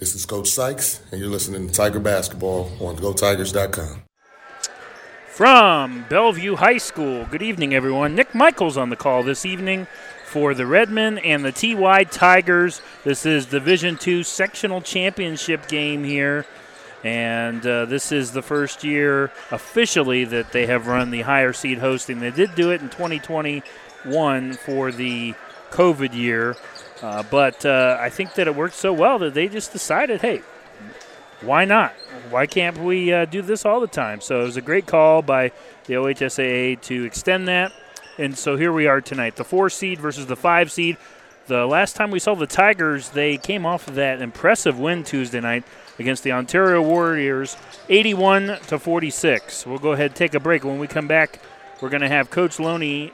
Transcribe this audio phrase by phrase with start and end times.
[0.00, 4.02] This is Coach Sykes, and you're listening to Tiger Basketball on GoTigers.com.
[5.28, 8.14] From Bellevue High School, good evening, everyone.
[8.14, 9.86] Nick Michaels on the call this evening
[10.24, 12.80] for the Redmen and the TY Tigers.
[13.04, 16.46] This is Division Two sectional championship game here,
[17.04, 21.76] and uh, this is the first year officially that they have run the higher seed
[21.76, 22.20] hosting.
[22.20, 25.34] They did do it in 2021 for the
[25.70, 26.56] COVID year,
[27.02, 30.42] uh, but uh, I think that it worked so well that they just decided, hey,
[31.40, 31.92] why not?
[32.28, 34.20] Why can't we uh, do this all the time?
[34.20, 35.52] So it was a great call by
[35.86, 37.72] the OHSAA to extend that.
[38.18, 40.98] And so here we are tonight the four seed versus the five seed.
[41.46, 45.40] The last time we saw the Tigers, they came off of that impressive win Tuesday
[45.40, 45.64] night
[45.98, 47.56] against the Ontario Warriors,
[47.88, 49.66] 81 to 46.
[49.66, 50.64] We'll go ahead and take a break.
[50.64, 51.40] When we come back,
[51.80, 53.12] we're going to have Coach Loney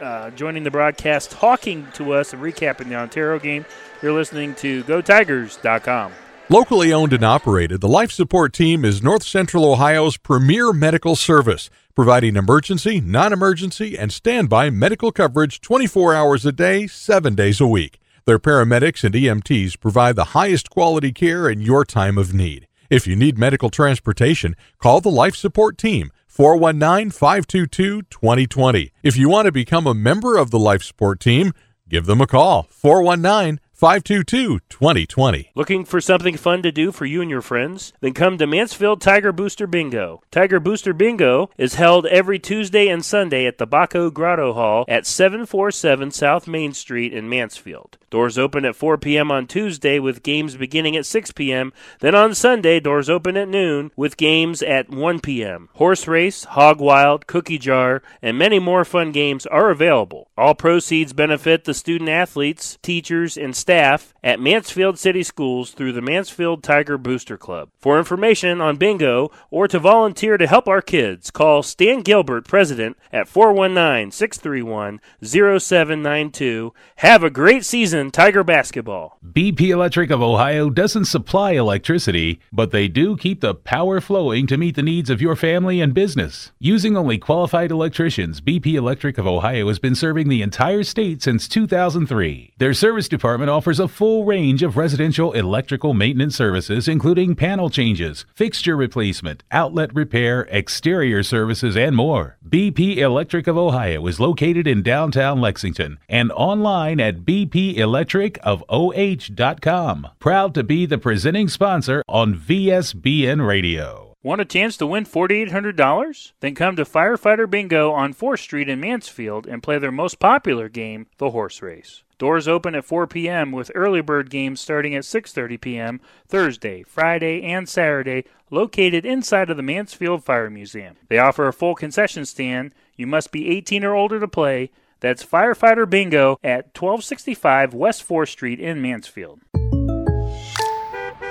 [0.00, 3.64] uh, joining the broadcast, talking to us and recapping the Ontario game.
[4.02, 6.12] You're listening to GoTigers.com.
[6.50, 11.70] Locally owned and operated, the Life Support Team is North Central Ohio's premier medical service,
[11.94, 17.66] providing emergency, non emergency, and standby medical coverage 24 hours a day, 7 days a
[17.66, 17.98] week.
[18.26, 22.68] Their paramedics and EMTs provide the highest quality care in your time of need.
[22.90, 28.90] If you need medical transportation, call the Life Support Team 419 522 2020.
[29.04, 31.52] If you want to become a member of the Life Support Team,
[31.88, 35.50] give them a call 419 522 2020.
[35.54, 37.92] Looking for something fun to do for you and your friends?
[38.00, 40.22] Then come to Mansfield Tiger Booster Bingo.
[40.30, 45.06] Tiger Booster Bingo is held every Tuesday and Sunday at the Baco Grotto Hall at
[45.06, 47.98] 747 South Main Street in Mansfield.
[48.08, 49.30] Doors open at 4 p.m.
[49.30, 51.72] on Tuesday with games beginning at 6 p.m.
[51.98, 55.68] Then on Sunday, doors open at noon with games at 1 p.m.
[55.74, 60.30] Horse race, hog wild, cookie jar, and many more fun games are available.
[60.38, 66.00] All proceeds benefit the student athletes, teachers, and staff at Mansfield City Schools through the
[66.00, 67.70] Mansfield Tiger Booster Club.
[67.78, 72.96] For information on bingo or to volunteer to help our kids, call Stan Gilbert, President,
[73.12, 76.72] at 419 631 0792.
[76.96, 79.18] Have a great season, Tiger Basketball.
[79.24, 84.56] BP Electric of Ohio doesn't supply electricity, but they do keep the power flowing to
[84.56, 86.52] meet the needs of your family and business.
[86.58, 91.48] Using only qualified electricians, BP Electric of Ohio has been serving the entire state since
[91.48, 92.54] 2003.
[92.58, 98.26] Their service department offers a full range of residential electrical maintenance services, including panel changes,
[98.34, 102.36] fixture replacement, outlet repair, exterior services, and more.
[102.44, 110.08] BP Electric of Ohio is located in downtown Lexington and online at bpelectricofoh.com.
[110.18, 114.14] Proud to be the presenting sponsor on VSBN Radio.
[114.24, 116.32] Want a chance to win $4,800?
[116.40, 120.70] Then come to Firefighter Bingo on 4th Street in Mansfield and play their most popular
[120.70, 122.03] game, the horse race.
[122.18, 123.50] Doors open at 4 p.m.
[123.50, 126.00] with early bird games starting at 6:30 p.m.
[126.28, 130.96] Thursday, Friday, and Saturday, located inside of the Mansfield Fire Museum.
[131.08, 132.72] They offer a full concession stand.
[132.96, 134.70] You must be 18 or older to play.
[135.00, 139.40] That's Firefighter Bingo at 1265 West 4th Street in Mansfield.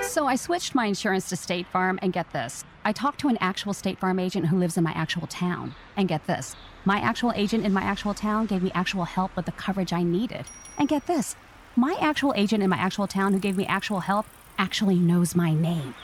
[0.02, 2.62] So I switched my insurance to State Farm, and get this.
[2.84, 5.74] I talked to an actual State Farm agent who lives in my actual town.
[5.96, 6.54] And get this.
[6.84, 10.02] My actual agent in my actual town gave me actual help with the coverage I
[10.02, 10.46] needed.
[10.78, 11.36] And get this.
[11.76, 14.26] My actual agent in my actual town who gave me actual help
[14.58, 15.94] actually knows my name.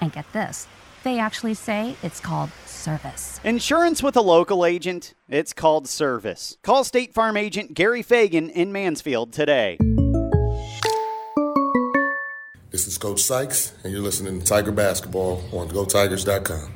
[0.00, 0.68] And get this.
[1.04, 3.40] They actually say it's called service.
[3.44, 5.14] Insurance with a local agent?
[5.28, 6.58] It's called service.
[6.62, 9.78] Call State Farm agent Gary Fagan in Mansfield today.
[12.70, 16.72] This is Coach Sykes, and you're listening to Tiger Basketball on GoTigers.com.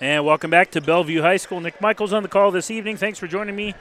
[0.00, 1.60] And welcome back to Bellevue High School.
[1.60, 2.96] Nick Michaels on the call this evening.
[2.96, 3.74] Thanks for joining me.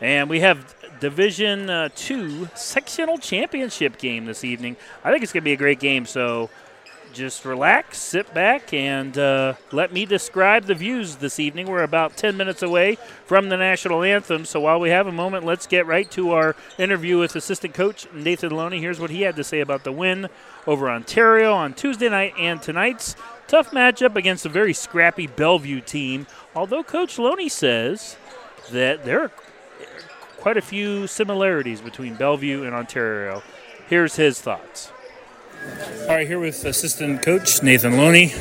[0.00, 4.76] And we have Division uh, Two sectional championship game this evening.
[5.04, 6.04] I think it's going to be a great game.
[6.04, 6.50] So
[7.16, 11.66] just relax, sit back, and uh, let me describe the views this evening.
[11.66, 15.44] We're about 10 minutes away from the national anthem, so while we have a moment,
[15.44, 18.80] let's get right to our interview with assistant coach Nathan Loney.
[18.80, 20.28] Here's what he had to say about the win
[20.66, 23.16] over Ontario on Tuesday night and tonight's
[23.48, 26.26] tough matchup against a very scrappy Bellevue team.
[26.54, 28.18] Although Coach Loney says
[28.70, 29.30] that there are
[30.38, 33.42] quite a few similarities between Bellevue and Ontario.
[33.88, 34.92] Here's his thoughts.
[36.02, 38.32] All right, here with assistant coach Nathan Loney.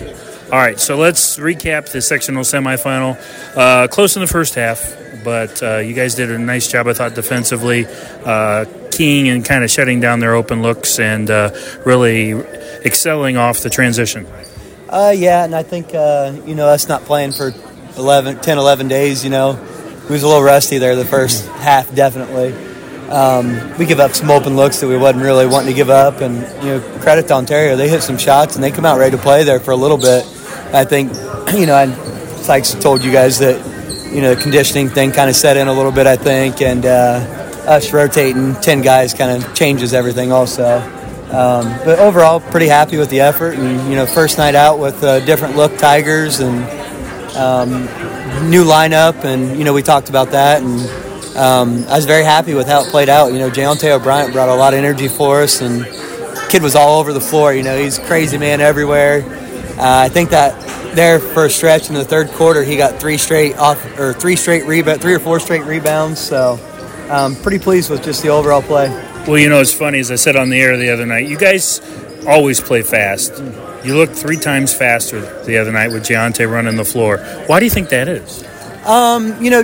[0.46, 3.18] All right, so let's recap the sectional semifinal.
[3.56, 6.94] Uh, close in the first half, but uh, you guys did a nice job, I
[6.94, 7.88] thought, defensively,
[8.24, 11.50] uh, keying and kind of shutting down their open looks and uh,
[11.84, 12.34] really
[12.86, 14.28] excelling off the transition.
[14.88, 17.52] Uh, yeah, and I think, uh, you know, us not playing for
[17.98, 19.60] 11, 10, 11 days, you know,
[20.08, 22.54] we was a little rusty there the first half, definitely.
[23.10, 26.22] um, we give up some open looks that we wasn't really wanting to give up.
[26.22, 29.16] And you know, credit to Ontario, they hit some shots and they come out ready
[29.16, 30.26] to play there for a little bit.
[30.74, 31.14] I think,
[31.54, 31.88] you know, I
[32.42, 33.58] Sykes told you guys that
[34.14, 36.08] you know the conditioning thing kind of set in a little bit.
[36.08, 37.26] I think, and uh,
[37.68, 40.80] us rotating ten guys kind of changes everything also.
[41.26, 43.56] Um, but overall, pretty happy with the effort.
[43.56, 46.64] And you know, first night out with uh, different look Tigers and
[47.36, 47.84] um,
[48.50, 51.06] new lineup, and you know, we talked about that and
[51.36, 53.34] um, I was very happy with how it played out.
[53.34, 55.86] You know, Jayonte O'Brien brought a lot of energy for us, and
[56.50, 57.54] kid was all over the floor.
[57.54, 59.22] You know, he's crazy man everywhere.
[59.78, 60.56] Uh, I think that
[60.96, 64.38] there for a stretch in the third quarter, he got three straight off or three
[64.38, 66.22] straight rebound, three or four straight rebounds.
[66.22, 66.58] So,
[67.10, 68.88] um, pretty pleased with just the overall play.
[69.28, 71.28] Well, you know, it's funny as I said on the air the other night.
[71.28, 71.82] You guys
[72.26, 73.34] always play fast.
[73.86, 77.20] You looked three times faster the other night with Jayonte running the floor.
[77.46, 78.44] Why do you think that is?
[78.84, 79.64] Um, you know,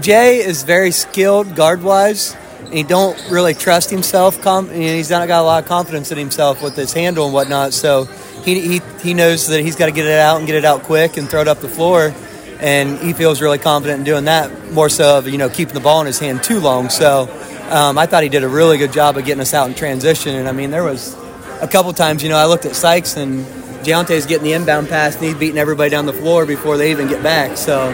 [0.00, 2.36] Jay is very skilled guard wise.
[2.70, 4.40] He don't really trust himself.
[4.40, 7.72] Com- he's not got a lot of confidence in himself with his handle and whatnot.
[7.72, 8.04] So
[8.44, 10.84] he, he, he knows that he's got to get it out and get it out
[10.84, 12.14] quick and throw it up the floor.
[12.60, 15.80] And he feels really confident in doing that more so of, you know, keeping the
[15.80, 16.88] ball in his hand too long.
[16.88, 17.28] So
[17.68, 20.36] um, I thought he did a really good job of getting us out in transition.
[20.36, 21.16] And I mean, there was
[21.64, 23.44] a couple times, you know, I looked at Sykes and
[23.84, 27.08] Jayonte's getting the inbound pass and he's beating everybody down the floor before they even
[27.08, 27.56] get back.
[27.56, 27.90] So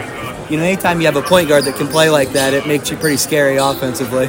[0.50, 2.90] you know, anytime you have a point guard that can play like that, it makes
[2.90, 4.26] you pretty scary offensively.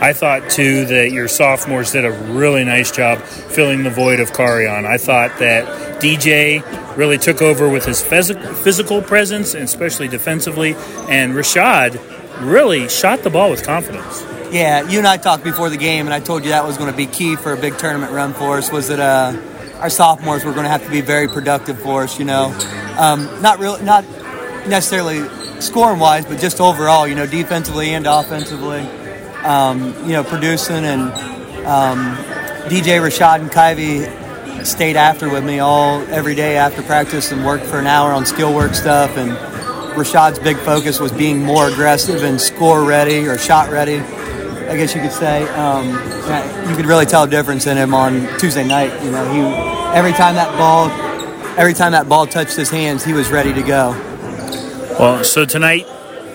[0.00, 4.32] I thought too that your sophomores did a really nice job filling the void of
[4.32, 4.86] Carion.
[4.86, 6.62] I thought that DJ
[6.96, 10.74] really took over with his physical presence, especially defensively,
[11.08, 12.00] and Rashad
[12.40, 14.22] really shot the ball with confidence.
[14.52, 16.90] Yeah, you and I talked before the game, and I told you that was going
[16.90, 18.70] to be key for a big tournament run for us.
[18.70, 19.34] Was that uh,
[19.80, 22.18] our sophomores were going to have to be very productive for us?
[22.18, 22.54] You know,
[22.98, 24.04] um, not really, not
[24.68, 25.26] necessarily
[25.62, 28.80] scoring wise, but just overall, you know, defensively and offensively,
[29.42, 31.00] um, you know, producing and
[31.64, 32.14] um,
[32.68, 37.64] DJ Rashad and Kyvie stayed after with me all every day after practice and worked
[37.64, 39.16] for an hour on skill work stuff.
[39.16, 39.30] And
[39.96, 44.02] Rashad's big focus was being more aggressive and score ready or shot ready.
[44.72, 45.88] I guess you could say um,
[46.70, 49.04] you could really tell a difference in him on Tuesday night.
[49.04, 49.40] You know, he
[49.94, 50.88] every time that ball,
[51.58, 53.90] every time that ball touched his hands, he was ready to go.
[54.98, 55.86] Well, so tonight,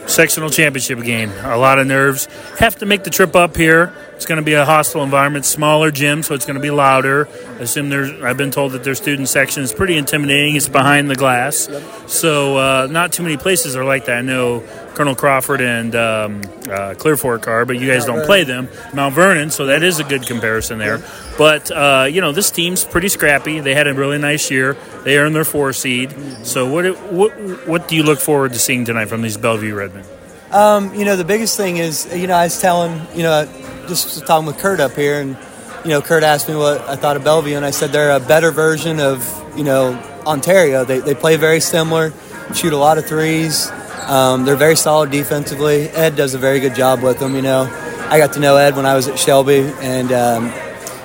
[0.06, 1.32] sectional championship game.
[1.46, 2.28] A lot of nerves.
[2.60, 3.92] Have to make the trip up here.
[4.14, 7.28] It's going to be a hostile environment, smaller gym, so it's going to be louder.
[7.60, 8.22] I assume there's.
[8.22, 10.56] I've been told that their student section is pretty intimidating.
[10.56, 11.70] It's behind the glass,
[12.06, 14.18] so uh, not too many places are like that.
[14.18, 14.64] I know
[14.98, 18.68] Colonel Crawford and um, uh, Clear Fork are, but you guys don't play them.
[18.96, 21.04] Mount Vernon, so that is a good comparison there.
[21.38, 23.60] But uh, you know, this team's pretty scrappy.
[23.60, 24.76] They had a really nice year.
[25.04, 26.16] They earned their four seed.
[26.42, 30.04] So what what what do you look forward to seeing tonight from these Bellevue Redmen?
[30.50, 33.46] Um, you know, the biggest thing is, you know, I was telling, you know,
[33.88, 35.38] just talking with Kurt up here, and
[35.84, 38.20] you know, Kurt asked me what I thought of Bellevue, and I said they're a
[38.20, 39.22] better version of,
[39.56, 39.94] you know,
[40.26, 40.86] Ontario.
[40.86, 42.14] They they play very similar,
[42.56, 43.72] shoot a lot of threes.
[44.08, 45.90] Um, they're very solid defensively.
[45.90, 47.36] Ed does a very good job with them.
[47.36, 47.64] You know,
[48.10, 50.54] I got to know Ed when I was at Shelby, and um,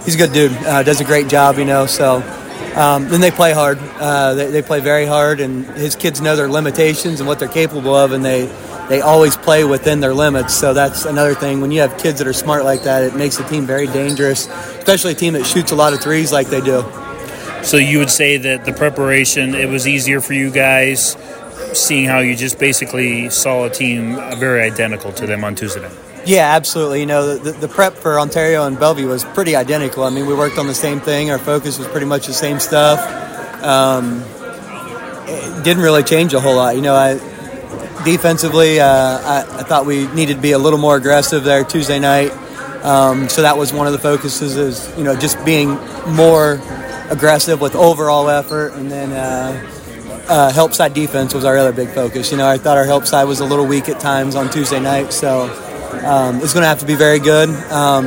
[0.05, 0.53] he's a good dude.
[0.53, 1.59] Uh, does a great job.
[1.59, 2.17] You know, so
[2.77, 3.79] um, then they play hard.
[3.81, 7.49] Uh, they, they, play very hard, and his kids know their limitations and what they're
[7.49, 8.47] capable of, and they
[8.89, 10.55] they always play within their limits.
[10.55, 11.61] So that's another thing.
[11.61, 14.47] When you have kids that are smart like that, it makes the team very dangerous,
[14.47, 16.85] especially a team that shoots a lot of threes like they do.
[17.65, 21.17] So you would say that the preparation it was easier for you guys
[21.75, 25.93] seeing how you just basically saw a team very identical to them on Tuesday night.
[26.25, 27.01] Yeah, absolutely.
[27.01, 30.05] You know, the, the, prep for Ontario and Bellevue was pretty identical.
[30.05, 31.33] I mean, we worked on the same thing.
[31.33, 33.01] Our focus was pretty much the same stuff.
[33.63, 34.23] Um,
[35.27, 36.77] it didn't really change a whole lot.
[36.77, 37.15] You know, I,
[38.05, 41.99] defensively, uh, I, I, thought we needed to be a little more aggressive there Tuesday
[41.99, 42.31] night.
[42.85, 45.71] Um, so that was one of the focuses is, you know, just being
[46.07, 46.61] more
[47.11, 48.75] aggressive with overall effort.
[48.75, 49.72] And then, uh,
[50.33, 52.31] uh, help side defense was our other big focus.
[52.31, 54.81] You know, I thought our help side was a little weak at times on Tuesday
[54.81, 55.43] night, so
[56.07, 57.51] um, it's going to have to be very good.
[57.71, 58.07] Um,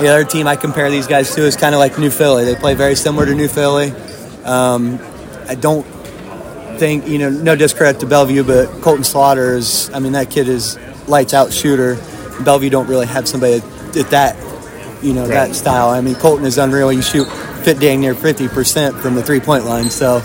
[0.00, 2.44] the other team I compare these guys to is kind of like New Philly.
[2.44, 3.90] They play very similar to New Philly.
[4.44, 4.98] Um,
[5.48, 5.84] I don't
[6.78, 10.48] think, you know, no discredit to Bellevue, but Colton Slaughter is, I mean, that kid
[10.48, 11.94] is lights out shooter.
[12.44, 14.36] Bellevue don't really have somebody at that,
[15.02, 15.88] you know, that style.
[15.88, 16.92] I mean, Colton is unreal.
[16.92, 17.26] You shoot
[17.64, 19.88] fit dang near 50% from the three point line.
[19.88, 20.20] So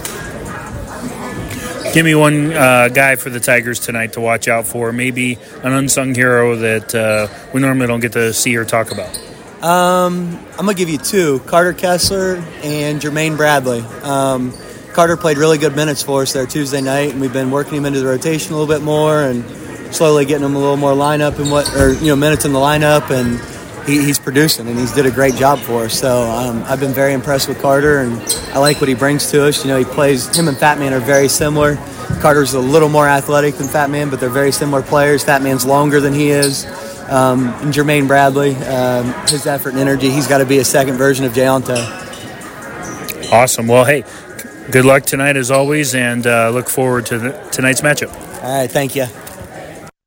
[1.93, 4.91] Give me one uh, guy for the Tigers tonight to watch out for.
[4.93, 9.15] Maybe an unsung hero that uh, we normally don't get to see or talk about.
[9.63, 13.81] Um, I'm gonna give you two: Carter Kessler and Jermaine Bradley.
[14.03, 14.53] Um,
[14.93, 17.85] Carter played really good minutes for us there Tuesday night, and we've been working him
[17.85, 19.21] into the rotation a little bit more.
[19.21, 19.43] And
[19.93, 22.59] slowly getting him a little more lineup and what, or you know, minutes in the
[22.59, 23.39] lineup, and
[23.87, 25.97] he, he's producing, and he's did a great job for us.
[25.97, 28.21] So um, I've been very impressed with Carter, and
[28.53, 29.63] I like what he brings to us.
[29.63, 30.35] You know, he plays.
[30.37, 31.77] Him and Fat Man are very similar.
[32.19, 35.23] Carter's a little more athletic than Fat Man, but they're very similar players.
[35.23, 36.65] Fat Man's longer than he is.
[37.09, 40.97] Um, and Jermaine Bradley, um, his effort and energy, he's got to be a second
[40.97, 41.77] version of Jayonta.
[43.31, 43.67] Awesome.
[43.67, 44.03] Well, hey,
[44.71, 48.13] good luck tonight as always, and uh, look forward to the, tonight's matchup.
[48.43, 49.05] All right, thank you.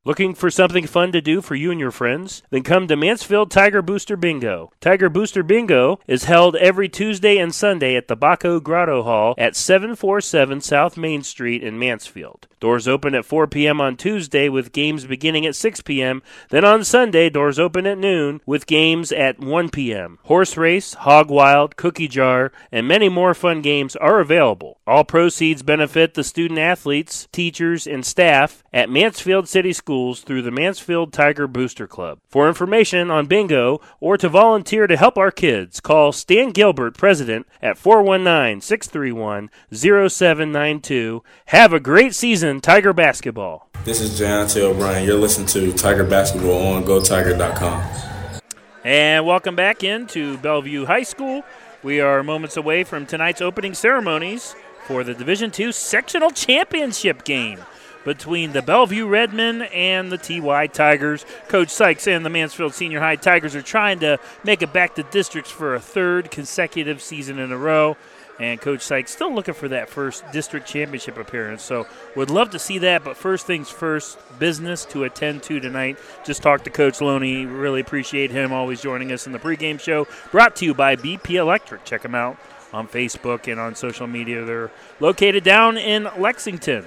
[0.02, 2.42] Looking for something fun to do for you and your friends?
[2.48, 4.72] Then come to Mansfield Tiger Booster Bingo.
[4.80, 9.54] Tiger Booster Bingo is held every Tuesday and Sunday at the Baco Grotto Hall at
[9.54, 12.48] 747 South Main Street in Mansfield.
[12.60, 13.80] Doors open at 4 p.m.
[13.80, 16.22] on Tuesday with games beginning at 6 p.m.
[16.50, 20.18] Then on Sunday, doors open at noon with games at 1 p.m.
[20.24, 24.78] Horse race, hog wild, cookie jar, and many more fun games are available.
[24.86, 30.52] All proceeds benefit the student athletes, teachers, and staff at Mansfield City Schools through the
[30.52, 32.20] Mansfield Tiger Booster Club.
[32.28, 37.44] For information on bingo or to volunteer to help our kids, call Stan Gilbert, President,
[37.60, 41.24] at 419 631 0792.
[41.46, 43.68] Have a great season Tiger Basketball.
[43.82, 45.04] This is Jayonta O'Brien.
[45.04, 48.40] You're listening to Tiger Basketball on GoTiger.com.
[48.84, 51.42] And welcome back into Bellevue High School.
[51.82, 54.54] We are moments away from tonight's opening ceremonies
[54.84, 57.58] for the Division II sectional championship game
[58.04, 61.24] between the Bellevue Redmen and the TY Tigers.
[61.48, 65.02] Coach Sykes and the Mansfield Senior High Tigers are trying to make it back to
[65.04, 67.96] districts for a third consecutive season in a row.
[68.38, 71.62] And Coach Sykes still looking for that first district championship appearance.
[71.62, 73.04] So would love to see that.
[73.04, 75.98] But first things first, business to attend to tonight.
[76.24, 77.44] Just talked to Coach Loney.
[77.44, 80.08] Really appreciate him always joining us in the pregame show.
[80.30, 81.84] Brought to you by BP Electric.
[81.84, 82.38] Check them out
[82.72, 84.42] on Facebook and on social media.
[84.44, 86.86] They're located down in Lexington.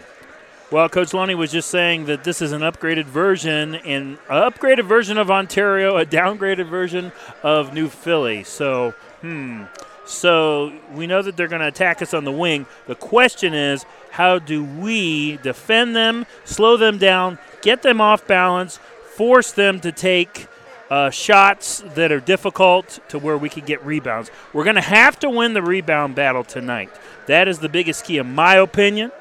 [0.73, 5.19] Well, Coach Loney was just saying that this is an upgraded version, an upgraded version
[5.19, 7.11] of Ontario, a downgraded version
[7.43, 8.43] of New Philly.
[8.43, 9.65] So, hmm.
[10.07, 12.65] So we know that they're going to attack us on the wing.
[12.87, 18.79] The question is, how do we defend them, slow them down, get them off balance,
[19.15, 20.47] force them to take
[20.89, 24.31] uh, shots that are difficult to where we can get rebounds?
[24.53, 26.89] We're going to have to win the rebound battle tonight.
[27.27, 29.11] That is the biggest key, in my opinion,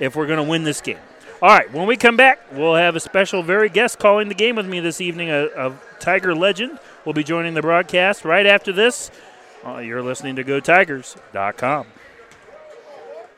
[0.00, 0.98] if we're going to win this game.
[1.42, 4.56] All right, when we come back, we'll have a special, very guest calling the game
[4.56, 5.28] with me this evening.
[5.30, 9.10] A, a Tiger legend will be joining the broadcast right after this.
[9.64, 11.86] Uh, you're listening to GoTigers.com.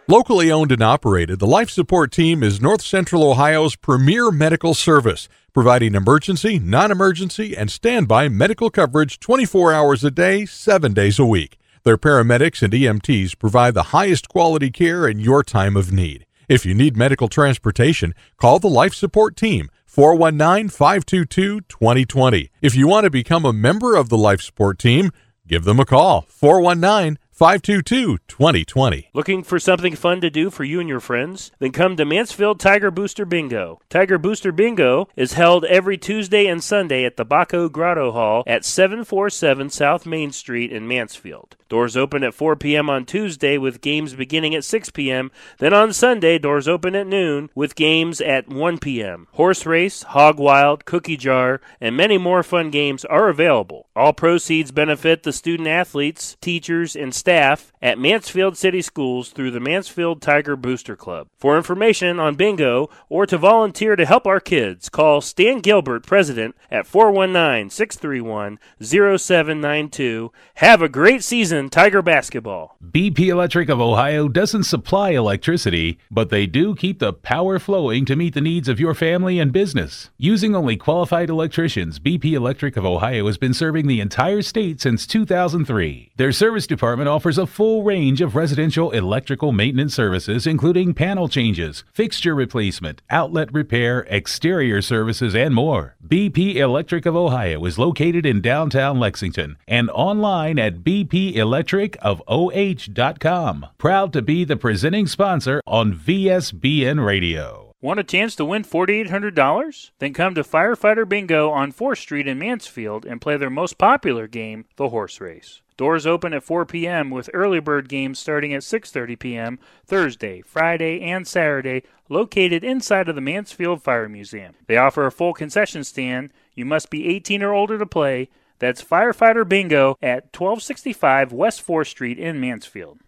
[0.07, 5.29] Locally owned and operated, the Life Support Team is North Central Ohio's premier medical service,
[5.53, 11.27] providing emergency, non emergency, and standby medical coverage 24 hours a day, 7 days a
[11.27, 11.59] week.
[11.83, 16.25] Their paramedics and EMTs provide the highest quality care in your time of need.
[16.49, 22.51] If you need medical transportation, call the Life Support Team 419 522 2020.
[22.63, 25.11] If you want to become a member of the Life Support Team,
[25.47, 29.11] give them a call 419 522 2020.
[29.15, 31.53] Looking for something fun to do for you and your friends?
[31.61, 33.79] Then come to Mansfield Tiger Booster Bingo.
[33.89, 38.65] Tiger Booster Bingo is held every Tuesday and Sunday at the Baco Grotto Hall at
[38.65, 41.57] 747 South Main Street in Mansfield.
[41.69, 42.91] Doors open at 4 p.m.
[42.91, 45.31] on Tuesday with games beginning at 6 p.m.
[45.59, 49.29] Then on Sunday, doors open at noon with games at 1 p.m.
[49.33, 53.87] Horse race, hog wild, cookie jar, and many more fun games are available.
[53.95, 59.51] All proceeds benefit the student athletes, teachers, and staff staff at Mansfield City Schools through
[59.51, 61.29] the Mansfield Tiger Booster Club.
[61.39, 66.57] For information on bingo or to volunteer to help our kids, call Stan Gilbert, President,
[66.71, 70.33] at 419 631 0792.
[70.55, 72.77] Have a great season, Tiger Basketball.
[72.85, 78.17] BP Electric of Ohio doesn't supply electricity, but they do keep the power flowing to
[78.17, 80.11] meet the needs of your family and business.
[80.17, 85.07] Using only qualified electricians, BP Electric of Ohio has been serving the entire state since
[85.07, 86.13] 2003.
[86.17, 91.85] Their service department offers a full range of residential electrical maintenance services, including panel changes,
[91.93, 95.97] fixture replacement, outlet repair, exterior services, and more.
[96.07, 103.67] BP Electric of Ohio is located in downtown Lexington and online at bpelectricofoh.com.
[103.79, 107.65] Proud to be the presenting sponsor on VSBN Radio.
[107.81, 109.93] Want a chance to win $4,800?
[110.01, 114.27] Then come to Firefighter Bingo on 4th Street in Mansfield and play their most popular
[114.27, 115.63] game, the horse race.
[115.79, 117.09] Doors open at 4 p.m.
[117.09, 119.59] with early bird games starting at 6:30 p.m.
[119.87, 124.57] Thursday, Friday, and Saturday, located inside of the Mansfield Fire Museum.
[124.67, 126.33] They offer a full concession stand.
[126.57, 128.29] You must be 18 or older to play.
[128.59, 132.99] That's Firefighter Bingo at 1265 West 4th Street in Mansfield.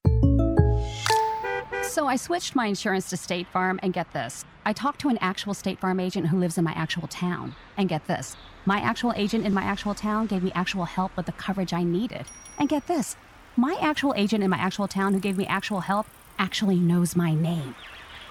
[1.90, 4.44] So I switched my insurance to State Farm, and get this.
[4.64, 7.56] I talked to an actual State Farm agent who lives in my actual town.
[7.76, 8.36] And get this.
[8.64, 11.82] My actual agent in my actual town gave me actual help with the coverage I
[11.82, 12.26] needed.
[12.60, 13.16] And get this.
[13.56, 16.06] My actual agent in my actual town who gave me actual help
[16.38, 17.74] actually knows my name.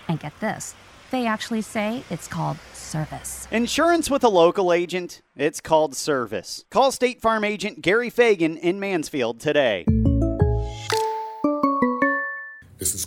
[0.07, 0.73] And get this.
[1.11, 3.45] They actually say it's called service.
[3.51, 6.63] Insurance with a local agent, it's called service.
[6.69, 9.83] Call State Farm agent Gary Fagan in Mansfield today.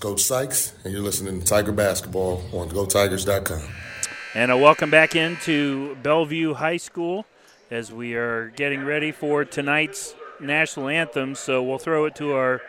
[0.02, 3.62] Coach Sykes, and you're listening to Tiger Basketball on GoTigers.com.
[4.34, 7.24] And a welcome back into Bellevue High School
[7.70, 11.36] as we are getting ready for tonight's national anthem.
[11.36, 12.60] So we'll throw it to our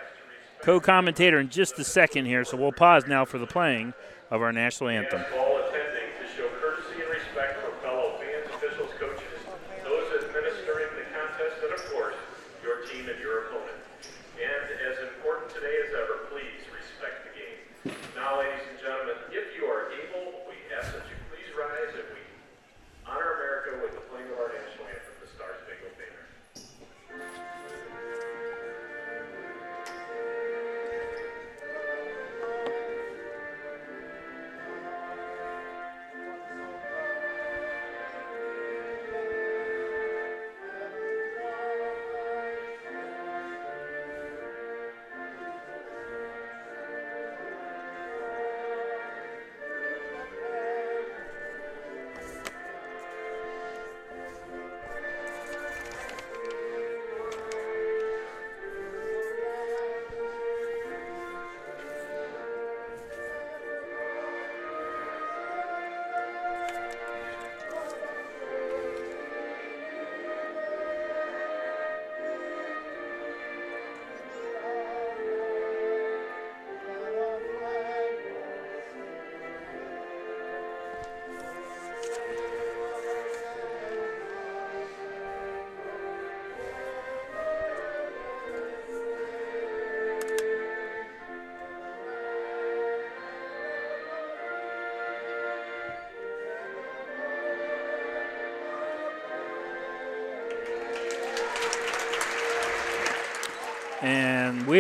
[0.62, 2.46] co commentator in just a second here.
[2.46, 3.96] So we'll pause now for the playing
[4.30, 5.24] of our national anthem.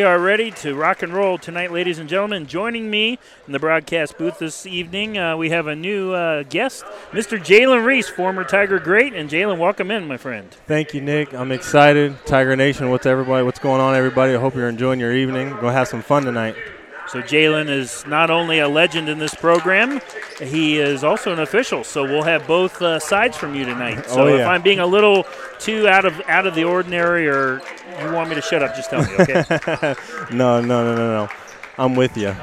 [0.03, 2.45] We are ready to rock and roll tonight, ladies and gentlemen.
[2.45, 6.83] Joining me in the broadcast booth this evening, uh, we have a new uh, guest,
[7.11, 7.39] Mr.
[7.39, 9.13] Jalen Reese, former Tiger great.
[9.13, 10.51] And Jalen, welcome in, my friend.
[10.67, 11.33] Thank you, Nick.
[11.33, 12.17] I'm excited.
[12.25, 13.45] Tiger Nation, what's everybody?
[13.45, 14.35] What's going on, everybody?
[14.35, 15.51] I hope you're enjoying your evening.
[15.51, 16.57] We're gonna have some fun tonight.
[17.07, 20.01] So Jalen is not only a legend in this program,
[20.41, 21.83] he is also an official.
[21.83, 24.05] So we'll have both uh, sides from you tonight.
[24.13, 24.45] So Oh, if.
[24.47, 25.25] I'm being a little
[25.59, 27.61] too out of out of the ordinary, or
[28.01, 29.43] you want me to shut up, just tell me, okay?
[30.36, 31.29] no, no, no, no, no.
[31.77, 32.36] I'm with you.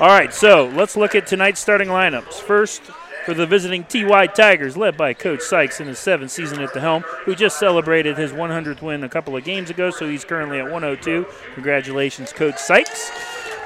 [0.00, 2.40] All right, so let's look at tonight's starting lineups.
[2.40, 2.82] First,
[3.24, 6.80] for the visiting TY Tigers, led by Coach Sykes in his seventh season at the
[6.80, 10.58] helm, who just celebrated his 100th win a couple of games ago, so he's currently
[10.58, 11.26] at 102.
[11.54, 13.10] Congratulations, Coach Sykes.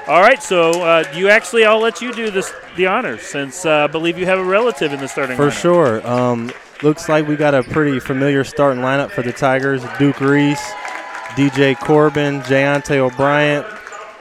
[0.07, 3.83] All right, so uh, you actually, I'll let you do this the honors, since uh,
[3.83, 5.61] I believe you have a relative in the starting For lineup.
[5.61, 6.07] sure.
[6.07, 6.51] Um,
[6.81, 9.83] looks like we got a pretty familiar starting lineup for the Tigers.
[9.99, 10.71] Duke Reese,
[11.35, 13.63] DJ Corbin, Jayante O'Brien,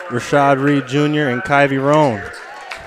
[0.08, 2.22] Rashad Reed Jr., and Kyvie Roan.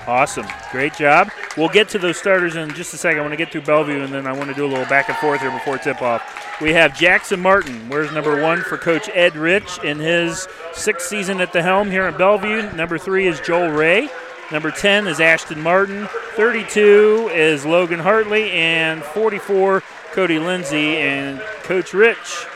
[0.06, 0.46] Awesome.
[0.72, 1.30] Great job.
[1.56, 3.18] We'll get to those starters in just a second.
[3.18, 5.08] I want to get through Bellevue, and then I want to do a little back
[5.08, 6.60] and forth here before tip off.
[6.60, 7.88] We have Jackson Martin.
[7.88, 12.06] Where's number one for Coach Ed Rich in his sixth season at the helm here
[12.08, 12.72] in Bellevue?
[12.72, 14.08] Number three is Joel Ray.
[14.50, 16.08] Number 10 is Ashton Martin.
[16.36, 18.50] 32 is Logan Hartley.
[18.50, 19.82] And 44,
[20.12, 20.96] Cody Lindsay.
[20.96, 22.46] And Coach Rich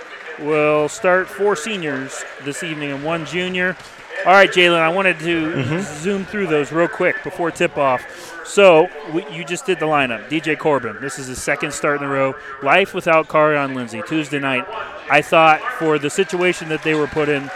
[0.40, 3.76] will start four seniors this evening and one junior.
[4.24, 6.02] All right, Jalen, I wanted to mm-hmm.
[6.02, 8.02] zoom through those real quick before tip off.
[8.44, 10.28] So we, you just did the lineup.
[10.28, 12.34] DJ Corbin, this is his second start in a row.
[12.62, 14.64] Life without Carion Lindsay, Tuesday night.
[15.10, 17.50] I thought for the situation that they were put in,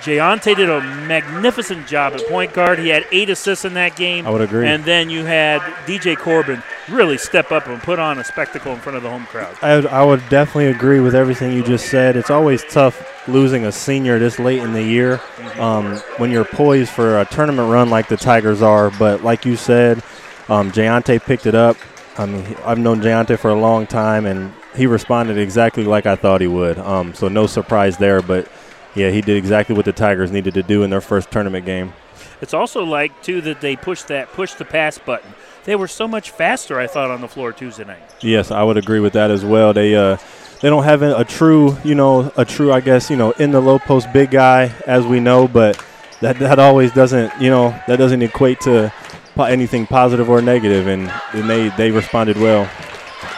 [0.00, 2.78] Jayante did a magnificent job at point guard.
[2.78, 4.26] He had eight assists in that game.
[4.26, 4.66] I would agree.
[4.66, 8.78] And then you had DJ Corbin really step up and put on a spectacle in
[8.80, 9.56] front of the home crowd.
[9.62, 12.16] I, I would definitely agree with everything you just said.
[12.16, 15.20] It's always tough losing a senior this late in the year
[15.58, 18.90] um, when you're poised for a tournament run like the Tigers are.
[18.90, 20.02] But like you said,
[20.48, 21.76] um, Jayante picked it up.
[22.18, 26.16] I mean, I've known Jayante for a long time, and he responded exactly like I
[26.16, 26.78] thought he would.
[26.78, 28.20] Um, so no surprise there.
[28.20, 28.50] But
[28.94, 31.92] yeah, he did exactly what the Tigers needed to do in their first tournament game.
[32.40, 35.32] It's also like too that they pushed that push the pass button.
[35.64, 38.02] They were so much faster, I thought, on the floor Tuesday night.
[38.20, 39.72] Yes, I would agree with that as well.
[39.74, 40.16] They uh,
[40.60, 43.60] they don't have a true, you know, a true, I guess, you know, in the
[43.60, 45.82] low post big guy as we know, but
[46.20, 48.92] that that always doesn't you know that doesn't equate to
[49.34, 52.68] po- anything positive or negative, and, and they they responded well.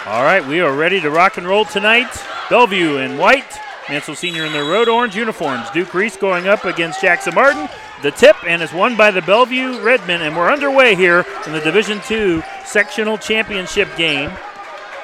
[0.07, 2.11] All right, we are ready to rock and roll tonight.
[2.51, 5.69] Bellevue in white, Mansfield Senior in their road orange uniforms.
[5.71, 7.69] Duke Reese going up against Jackson Martin.
[8.03, 11.61] The tip and is won by the Bellevue Redmen, and we're underway here in the
[11.61, 14.31] Division II sectional championship game.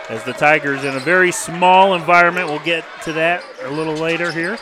[0.08, 4.32] As the Tigers in a very small environment, we'll get to that a little later
[4.32, 4.58] here.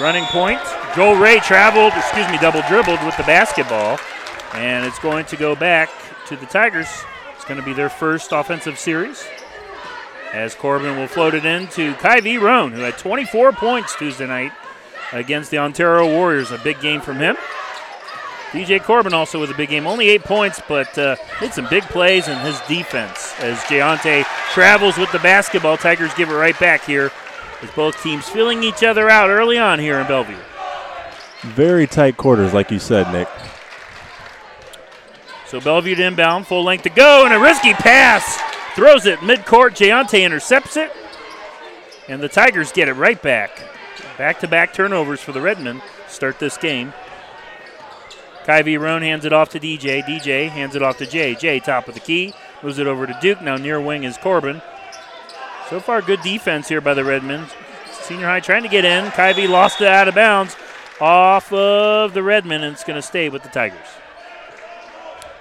[0.00, 0.60] Running point.
[0.96, 3.98] Joel Ray traveled, excuse me, double dribbled with the basketball,
[4.54, 5.90] and it's going to go back
[6.28, 6.88] to the Tigers.
[7.34, 9.24] It's going to be their first offensive series.
[10.34, 14.50] As Corbin will float it in to Kyvie Roan, who had 24 points Tuesday night
[15.12, 16.50] against the Ontario Warriors.
[16.50, 17.36] A big game from him.
[18.50, 19.86] DJ Corbin also with a big game.
[19.86, 23.32] Only eight points, but uh, made some big plays in his defense.
[23.38, 27.12] As Jayante travels with the basketball, Tigers give it right back here.
[27.62, 30.36] As both teams feeling each other out early on here in Bellevue.
[31.42, 33.28] Very tight quarters, like you said, Nick.
[35.46, 38.53] So Bellevue to inbound, full length to go, and a risky pass.
[38.74, 39.76] Throws it midcourt.
[39.76, 40.90] Jayante intercepts it.
[42.08, 43.62] And the Tigers get it right back.
[44.18, 46.92] Back to back turnovers for the Redmen start this game.
[48.44, 50.02] Kyvie Roan hands it off to DJ.
[50.02, 51.34] DJ hands it off to Jay.
[51.34, 53.40] Jay, top of the key, moves it over to Duke.
[53.40, 54.60] Now near wing is Corbin.
[55.70, 57.46] So far, good defense here by the Redmen.
[58.02, 59.06] Senior high trying to get in.
[59.12, 60.56] Kyvie lost it out of bounds
[61.00, 63.88] off of the Redmen, and it's going to stay with the Tigers.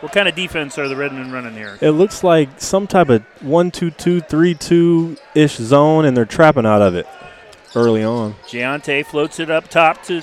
[0.03, 1.77] What kind of defense are the Redmen running here?
[1.79, 6.25] It looks like some type of one two two three two ish zone, and they're
[6.25, 7.07] trapping out of it
[7.73, 8.33] early on.
[8.45, 10.21] Giante floats it up top to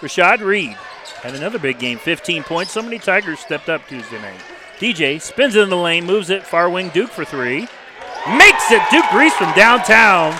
[0.00, 0.76] Rashad Reed.
[1.22, 2.72] Had another big game, 15 points.
[2.72, 4.40] So many Tigers stepped up Tuesday night.
[4.80, 7.68] DJ spins it in the lane, moves it far wing Duke for three.
[8.36, 10.36] Makes it Duke Reese from downtown.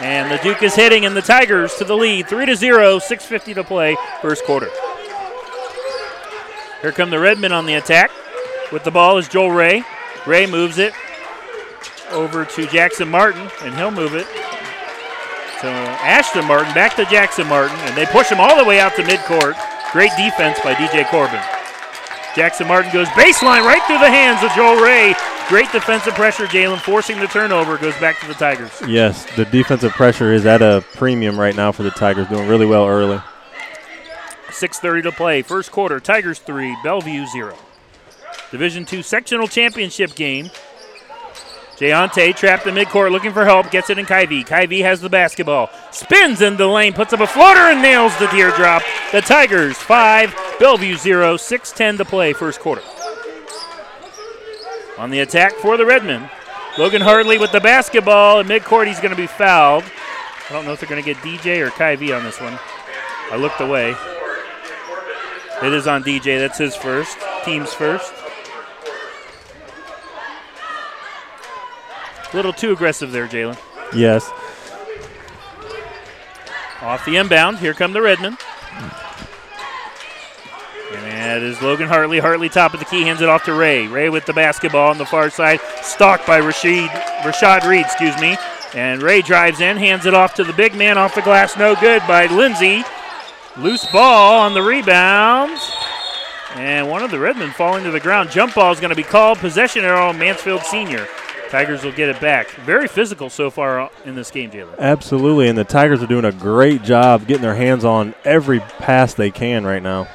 [0.00, 3.54] And the Duke is hitting, and the Tigers to the lead, 3 to 0, 6.50
[3.54, 4.68] to play, first quarter.
[6.82, 8.10] Here come the Redmen on the attack.
[8.72, 9.84] With the ball is Joel Ray.
[10.26, 10.92] Ray moves it
[12.10, 14.26] over to Jackson Martin, and he'll move it
[15.60, 18.96] to Ashton Martin, back to Jackson Martin, and they push him all the way out
[18.96, 19.54] to midcourt.
[19.92, 21.40] Great defense by DJ Corbin.
[22.34, 25.14] Jackson Martin goes baseline right through the hands of Joel Ray.
[25.48, 28.70] Great defensive pressure, Jalen, forcing the turnover, goes back to the Tigers.
[28.86, 32.66] Yes, the defensive pressure is at a premium right now for the Tigers, doing really
[32.66, 33.20] well early.
[34.52, 35.42] 6.30 to play.
[35.42, 37.56] First quarter, Tigers 3, Bellevue 0.
[38.50, 40.50] Division 2 sectional championship game.
[41.76, 44.46] Jayante trapped in midcourt looking for help, gets it in Kyvie.
[44.46, 48.26] Kyvie has the basketball, spins in the lane, puts up a floater and nails the
[48.26, 48.82] teardrop.
[49.12, 52.82] The Tigers 5, Bellevue 0, 6.10 to play, first quarter.
[54.98, 56.28] On the attack for the Redmen,
[56.76, 58.86] Logan Hartley with the basketball in midcourt.
[58.86, 59.84] He's going to be fouled.
[60.50, 62.58] I don't know if they're going to get DJ or Kyvie on this one.
[63.30, 63.94] I looked away.
[65.62, 66.38] It is on DJ.
[66.38, 67.18] That's his first.
[67.44, 68.12] Team's first.
[72.32, 73.58] A little too aggressive there, Jalen.
[73.94, 74.30] Yes.
[76.80, 77.58] Off the inbound.
[77.58, 78.38] Here come the Redmen.
[80.92, 82.18] And it is Logan Hartley.
[82.18, 83.86] Hartley top of the key, hands it off to Ray.
[83.86, 86.88] Ray with the basketball on the far side, stalked by Rashid,
[87.20, 88.36] Rashad Reed, excuse me.
[88.74, 91.74] And Ray drives in, hands it off to the big man off the glass, no
[91.76, 92.82] good by Lindsay.
[93.56, 95.58] Loose ball on the rebound.
[96.54, 98.30] And one of the Redmen falling to the ground.
[98.30, 99.38] Jump ball is going to be called.
[99.38, 101.06] Possession arrow, Mansfield Senior.
[101.48, 102.48] Tigers will get it back.
[102.50, 104.78] Very physical so far in this game, Jalen.
[104.78, 109.14] Absolutely, and the Tigers are doing a great job getting their hands on every pass
[109.14, 110.06] they can right now.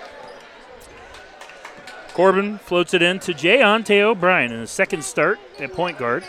[2.14, 6.24] Corbin floats it in to Jay Ante O'Brien in his second start at point guard.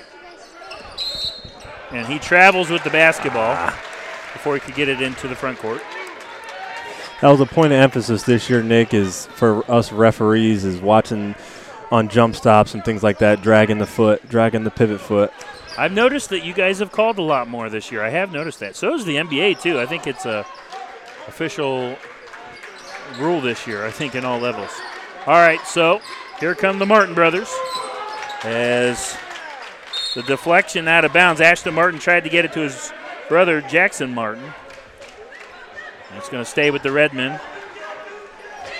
[1.93, 3.73] And he travels with the basketball
[4.33, 5.81] before he could get it into the front court.
[7.21, 11.35] That was a point of emphasis this year, Nick, is for us referees is watching
[11.91, 15.33] on jump stops and things like that, dragging the foot, dragging the pivot foot.
[15.79, 18.03] I've noticed that you guys have called a lot more this year.
[18.03, 18.77] I have noticed that.
[18.77, 19.81] So is the NBA too.
[19.81, 20.47] I think it's a
[21.27, 21.97] official
[23.19, 23.85] rule this year.
[23.87, 24.71] I think in all levels.
[25.27, 26.01] All right, so
[26.39, 27.53] here come the Martin brothers
[28.45, 29.17] as
[30.15, 31.41] the deflection out of bounds.
[31.41, 32.93] Ashton Martin tried to get it to his
[33.29, 34.53] brother Jackson Martin.
[36.17, 37.41] It's going to stay with the Redmen.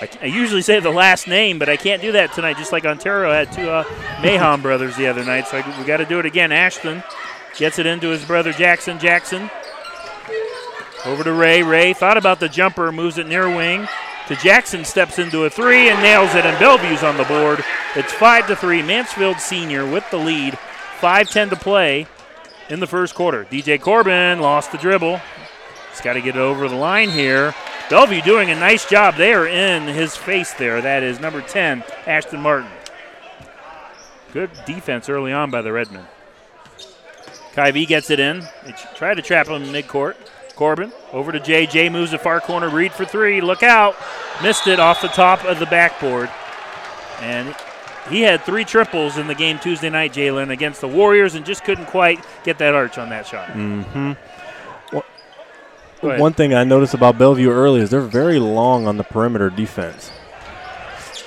[0.01, 2.57] I, I, usually say the last name, but I can't do that tonight.
[2.57, 3.83] Just like Ontario had two uh,
[4.21, 6.51] Mahon brothers the other night, so I, we got to do it again.
[6.51, 7.03] Ashton
[7.57, 8.99] gets it into his brother Jackson.
[8.99, 9.49] Jackson
[11.05, 11.63] over to Ray.
[11.63, 13.87] Ray thought about the jumper, moves it near wing
[14.27, 17.63] to Jackson, steps into a three and nails it, and Bellevue's on the board.
[17.95, 18.83] It's five to three.
[18.83, 20.57] Mansfield Senior with the lead.
[20.99, 22.07] 5-10 to play
[22.69, 23.45] in the first quarter.
[23.45, 25.21] DJ Corbin lost the dribble.
[25.97, 27.55] He's got to get it over the line here.
[27.89, 29.15] Bellevue doing a nice job.
[29.15, 30.79] They are in his face there.
[30.79, 32.69] That is number 10, Ashton Martin.
[34.31, 36.05] Good defense early on by the Redmen.
[37.53, 38.41] Kyvie gets it in.
[38.63, 40.15] They try to trap him in midcourt.
[40.55, 41.39] Corbin over to.
[41.39, 42.69] Jay moves the far corner.
[42.69, 43.41] Reed for three.
[43.41, 43.95] Look out.
[44.43, 46.29] Missed it off the top of the backboard.
[47.21, 47.55] And
[48.11, 51.63] he had three triples in the game Tuesday night, Jalen, against the Warriors, and just
[51.63, 53.49] couldn't quite get that arch on that shot.
[53.49, 54.13] Mm-hmm.
[56.01, 60.11] One thing I noticed about Bellevue early is they're very long on the perimeter defense.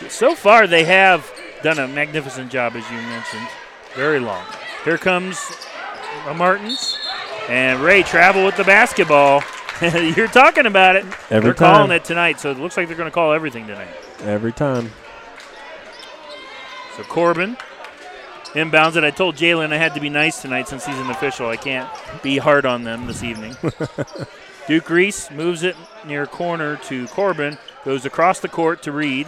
[0.09, 1.31] So far, they have
[1.63, 3.47] done a magnificent job, as you mentioned.
[3.95, 4.45] Very long.
[4.85, 5.39] Here comes
[6.37, 6.97] Martins.
[7.49, 9.43] And Ray travel with the basketball.
[9.81, 11.05] You're talking about it.
[11.31, 13.89] Every they're calling it tonight, so it looks like they're going to call everything tonight.
[14.21, 14.93] Every time.
[16.97, 17.57] So Corbin
[18.53, 19.05] inbounds it.
[19.05, 21.49] I told Jalen I had to be nice tonight since he's an official.
[21.49, 21.89] I can't
[22.23, 23.57] be hard on them this evening.
[24.71, 25.75] Duke Reese moves it
[26.07, 29.27] near corner to Corbin, goes across the court to Reed.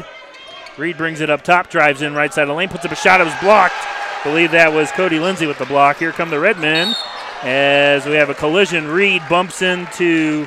[0.78, 2.94] Reed brings it up top, drives in right side of the lane, puts up a
[2.94, 3.20] shot.
[3.20, 3.74] It was blocked.
[4.22, 5.96] Believe that was Cody Lindsay with the block.
[5.96, 6.94] Here come the Redmen
[7.42, 8.86] as we have a collision.
[8.86, 10.46] Reed bumps into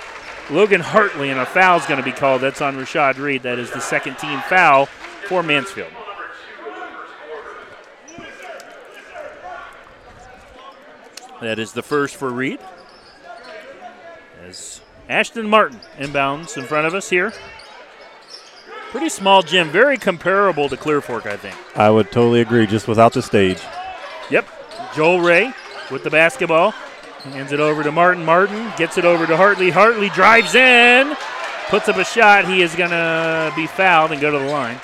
[0.49, 2.39] Logan Hartley, and a foul's going to be called.
[2.39, 3.43] That's on Rashad Reed.
[3.43, 4.86] That is the second team foul
[5.27, 5.91] for Mansfield.
[11.41, 12.62] That is the first for Reed.
[15.07, 17.33] As Ashton Martin inbounds in front of us here.
[18.91, 21.55] Pretty small gym, very comparable to Clear Fork, I think.
[21.77, 23.59] I would totally agree, just without the stage.
[24.29, 24.47] Yep.
[24.95, 25.53] Joel Ray
[25.91, 26.71] with the basketball.
[27.23, 28.23] Hands it over to Martin.
[28.23, 29.69] Martin gets it over to Hartley.
[29.69, 31.15] Hartley drives in,
[31.67, 32.47] puts up a shot.
[32.47, 34.79] He is going to be fouled and go to the line.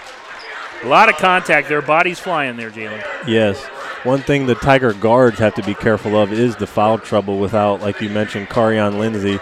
[0.84, 1.82] A lot of contact there.
[1.82, 3.04] Bodies flying there, Jalen.
[3.28, 3.64] Yes.
[4.04, 7.82] One thing the Tiger guards have to be careful of is the foul trouble without,
[7.82, 9.40] like you mentioned, Carion Lindsay.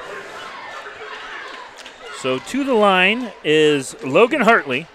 [2.21, 4.87] So to the line is Logan Hartley.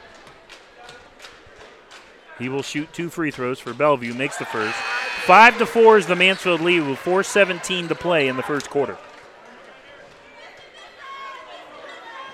[2.39, 4.77] He will shoot two free throws for Bellevue, makes the first.
[5.25, 8.99] Five to four is the Mansfield lead with 4:17 to play in the first quarter.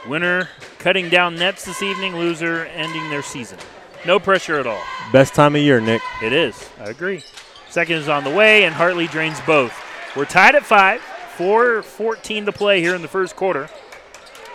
[0.09, 0.49] Winner
[0.79, 3.59] cutting down nets this evening, loser ending their season.
[4.07, 4.83] No pressure at all.
[5.13, 6.03] Best time of year, Nick.
[6.21, 6.69] It is.
[6.81, 7.23] I agree.
[7.69, 9.73] Second is on the way, and Hartley drains both.
[10.17, 11.01] We're tied at five.
[11.37, 13.71] 4.14 to play here in the first quarter.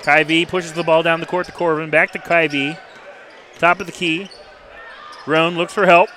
[0.06, 1.90] Kyvie pushes the ball down the court to Corbin.
[1.90, 2.78] Back to Kyvie.
[3.58, 4.30] Top of the key.
[5.26, 6.10] Roan looks for help.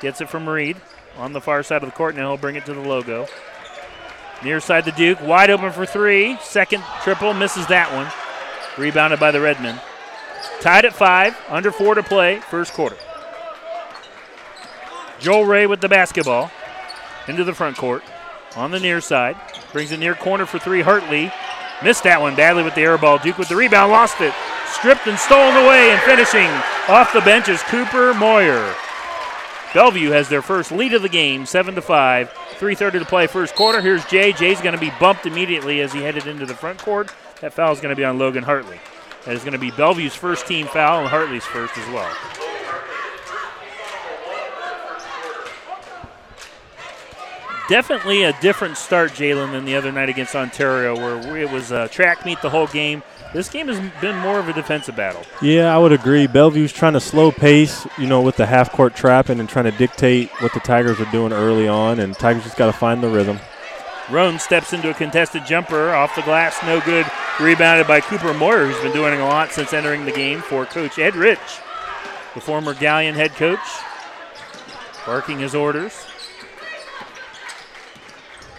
[0.00, 0.76] Gets it from Reed
[1.18, 2.14] on the far side of the court.
[2.14, 3.26] Now he'll bring it to the logo.
[4.44, 5.20] Near side to Duke.
[5.20, 6.38] Wide open for three.
[6.40, 7.34] Second triple.
[7.34, 8.06] Misses that one.
[8.78, 9.80] Rebounded by the Redmen.
[10.60, 11.36] Tied at five.
[11.48, 12.38] Under four to play.
[12.38, 12.96] First quarter.
[15.18, 16.52] Joel Ray with the basketball.
[17.26, 18.04] Into the front court.
[18.54, 19.36] On the near side.
[19.72, 20.82] Brings it near corner for three.
[20.82, 21.32] Hartley.
[21.84, 23.18] Missed that one badly with the air ball.
[23.18, 23.90] Duke with the rebound.
[23.90, 24.32] Lost it.
[24.66, 25.90] Stripped and stolen away.
[25.90, 26.48] And finishing
[26.88, 28.74] off the bench is Cooper Moyer.
[29.74, 32.30] Bellevue has their first lead of the game, 7 to 5.
[32.30, 33.80] 3.30 to play first quarter.
[33.80, 34.32] Here's Jay.
[34.32, 37.12] Jay's going to be bumped immediately as he headed into the front court.
[37.40, 38.78] That foul is going to be on Logan Hartley.
[39.24, 42.41] That is going to be Bellevue's first team foul and Hartley's first as well.
[47.68, 51.88] Definitely a different start, Jalen, than the other night against Ontario, where it was a
[51.88, 53.02] track meet the whole game.
[53.32, 55.22] This game has been more of a defensive battle.
[55.40, 56.26] Yeah, I would agree.
[56.26, 59.70] Bellevue's trying to slow pace, you know, with the half court trapping and trying to
[59.70, 63.08] dictate what the Tigers are doing early on, and Tigers just got to find the
[63.08, 63.38] rhythm.
[64.10, 67.06] Roan steps into a contested jumper off the glass, no good.
[67.40, 70.98] Rebounded by Cooper Moyer, who's been doing a lot since entering the game for Coach
[70.98, 71.38] Ed Rich,
[72.34, 73.60] the former Galion head coach,
[75.06, 76.06] barking his orders.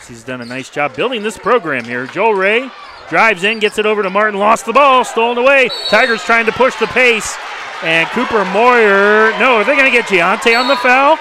[0.08, 2.08] He's done a nice job building this program here.
[2.08, 2.70] Joel Ray
[3.10, 5.70] drives in, gets it over to Martin, lost the ball, stolen away.
[5.90, 7.38] Tigers trying to push the pace,
[7.84, 9.32] and Cooper Moyer.
[9.40, 11.18] No, are they going to get Giante on the foul?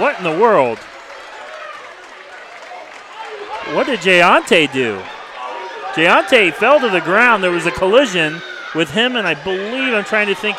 [0.00, 0.78] What in the world?
[3.74, 5.00] What did Giante do?
[5.92, 7.42] Giante fell to the ground.
[7.42, 8.40] There was a collision
[8.74, 10.56] with him, and I believe I'm trying to think,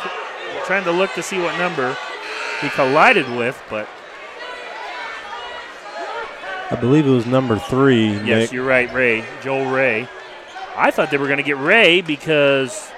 [0.66, 1.98] trying to look to see what number
[2.62, 3.88] he collided with, but
[6.72, 8.10] I believe it was number three.
[8.12, 8.52] yes, Nick.
[8.52, 10.08] you're right, Ray, Joel Ray.
[10.76, 12.92] I thought they were going to get Ray because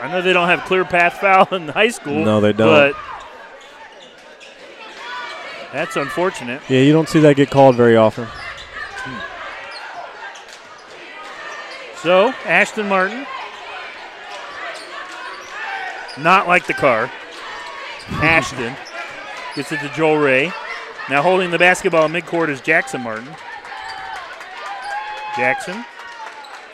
[0.00, 2.24] I know they don't have clear path foul in high school.
[2.24, 2.68] No, they don't.
[2.68, 2.96] But
[5.72, 6.60] that's unfortunate.
[6.68, 8.26] Yeah, you don't see that get called very often.
[12.02, 13.24] So, Ashton Martin.
[16.18, 17.10] Not like the car.
[18.10, 18.74] Ashton
[19.54, 20.52] gets it to Joel Ray.
[21.10, 23.28] Now holding the basketball midcourt is Jackson Martin.
[25.36, 25.84] Jackson.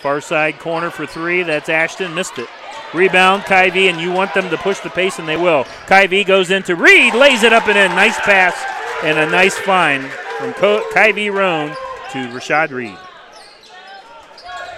[0.00, 1.42] Far side corner for three.
[1.42, 2.14] That's Ashton.
[2.14, 2.48] Missed it.
[2.94, 5.64] Rebound, Kyvie, and you want them to push the pace, and they will.
[5.86, 7.94] Kyvie goes into Reed, lays it up and in.
[7.94, 8.54] Nice pass
[9.02, 10.04] and a nice find
[10.38, 11.68] from Kyvie Roan
[12.12, 12.96] to Rashad Reed.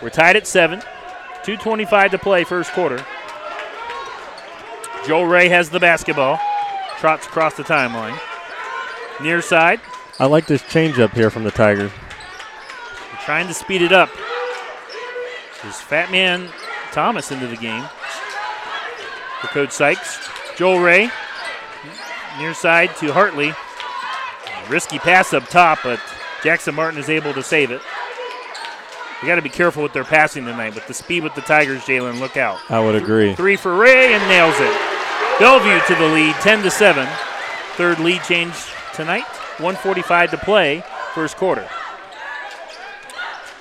[0.03, 0.81] We're tied at seven.
[1.45, 3.05] 2.25 to play, first quarter.
[5.07, 6.39] Joel Ray has the basketball.
[6.99, 8.19] Trots across the timeline.
[9.23, 9.81] Near side.
[10.19, 11.91] I like this changeup here from the Tigers.
[13.13, 14.11] We're trying to speed it up.
[15.63, 16.49] There's Fat Man
[16.93, 17.85] Thomas into the game
[19.41, 20.29] for Coach Sykes.
[20.57, 21.11] Joel Ray,
[22.39, 23.53] near side to Hartley.
[24.69, 26.01] Risky pass up top, but
[26.43, 27.81] Jackson Martin is able to save it.
[29.21, 31.83] We got to be careful with their passing tonight, but the speed with the Tigers,
[31.83, 32.59] Jalen, look out.
[32.71, 33.35] I would agree.
[33.35, 35.39] Three for Ray and nails it.
[35.39, 37.07] Bellevue to the lead, 10 to 7.
[37.77, 38.55] Third lead change
[39.01, 39.25] tonight.
[39.59, 40.85] 145 to play,
[41.15, 41.67] first quarter.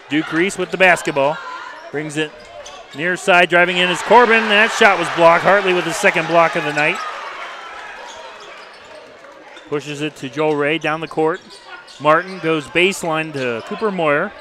[0.09, 1.37] Duke Reese with the basketball.
[1.91, 2.31] Brings it
[2.95, 4.43] near side, driving in is Corbin.
[4.49, 5.43] That shot was blocked.
[5.43, 6.97] Hartley with the second block of the night.
[9.69, 11.39] Pushes it to Joel Ray down the court.
[12.01, 14.31] Martin goes baseline to Cooper Moyer.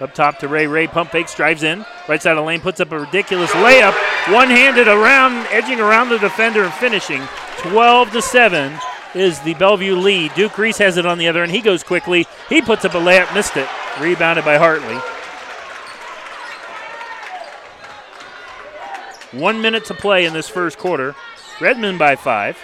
[0.00, 0.66] Up top to Ray.
[0.66, 1.84] Ray pump fakes, drives in.
[2.08, 3.94] Right side of the lane, puts up a ridiculous layup.
[4.32, 7.22] One handed around, edging around the defender and finishing.
[7.58, 8.78] 12 to 7
[9.14, 10.34] is the Bellevue lead.
[10.34, 11.52] Duke Reese has it on the other end.
[11.52, 12.26] He goes quickly.
[12.48, 13.68] He puts up a layup, missed it.
[14.00, 14.96] Rebounded by Hartley.
[19.38, 21.14] One minute to play in this first quarter.
[21.60, 22.58] Redmen by five.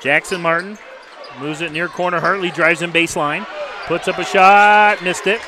[0.00, 0.78] Jackson Martin
[1.40, 2.20] moves it near corner.
[2.20, 3.46] Hartley drives in baseline.
[3.86, 5.02] Puts up a shot.
[5.02, 5.40] Missed it.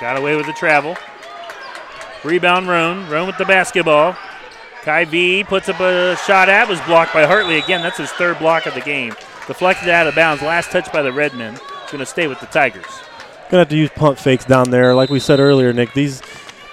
[0.00, 0.96] Got away with the travel.
[2.24, 3.08] Rebound Roan.
[3.08, 4.16] Roan with the basketball.
[4.82, 6.68] Kyvie puts up a shot at.
[6.68, 7.58] Was blocked by Hartley.
[7.58, 9.14] Again, that's his third block of the game.
[9.46, 10.42] Deflected out of bounds.
[10.42, 11.54] Last touch by the Redmen.
[11.54, 12.84] It's going to stay with the Tigers.
[13.50, 14.94] Gonna have to use pump fakes down there.
[14.94, 16.20] Like we said earlier, Nick, these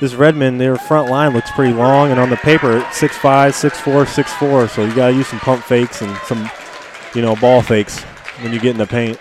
[0.02, 4.06] this Redmen, their front line looks pretty long, and on the paper, it's 6'5", 6'4",
[4.06, 6.50] 6'4", so you got to use some pump fakes and some,
[7.14, 8.04] you know, ball fakes
[8.42, 9.18] when you get in the paint.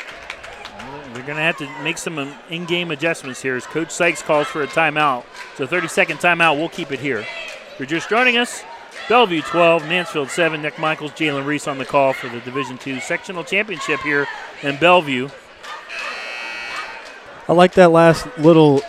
[1.13, 4.49] They're going to have to make some um, in-game adjustments here as Coach Sykes calls
[4.49, 5.25] for a timeout.
[5.57, 7.21] So 30-second timeout, we'll keep it here.
[7.21, 8.65] If you're just joining us,
[9.09, 13.01] Bellevue 12, Mansfield 7, Nick Michaels, Jalen Reese on the call for the Division II
[13.01, 14.27] sectional championship here
[14.63, 15.29] in Bellevue.
[17.47, 18.81] I like that last little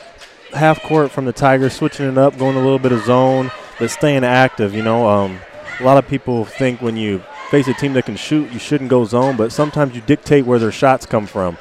[0.54, 3.91] half court from the Tigers, switching it up, going a little bit of zone, but
[3.91, 4.73] staying active.
[4.73, 5.39] You know, um,
[5.82, 8.89] a lot of people think when you face a team that can shoot, you shouldn't
[8.89, 11.58] go zone, but sometimes you dictate where their shots come from,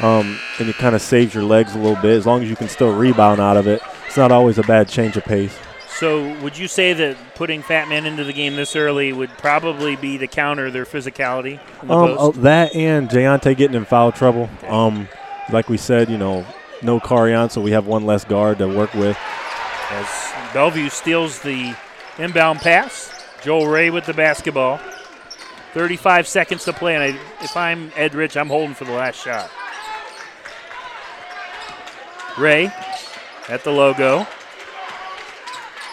[0.00, 2.16] um, and it kind of saves your legs a little bit.
[2.16, 4.88] As long as you can still rebound out of it, it's not always a bad
[4.88, 5.54] change of pace.
[5.98, 9.96] So, would you say that putting Fat Man into the game this early would probably
[9.96, 11.58] be to counter their physicality?
[11.82, 12.38] The um, post?
[12.38, 14.48] uh, that and Jayante getting in foul trouble.
[14.68, 15.08] Um,
[15.50, 16.46] like we said, you know,
[16.82, 19.18] no Carion, so we have one less guard to work with.
[19.90, 21.74] As Bellevue steals the
[22.16, 24.78] inbound pass, Joel Ray with the basketball.
[25.74, 29.20] 35 seconds to play, and I, if I'm Ed Rich, I'm holding for the last
[29.20, 29.50] shot.
[32.38, 32.72] Ray
[33.48, 34.28] at the logo.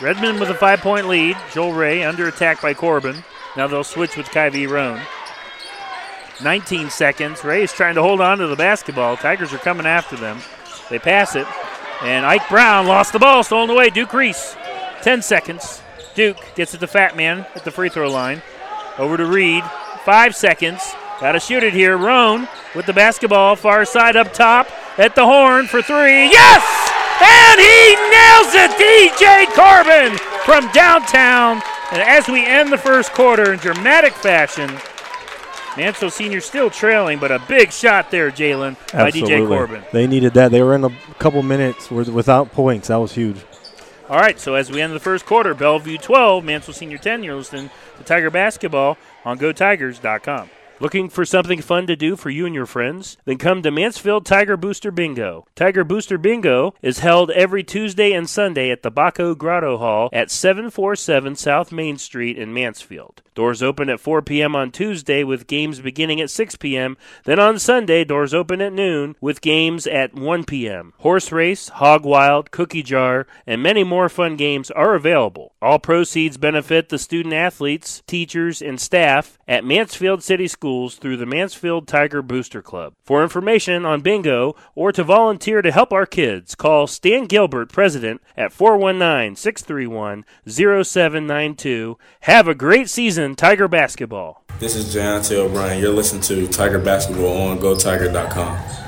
[0.01, 1.38] Redmen with a five point lead.
[1.53, 3.23] Joel Ray under attack by Corbin.
[3.55, 5.01] Now they'll switch with Kyvie Roan.
[6.43, 7.43] 19 seconds.
[7.43, 9.15] Ray is trying to hold on to the basketball.
[9.15, 10.39] Tigers are coming after them.
[10.89, 11.47] They pass it.
[12.01, 13.89] And Ike Brown lost the ball, stolen away.
[13.89, 14.58] Duke Reese.
[15.01, 15.81] 10 seconds.
[16.13, 18.41] Duke gets it to Fat Man at the free throw line.
[18.97, 19.63] Over to Reed.
[20.03, 20.81] Five seconds.
[21.21, 21.97] Got to shoot it here.
[21.97, 23.55] Roan with the basketball.
[23.55, 24.67] Far side up top.
[24.97, 26.29] At the horn for three.
[26.29, 26.84] Yes!
[27.21, 28.71] And he nails it!
[28.78, 31.62] DJ Corbin from downtown.
[31.91, 34.69] And as we end the first quarter in dramatic fashion,
[35.78, 39.84] Mansfield Senior still trailing, but a big shot there, Jalen, by DJ Corbin.
[39.91, 40.51] They needed that.
[40.51, 42.88] They were in a couple minutes without points.
[42.88, 43.38] That was huge.
[44.10, 47.36] All right, so as we end the first quarter, Bellevue 12, Mansfield Senior 10, you're
[47.36, 50.49] listening to Tiger Basketball on GoTigers.com.
[50.81, 53.15] Looking for something fun to do for you and your friends?
[53.23, 55.47] Then come to Mansfield Tiger Booster Bingo.
[55.55, 60.29] Tiger Booster Bingo is held every Tuesday and Sunday at the Baco Grotto Hall at
[60.29, 63.21] 747 South Main Street in Mansfield.
[63.35, 64.55] Doors open at 4 p.m.
[64.55, 66.97] on Tuesday with games beginning at 6 p.m.
[67.26, 70.93] Then on Sunday, doors open at noon with games at 1 p.m.
[70.99, 75.53] Horse race, hog wild, cookie jar, and many more fun games are available.
[75.61, 81.28] All proceeds benefit the student athletes, teachers, and staff at Mansfield City Schools through the
[81.28, 82.95] Mansfield Tiger Booster Club.
[83.03, 88.20] For information on bingo or to volunteer to help our kids, call Stan Gilbert, President,
[88.36, 91.99] at 419 631 0792.
[92.22, 94.43] Have a great season, Tiger Basketball.
[94.57, 95.80] This is Jayante O'Brien.
[95.80, 98.84] You're listening to Tiger Basketball on GoTiger.com.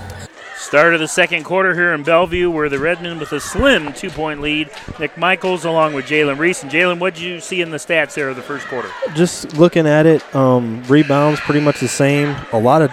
[0.68, 4.10] Start of the second quarter here in Bellevue, where the Redmen with a slim two
[4.10, 4.70] point lead.
[5.00, 6.62] Nick Michaels along with Jalen Reese.
[6.62, 8.90] And Jalen, what did you see in the stats there of the first quarter?
[9.16, 12.36] Just looking at it, um, rebounds pretty much the same.
[12.52, 12.92] A lot of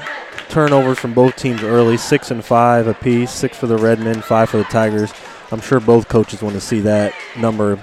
[0.49, 4.59] turnovers from both teams early, six and five apiece, six for the Redmen, five for
[4.59, 5.13] the Tigers.
[5.51, 7.81] I'm sure both coaches want to see that number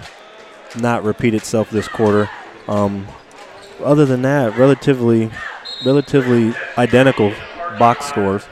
[0.80, 2.30] not repeat itself this quarter.
[2.70, 3.10] Um,
[3.84, 5.30] other than that, relatively,
[5.86, 7.34] relatively identical
[7.78, 8.46] box scores.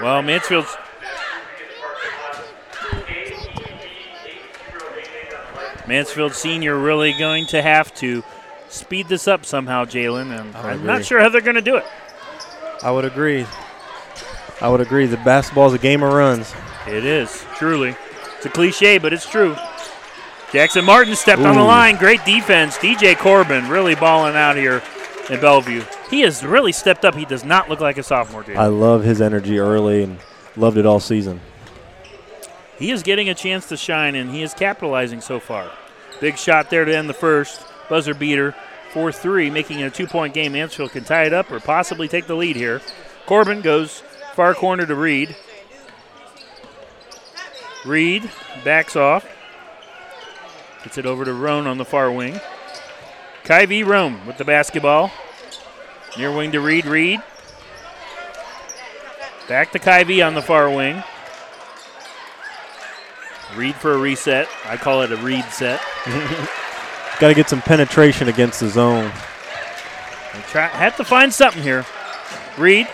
[0.00, 0.76] Well, Mansfield's
[5.86, 8.24] Mansfield Senior really going to have to
[8.68, 10.86] speed this up somehow, Jalen, and I'm agree.
[10.86, 11.84] not sure how they're going to do it.
[12.82, 13.46] I would agree.
[14.60, 15.06] I would agree.
[15.06, 16.54] The basketball is a game of runs.
[16.86, 17.96] It is, truly.
[18.36, 19.56] It's a cliche, but it's true.
[20.52, 21.96] Jackson Martin stepped on the line.
[21.96, 22.78] Great defense.
[22.78, 24.82] DJ Corbin really balling out here
[25.28, 25.82] in Bellevue.
[26.10, 27.14] He has really stepped up.
[27.14, 28.56] He does not look like a sophomore, dude.
[28.56, 30.18] I love his energy early and
[30.56, 31.40] loved it all season.
[32.78, 35.70] he is getting a chance to shine, and he is capitalizing so far.
[36.20, 37.60] Big shot there to end the first.
[37.88, 38.54] Buzzer beater,
[38.92, 40.52] 4 3, making it a two point game.
[40.52, 42.80] Mansfield can tie it up or possibly take the lead here.
[43.26, 44.02] Corbin goes
[44.34, 45.34] far corner to Reed.
[47.84, 48.30] Reed
[48.64, 49.26] backs off.
[50.84, 52.40] Gets it over to Roan on the far wing.
[53.44, 55.10] Kyvie Roan with the basketball.
[56.16, 56.86] Near wing to Reed.
[56.86, 57.20] Reed.
[59.48, 61.02] Back to Kyvie on the far wing.
[63.56, 64.48] Reed for a reset.
[64.64, 65.80] I call it a Reed set.
[67.20, 69.10] Got to get some penetration against the zone.
[70.48, 71.84] Try, had to find something here.
[72.58, 72.88] Reed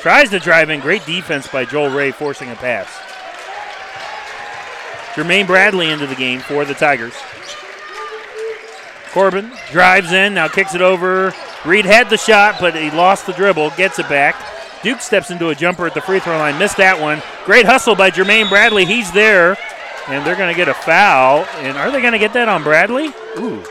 [0.00, 0.80] tries to drive in.
[0.80, 2.88] Great defense by Joel Ray, forcing a pass.
[5.14, 7.14] Jermaine Bradley into the game for the Tigers.
[9.12, 11.34] Corbin drives in, now kicks it over.
[11.64, 14.34] Reed had the shot, but he lost the dribble, gets it back.
[14.82, 17.22] Duke steps into a jumper at the free throw line, missed that one.
[17.44, 18.84] Great hustle by Jermaine Bradley.
[18.84, 19.56] He's there,
[20.08, 21.44] and they're going to get a foul.
[21.58, 23.12] And are they going to get that on Bradley?
[23.38, 23.62] Ooh.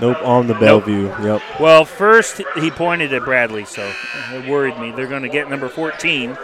[0.00, 1.06] Nope, on the Bellevue.
[1.22, 1.42] Yep.
[1.60, 3.90] Well, first he pointed at Bradley, so
[4.32, 4.90] it worried me.
[4.90, 6.36] They're going to get number 14.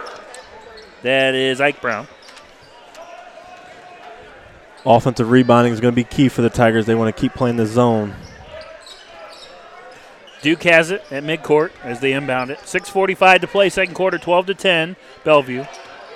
[1.03, 2.07] That is Ike Brown.
[4.85, 6.85] Offensive rebounding is going to be key for the Tigers.
[6.85, 8.15] They want to keep playing the zone.
[10.41, 12.59] Duke has it at midcourt as they inbound it.
[12.59, 14.95] 6:45 to play, second quarter, 12 to 10.
[15.25, 15.65] Bellevue.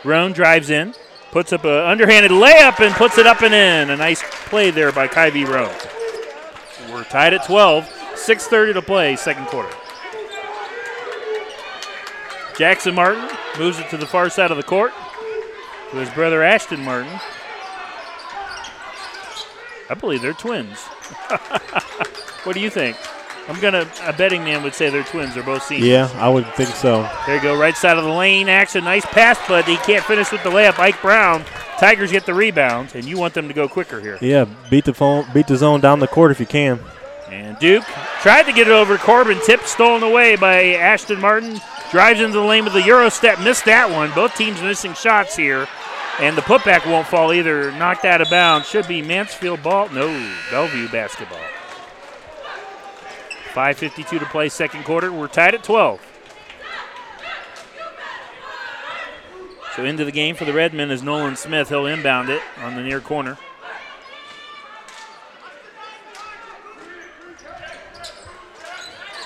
[0.06, 0.94] Roan drives in,
[1.32, 3.90] puts up an underhanded layup and puts it up and in.
[3.90, 5.74] A nice play there by Kyvie Roan.
[6.92, 7.86] We're tied at 12.
[8.16, 9.76] 6:30 to play, second quarter.
[12.58, 13.28] Jackson Martin
[13.60, 14.94] moves it to the far side of the court
[15.92, 17.20] to his brother Ashton Martin.
[19.94, 20.80] I believe they're twins.
[22.46, 22.98] what do you think?
[23.48, 23.88] I'm gonna.
[24.06, 25.36] A betting man would say they're twins.
[25.36, 25.88] They're both seniors.
[25.88, 27.08] Yeah, I would think so.
[27.28, 28.86] There you go, right side of the lane action.
[28.86, 30.80] Nice pass, but he can't finish with the layup.
[30.80, 31.46] Ike Brown.
[31.78, 34.18] Tigers get the rebound, and you want them to go quicker here.
[34.20, 36.80] Yeah, beat the phone, beat the zone down the court if you can.
[37.30, 37.84] And Duke
[38.22, 39.40] tried to get it over Corbin.
[39.46, 41.62] Tip stolen away by Ashton Martin.
[41.92, 43.40] Drives into the lane with the Euro step.
[43.42, 44.12] Missed that one.
[44.16, 45.68] Both teams missing shots here.
[46.20, 47.72] And the putback won't fall either.
[47.72, 48.68] Knocked out of bounds.
[48.68, 49.90] Should be Mansfield ball.
[49.90, 50.08] No,
[50.52, 51.40] Bellevue basketball.
[53.54, 55.12] 5.52 to play, second quarter.
[55.12, 56.02] We're tied at 12.
[59.76, 61.70] So into the game for the Redmen is Nolan Smith.
[61.70, 63.38] He'll inbound it on the near corner.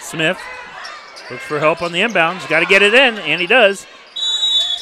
[0.02, 0.40] Smith
[1.30, 2.40] looks for help on the inbound.
[2.40, 3.86] He's got to get it in, and he does.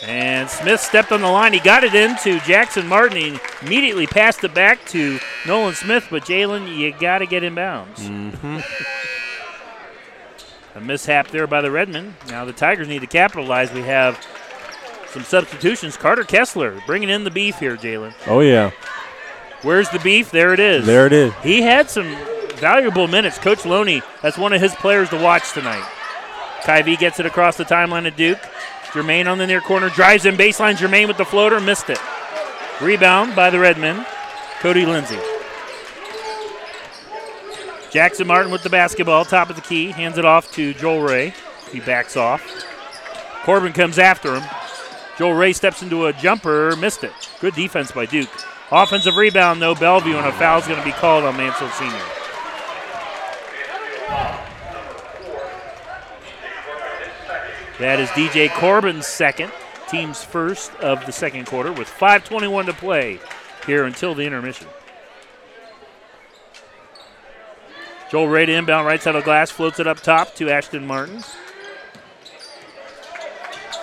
[0.03, 1.53] And Smith stepped on the line.
[1.53, 3.17] He got it into Jackson Martin.
[3.17, 7.95] He immediately passed it back to Nolan Smith, but Jalen, you got to get inbounds.
[7.97, 8.59] Mm-hmm.
[10.77, 12.15] A mishap there by the Redmen.
[12.27, 13.71] Now the Tigers need to capitalize.
[13.71, 14.21] We have
[15.07, 15.95] some substitutions.
[15.95, 18.13] Carter Kessler bringing in the beef here, Jalen.
[18.27, 18.71] Oh yeah,
[19.61, 20.29] Where's the beef?
[20.31, 20.85] There it is.
[20.85, 21.33] there it is.
[21.41, 22.05] He had some
[22.57, 23.37] valuable minutes.
[23.39, 25.89] Coach Loney, that's one of his players to watch tonight.
[26.61, 28.39] Kyvie gets it across the timeline of Duke.
[28.95, 30.77] Jermaine on the near corner drives in baseline.
[30.77, 31.99] Jermaine with the floater, missed it.
[32.81, 34.05] Rebound by the Redmen.
[34.61, 35.19] Cody Lindsay.
[37.91, 41.33] Jackson Martin with the basketball, top of the key, hands it off to Joel Ray.
[41.73, 42.41] He backs off.
[43.43, 44.43] Corbin comes after him.
[45.17, 47.11] Joel Ray steps into a jumper, missed it.
[47.41, 48.29] Good defense by Duke.
[48.71, 52.01] Offensive rebound, though, Bellevue, and a foul's going to be called on Mansfield Senior.
[57.79, 59.51] That is DJ Corbin's second,
[59.89, 63.19] team's first of the second quarter, with 5.21 to play
[63.65, 64.67] here until the intermission.
[68.09, 70.87] Joel Ray to inbound right side of the glass, floats it up top to Ashton
[70.87, 71.21] Martin.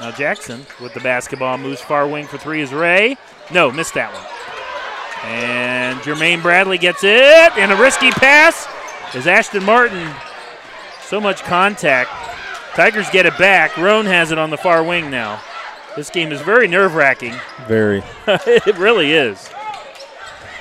[0.00, 3.16] Now Jackson with the basketball moves far wing for three is Ray.
[3.52, 5.30] No, missed that one.
[5.30, 8.66] And Jermaine Bradley gets it, and a risky pass
[9.14, 10.10] is Ashton Martin.
[11.02, 12.10] So much contact.
[12.74, 13.76] Tigers get it back.
[13.76, 15.42] Roan has it on the far wing now.
[15.94, 17.34] This game is very nerve wracking.
[17.66, 18.02] Very.
[18.26, 19.50] it really is.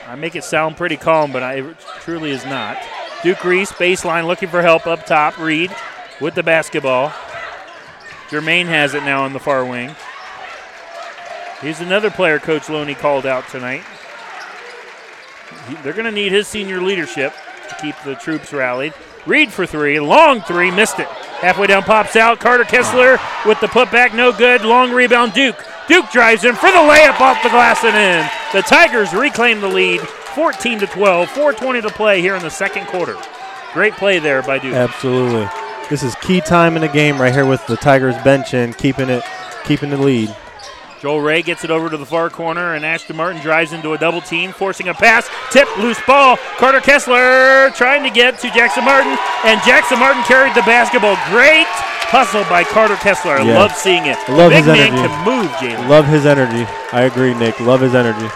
[0.08, 2.78] I make it sound pretty calm, but I, it truly is not.
[3.24, 5.38] Duke Reese, baseline, looking for help up top.
[5.38, 5.74] Reed
[6.20, 7.10] with the basketball.
[8.30, 9.96] Jermaine has it now on the far wing.
[11.62, 13.84] He's another player Coach Loney called out tonight.
[15.68, 17.34] He, they're going to need his senior leadership
[17.70, 18.94] to keep the troops rallied.
[19.26, 21.08] Reed for three, long three, missed it.
[21.08, 22.40] Halfway down, pops out.
[22.40, 24.64] Carter Kessler with the putback, no good.
[24.64, 25.64] Long rebound, Duke.
[25.88, 28.30] Duke drives in for the layup off the glass and in.
[28.54, 32.88] The Tigers reclaim the lead, 14 to 12, 4:20 to play here in the second
[32.88, 33.18] quarter.
[33.74, 34.74] Great play there by Duke.
[34.74, 35.48] Absolutely.
[35.90, 39.10] This is key time in the game right here with the Tigers bench and keeping
[39.10, 39.24] it,
[39.66, 40.36] keeping the lead.
[41.02, 43.98] Joel Ray gets it over to the far corner, and Ashton Martin drives into a
[43.98, 45.28] double team, forcing a pass.
[45.50, 46.38] Tip, loose ball.
[46.58, 51.16] Carter Kessler trying to get to Jackson Martin, and Jackson Martin carried the basketball.
[51.32, 51.66] Great
[52.14, 53.38] hustle by Carter Kessler.
[53.38, 53.58] I Yeah.
[53.58, 54.18] love seeing it.
[54.28, 55.08] I love Big his man energy.
[55.08, 55.88] can move, Jalen.
[55.90, 56.68] Love his energy.
[56.94, 57.60] I agree, Nick.
[57.60, 58.30] Love his energy.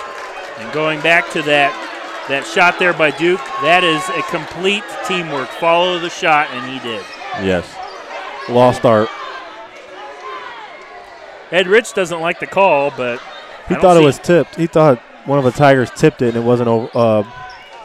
[0.60, 1.72] And going back to that
[2.30, 5.48] that shot there by Duke, that is a complete teamwork.
[5.60, 7.04] Follow the shot, and he did.
[7.44, 7.66] Yes.
[8.50, 9.10] Lost art.
[11.56, 13.22] Ed Rich doesn't like the call, but
[13.70, 14.58] He thought it was tipped.
[14.58, 17.24] He thought one of the Tigers tipped it and it wasn't over uh,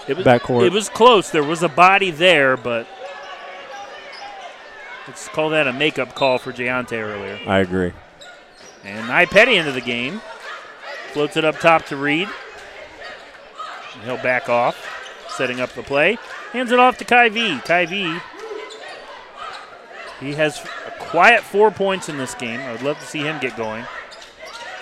[0.09, 0.67] It was, backcourt.
[0.67, 1.31] It was close.
[1.31, 2.89] There was a body there, but
[5.07, 7.39] let's call that a makeup call for Jayante earlier.
[7.47, 7.93] I agree.
[8.85, 10.21] And Nye Petty into the game.
[11.13, 12.29] Floats it up top to Reed.
[13.95, 14.77] And he'll back off,
[15.29, 16.19] setting up the play.
[16.53, 17.65] Hands it off to Kyvie.
[17.65, 18.19] Kai V.
[20.21, 22.61] He has a quiet four points in this game.
[22.61, 23.85] I would love to see him get going.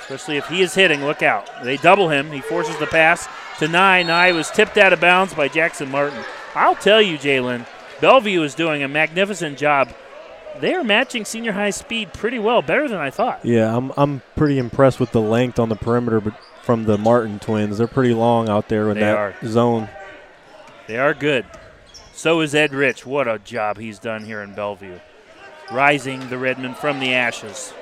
[0.00, 1.48] Especially if he is hitting, look out.
[1.62, 2.32] They double him.
[2.32, 3.28] He forces the pass
[3.58, 4.02] to Nye.
[4.02, 6.22] Nye was tipped out of bounds by Jackson Martin.
[6.54, 7.66] I'll tell you, Jalen,
[8.00, 9.92] Bellevue is doing a magnificent job.
[10.60, 13.44] They are matching senior high speed pretty well, better than I thought.
[13.44, 17.38] Yeah, I'm I'm pretty impressed with the length on the perimeter but from the Martin
[17.38, 17.78] twins.
[17.78, 19.34] They're pretty long out there in They that are.
[19.44, 19.88] zone.
[20.86, 21.44] They are good.
[22.12, 23.06] So is Ed Rich.
[23.06, 24.98] What a job he's done here in Bellevue.
[25.72, 27.72] Rising the Redmen from the ashes.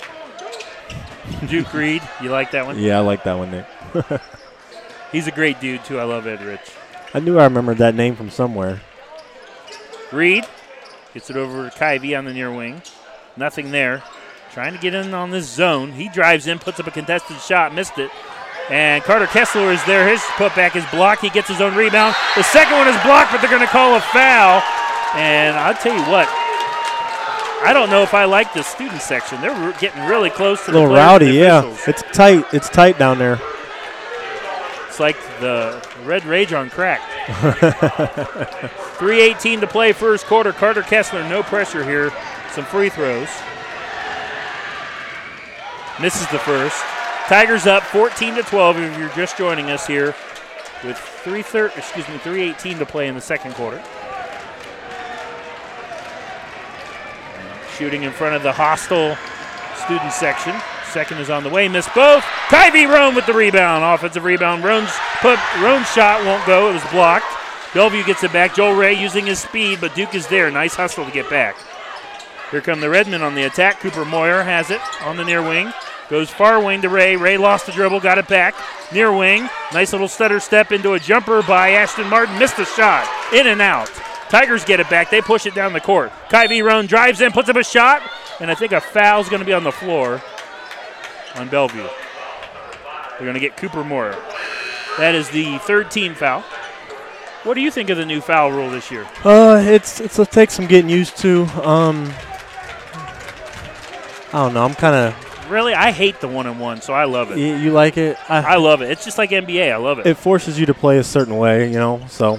[1.49, 2.79] Duke Reed, you like that one?
[2.79, 3.67] Yeah, I like that one, Nick.
[5.13, 5.99] He's a great dude, too.
[5.99, 6.73] I love Ed Rich.
[7.15, 8.81] I knew I remembered that name from somewhere.
[10.13, 10.45] Reed
[11.15, 12.83] gets it over to Kyvie on the near wing.
[13.37, 14.03] Nothing there.
[14.53, 15.93] Trying to get in on this zone.
[15.93, 18.11] He drives in, puts up a contested shot, missed it.
[18.71, 20.09] And Carter Kessler is there.
[20.09, 21.23] His putback is blocked.
[21.23, 22.17] He gets his own rebound.
[22.35, 24.63] The second one is blocked, but they're going to call a foul.
[25.15, 26.29] And I'll tell you what,
[27.63, 29.41] I don't know if I like the student section.
[29.41, 31.63] They're re- getting really close to A little rowdy, yeah.
[31.87, 32.45] It's tight.
[32.53, 33.41] It's tight down there.
[34.87, 37.01] It's like the Red Rage on crack.
[37.27, 40.53] 3.18 to play first quarter.
[40.53, 42.13] Carter Kessler, no pressure here.
[42.53, 43.29] Some free throws.
[46.01, 46.83] Misses the first.
[47.27, 50.15] Tigers up 14 to 12 if you're just joining us here
[50.85, 53.83] with 3 thir- excuse me 318 to play in the second quarter.
[57.77, 59.17] Shooting in front of the hostile
[59.85, 60.55] student section.
[60.93, 61.69] Second is on the way.
[61.69, 62.25] Missed both.
[62.49, 63.85] Kyvie Roan with the rebound.
[63.85, 64.65] Offensive rebound.
[64.65, 66.71] Roan's put Roan's shot won't go.
[66.71, 67.27] It was blocked.
[67.75, 68.55] Bellevue gets it back.
[68.55, 70.51] Joel Ray using his speed, but Duke is there.
[70.51, 71.57] Nice hustle to get back.
[72.51, 73.81] Here come the Redmen on the attack.
[73.81, 75.71] Cooper Moyer has it on the near wing.
[76.09, 77.17] Goes far wing to Ray.
[77.17, 78.55] Ray lost the dribble, got it back.
[78.91, 79.51] Near wing.
[79.75, 82.39] Nice little stutter step into a jumper by Ashton Martin.
[82.39, 83.07] Missed the shot.
[83.35, 83.91] In and out.
[84.37, 85.09] Tigers get it back.
[85.09, 86.13] They push it down the court.
[86.29, 88.03] Kyvie Roan drives in, puts up a shot,
[88.39, 90.21] and I think a foul's going to be on the floor
[91.37, 91.81] on Bellevue.
[91.81, 94.15] They're going to get Cooper Moyer.
[94.99, 96.43] That is the third team foul.
[97.45, 99.09] What do you think of the new foul rule this year?
[99.25, 101.45] Uh, it's it's a take some getting used to.
[101.67, 102.13] Um,
[104.35, 104.67] I don't know.
[104.67, 105.51] I'm kind of.
[105.51, 107.39] Really, I hate the one on one, so I love it.
[107.39, 108.19] You, you like it?
[108.29, 108.91] I, I love it.
[108.91, 109.73] It's just like NBA.
[109.73, 110.07] I love it.
[110.07, 112.03] it forces you to play a certain way, you know.
[112.11, 112.39] So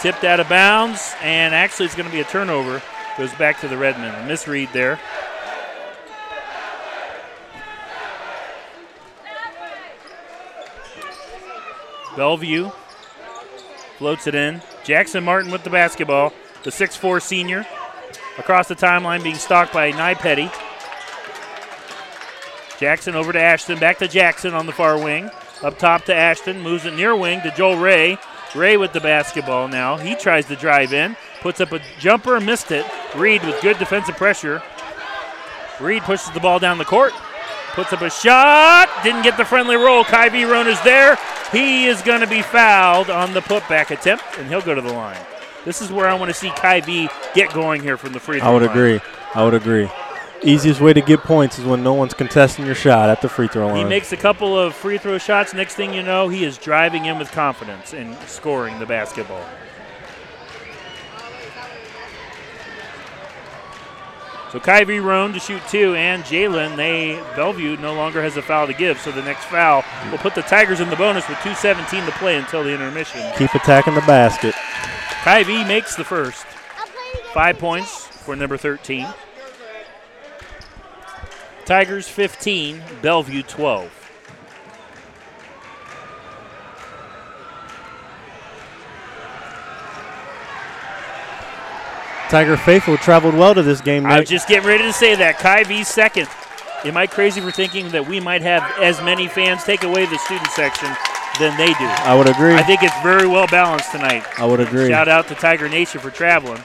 [0.00, 2.82] Tipped out of bounds, and actually it's going to be a turnover.
[3.16, 4.28] Goes back to the Redmen.
[4.28, 5.00] Misread there.
[12.16, 12.70] Bellevue
[13.98, 14.62] floats it in.
[14.84, 16.32] Jackson Martin with the basketball.
[16.62, 17.66] The 6'4 senior
[18.38, 20.50] across the timeline being stalked by Nye Petty.
[22.78, 23.78] Jackson over to Ashton.
[23.78, 25.30] Back to Jackson on the far wing.
[25.62, 26.60] Up top to Ashton.
[26.60, 28.18] Moves it near wing to Joel Ray.
[28.56, 29.96] Ray with the basketball now.
[29.96, 31.16] He tries to drive in.
[31.40, 32.40] Puts up a jumper.
[32.40, 32.86] Missed it.
[33.14, 34.62] Reed with good defensive pressure.
[35.80, 37.12] Reed pushes the ball down the court,
[37.74, 40.04] puts up a shot, didn't get the friendly roll.
[40.04, 41.18] Kyvie Roan is there.
[41.52, 44.92] He is going to be fouled on the putback attempt, and he'll go to the
[44.92, 45.20] line.
[45.66, 48.48] This is where I want to see Kyvie get going here from the free throw
[48.48, 48.70] I would line.
[48.70, 49.00] agree.
[49.34, 49.86] I would agree.
[50.46, 53.48] Easiest way to get points is when no one's contesting your shot at the free
[53.48, 53.78] throw line.
[53.78, 55.52] He makes a couple of free throw shots.
[55.52, 59.44] Next thing you know, he is driving in with confidence and scoring the basketball.
[64.52, 66.76] So Kyvie Roan to shoot two, and Jalen.
[66.76, 70.36] They Bellevue no longer has a foul to give, so the next foul will put
[70.36, 73.20] the Tigers in the bonus with 2:17 to play until the intermission.
[73.36, 74.54] Keep attacking the basket.
[75.24, 76.46] Kyvie makes the first.
[77.34, 79.08] Five points for number 13.
[81.66, 83.90] Tigers 15, Bellevue 12.
[92.28, 94.04] Tiger Faithful traveled well to this game.
[94.06, 94.20] I Nick.
[94.20, 95.38] was just getting ready to say that.
[95.38, 96.28] Kyvie second.
[96.84, 100.18] Am I crazy for thinking that we might have as many fans take away the
[100.18, 100.88] student section
[101.38, 101.74] than they do?
[101.84, 102.54] I would agree.
[102.54, 104.24] I think it's very well balanced tonight.
[104.38, 104.88] I would agree.
[104.88, 106.62] Shout out to Tiger Nation for traveling.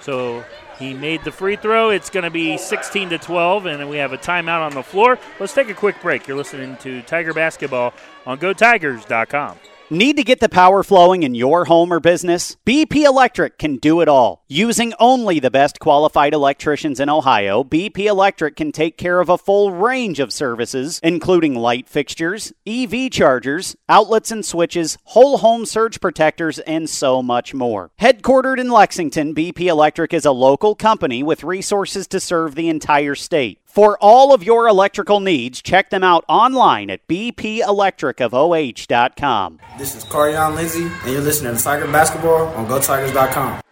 [0.00, 0.44] So
[0.78, 1.90] he made the free throw.
[1.90, 5.18] It's going to be 16 to 12, and we have a timeout on the floor.
[5.38, 6.26] Let's take a quick break.
[6.26, 7.94] You're listening to Tiger Basketball
[8.26, 9.58] on GoTigers.com.
[9.90, 12.56] Need to get the power flowing in your home or business?
[12.64, 14.42] BP Electric can do it all.
[14.48, 19.36] Using only the best qualified electricians in Ohio, BP Electric can take care of a
[19.36, 26.00] full range of services, including light fixtures, EV chargers, outlets and switches, whole home surge
[26.00, 27.90] protectors, and so much more.
[28.00, 33.14] Headquartered in Lexington, BP Electric is a local company with resources to serve the entire
[33.14, 33.60] state.
[33.74, 39.60] For all of your electrical needs, check them out online at bpelectricofoh.com.
[39.76, 43.62] This is Carion Lindsay, and you're listening to Tiger Basketball on GoTigers.com.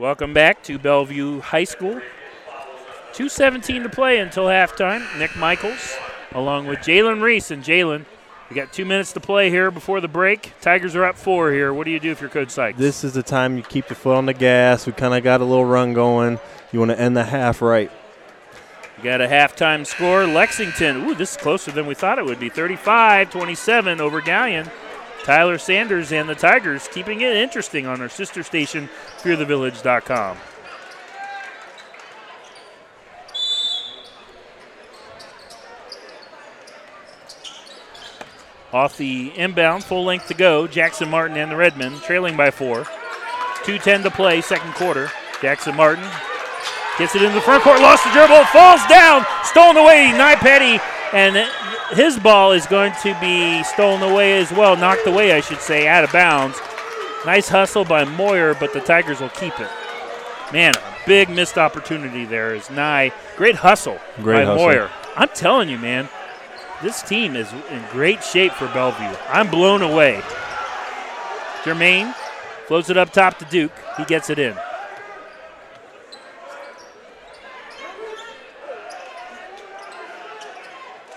[0.00, 2.00] Welcome back to Bellevue High School.
[3.12, 5.06] 2.17 to play until halftime.
[5.20, 5.96] Nick Michaels
[6.32, 7.52] along with Jalen Reese.
[7.52, 8.06] And Jalen,
[8.50, 10.52] we got two minutes to play here before the break.
[10.60, 11.72] Tigers are up four here.
[11.72, 12.76] What do you do if you're Coach Sykes?
[12.76, 14.84] This is the time you keep your foot on the gas.
[14.84, 16.40] We kind of got a little run going.
[16.72, 17.92] You want to end the half right.
[19.02, 20.26] Got a halftime score.
[20.26, 22.48] Lexington, ooh, this is closer than we thought it would be.
[22.48, 24.70] 35 27 over Galion.
[25.22, 28.88] Tyler Sanders and the Tigers keeping it interesting on our sister station,
[29.18, 30.36] fearthevillage.com.
[38.72, 40.66] Off the inbound, full length to go.
[40.66, 42.84] Jackson Martin and the Redmen trailing by four.
[43.64, 45.10] 2.10 to play, second quarter.
[45.40, 46.04] Jackson Martin
[46.98, 50.12] gets it into the front court, lost the dribble, falls down, stolen away.
[50.12, 50.82] Nye Petty,
[51.12, 51.48] and
[51.96, 55.86] his ball is going to be stolen away as well, knocked away, I should say,
[55.86, 56.58] out of bounds.
[57.24, 59.70] Nice hustle by Moyer, but the Tigers will keep it.
[60.52, 63.12] Man, a big missed opportunity there is Nye.
[63.36, 64.66] Great hustle Great by hustle.
[64.66, 64.90] Moyer.
[65.16, 66.08] I'm telling you, man,
[66.82, 69.16] this team is in great shape for Bellevue.
[69.28, 70.22] I'm blown away.
[71.62, 72.14] Jermaine
[72.66, 73.72] floats it up top to Duke.
[73.96, 74.56] He gets it in.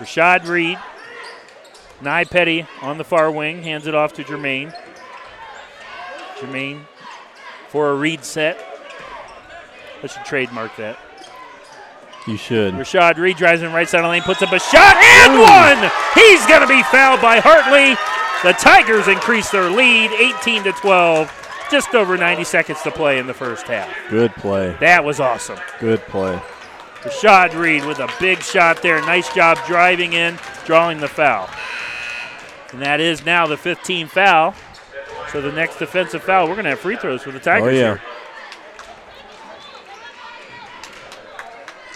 [0.02, 0.78] Rashad Reed.
[2.00, 4.74] Nye Petty on the far wing, hands it off to Jermaine.
[6.38, 6.86] Jermaine
[7.68, 8.58] for a Reed set.
[10.02, 10.98] I should trademark that.
[12.26, 12.74] You should.
[12.74, 15.90] Rashad Reed drives in right side of the lane, puts up a shot, and one!
[16.14, 17.94] He's going to be fouled by Hartley.
[18.42, 21.38] The Tigers increase their lead 18 to 12.
[21.70, 23.88] Just over 90 seconds to play in the first half.
[24.10, 24.76] Good play.
[24.80, 25.58] That was awesome.
[25.78, 26.40] Good play.
[27.02, 29.00] Rashad Reed with a big shot there.
[29.02, 31.48] Nice job driving in, drawing the foul.
[32.72, 34.54] And that is now the 15th foul.
[35.30, 37.70] So the next defensive foul, we're going to have free throws for the Tigers Oh,
[37.70, 37.94] yeah.
[37.96, 38.00] here.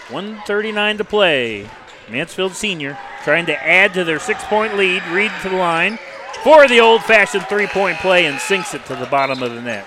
[0.09, 1.69] 139 to play.
[2.09, 5.03] Mansfield Senior trying to add to their six point lead.
[5.07, 5.99] Reed to the line
[6.43, 9.61] for the old fashioned three point play and sinks it to the bottom of the
[9.61, 9.85] net.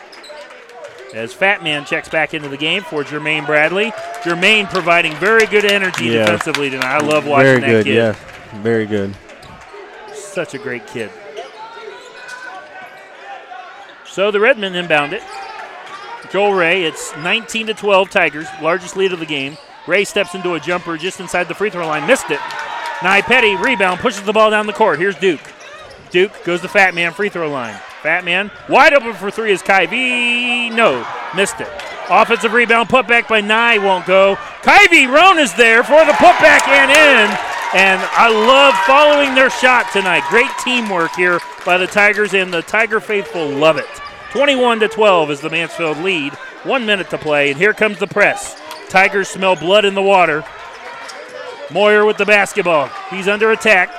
[1.14, 3.90] As Fat Man checks back into the game for Jermaine Bradley.
[4.22, 6.24] Jermaine providing very good energy Yeah.
[6.24, 6.86] defensively tonight.
[6.86, 7.94] I love watching Very that good, kid.
[7.96, 8.14] yeah.
[8.62, 9.14] Very good.
[10.14, 11.10] Such a great kid.
[14.06, 15.22] So the Redmen inbound it.
[16.30, 19.56] Joel Ray, it's 19 to 12 Tigers, largest lead of the game.
[19.86, 22.40] Ray steps into a jumper just inside the free throw line, missed it.
[23.02, 24.98] Nye Petty rebound, pushes the ball down the court.
[24.98, 25.40] Here's Duke.
[26.10, 27.74] Duke goes to Fat Man free throw line.
[28.02, 30.74] Fat Man wide open for three is Kyvie.
[30.74, 31.68] No, missed it.
[32.08, 34.36] Offensive rebound put back by Nye won't go.
[34.62, 37.38] Kyvie Roan is there for the putback and in.
[37.72, 40.24] And I love following their shot tonight.
[40.28, 43.86] Great teamwork here by the Tigers, and the Tiger faithful love it.
[44.32, 46.32] 21 to 12 is the Mansfield lead.
[46.64, 48.60] One minute to play, and here comes the press.
[48.88, 50.42] Tigers smell blood in the water.
[51.70, 52.90] Moyer with the basketball.
[53.08, 53.94] He's under attack,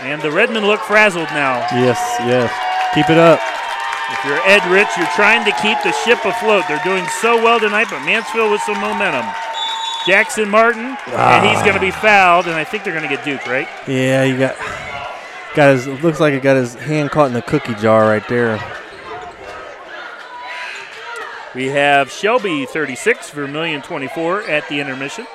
[0.00, 1.58] and the Redmen look frazzled now.
[1.72, 2.69] Yes, yes.
[2.94, 3.40] Keep it up.
[4.10, 6.64] If you're Ed Rich, you're trying to keep the ship afloat.
[6.66, 9.24] They're doing so well tonight, but Mansfield with some momentum.
[10.06, 12.00] Jackson Martin, and he's going to be ah.
[12.00, 13.68] fouled, and I think they're going to get Duke, right?
[13.86, 14.56] Yeah, you got
[15.54, 18.58] got his looks like he got his hand caught in the cookie jar right there.
[21.54, 25.26] We have Shelby 36, Vermilion 24 at the intermission.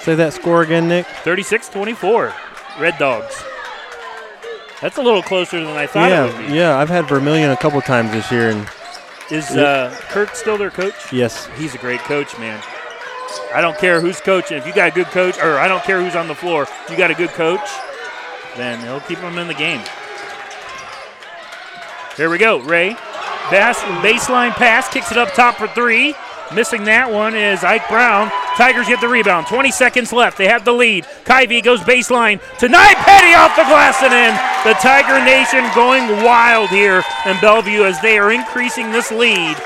[0.00, 1.06] Say that score again, Nick.
[1.06, 2.34] 36 24.
[2.78, 3.42] Red Dogs.
[4.82, 6.54] That's a little closer than I thought yeah, it would be.
[6.54, 6.76] yeah.
[6.76, 8.68] I've had Vermilion a couple times this year, and
[9.30, 11.12] Is uh, Kirk still their coach?
[11.12, 12.60] yes, He's a great coach, man.
[13.54, 14.58] I don't care who's coaching.
[14.58, 16.90] If you got a good coach, or I don't care who's on the floor, if
[16.90, 17.66] you got a good coach,
[18.56, 19.80] then he'll keep them in the game.
[22.16, 22.58] Here we go.
[22.60, 22.90] Ray.
[23.50, 26.14] Bass, baseline pass, kicks it up top for three.
[26.54, 28.28] Missing that one is Ike Brown.
[28.60, 29.46] Tigers get the rebound.
[29.46, 30.36] 20 seconds left.
[30.36, 31.04] They have the lead.
[31.24, 32.44] Kyvie goes baseline.
[32.60, 34.36] Tonight, Petty off the glass and in.
[34.68, 39.56] The Tiger Nation going wild here in Bellevue as they are increasing this lead.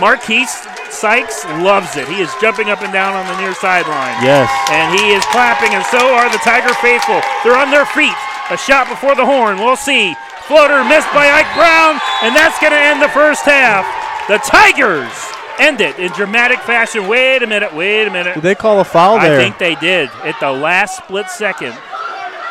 [0.00, 0.48] Marquise
[0.88, 2.08] Sykes loves it.
[2.08, 4.16] He is jumping up and down on the near sideline.
[4.24, 4.48] yes.
[4.72, 7.20] And he is clapping, and so are the Tiger faithful.
[7.44, 8.16] They're on their feet.
[8.50, 9.58] A shot before the horn.
[9.58, 10.16] We'll see.
[10.48, 13.86] Floater missed by Ike Brown, and that's going to end the first half.
[14.26, 15.14] The Tigers
[15.60, 17.06] end it in dramatic fashion.
[17.06, 17.74] Wait a minute.
[17.74, 18.34] Wait a minute.
[18.34, 19.38] Did they call a foul there?
[19.38, 21.74] I think they did at the last split second.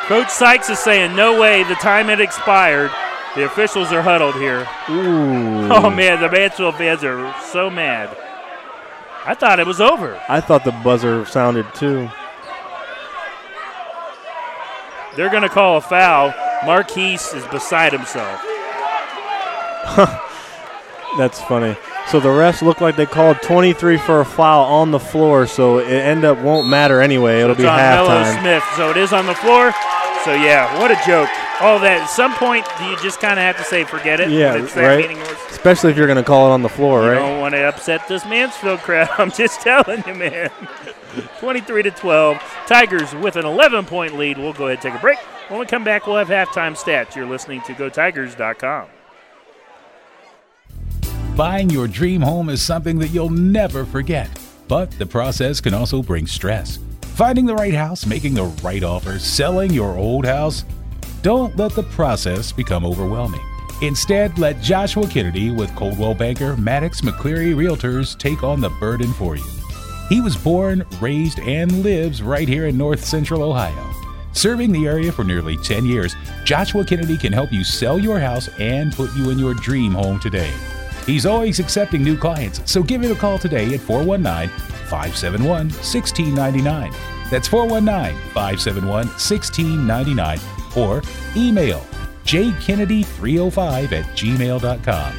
[0.05, 2.91] Coach Sykes is saying, no way, the time had expired.
[3.35, 4.67] The officials are huddled here.
[4.89, 5.71] Ooh.
[5.71, 8.15] Oh, man, the Mansfield fans are so mad.
[9.25, 10.19] I thought it was over.
[10.27, 12.09] I thought the buzzer sounded too.
[15.15, 16.33] They're going to call a foul.
[16.65, 18.41] Marquise is beside himself.
[21.17, 21.75] That's funny.
[22.11, 25.77] So the refs look like they called 23 for a foul on the floor, so
[25.77, 27.39] it end up won't matter anyway.
[27.41, 28.23] It'll It's be on Mello.
[28.41, 29.71] Smith, so it is on the floor.
[30.25, 31.29] So yeah, what a joke!
[31.61, 32.01] All that.
[32.01, 34.31] At some point, you just kind of have to say, forget it.
[34.31, 35.17] Yeah, it's that right.
[35.51, 37.19] Especially if you're going to call it on the floor, You right?
[37.19, 39.09] don't want to upset this Mansfield crowd.
[39.17, 40.49] I'm just telling you, man.
[41.39, 42.37] 23 to 12.
[42.65, 44.37] Tigers with an 11 point lead.
[44.37, 45.19] We'll go ahead and take a break.
[45.49, 47.15] When we come back, we'll have halftime stats.
[47.15, 48.87] You're listening to GoTigers.com.
[51.39, 54.29] Buying your dream home is something that you'll never forget,
[54.67, 56.79] but the process can also bring stress.
[57.15, 60.65] Finding the right house, making the right offer, selling your old house.
[61.21, 63.39] Don't let the process become overwhelming.
[63.81, 69.37] Instead, let Joshua Kennedy with Coldwell Banker Maddox McCleary Realtors take on the burden for
[69.37, 69.45] you.
[70.09, 73.93] He was born, raised, and lives right here in North Central Ohio.
[74.33, 78.49] Serving the area for nearly 10 years, Joshua Kennedy can help you sell your house
[78.59, 80.51] and put you in your dream home today.
[81.09, 84.55] He's always accepting new clients, so give him a call today at 419
[84.89, 86.93] 571 1699.
[87.31, 90.39] That's 419 571 1699
[90.77, 91.01] or
[91.35, 91.83] email
[92.25, 95.13] jkennedy305 at gmail.com.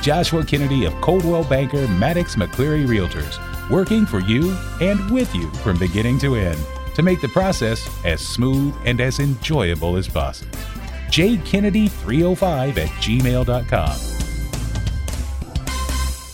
[0.00, 5.76] Joshua Kennedy of Coldwell Banker Maddox McCleary Realtors, working for you and with you from
[5.76, 6.60] beginning to end
[6.94, 10.56] to make the process as smooth and as enjoyable as possible.
[11.08, 14.15] jkennedy305 at gmail.com.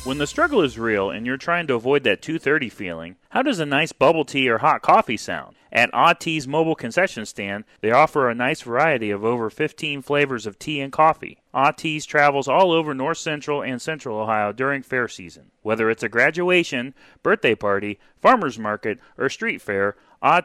[0.04, 3.60] When the struggle is real and you're trying to avoid that 230 feeling, how does
[3.60, 5.54] a nice bubble tea or hot coffee sound?
[5.70, 10.58] At Tea's mobile concession stand, they offer a nice variety of over 15 flavors of
[10.58, 11.38] tea and coffee.
[11.76, 15.52] Tea's travels all over North Central and Central Ohio during fair season.
[15.62, 19.94] Whether it's a graduation, birthday party, farmer's market, or street fair,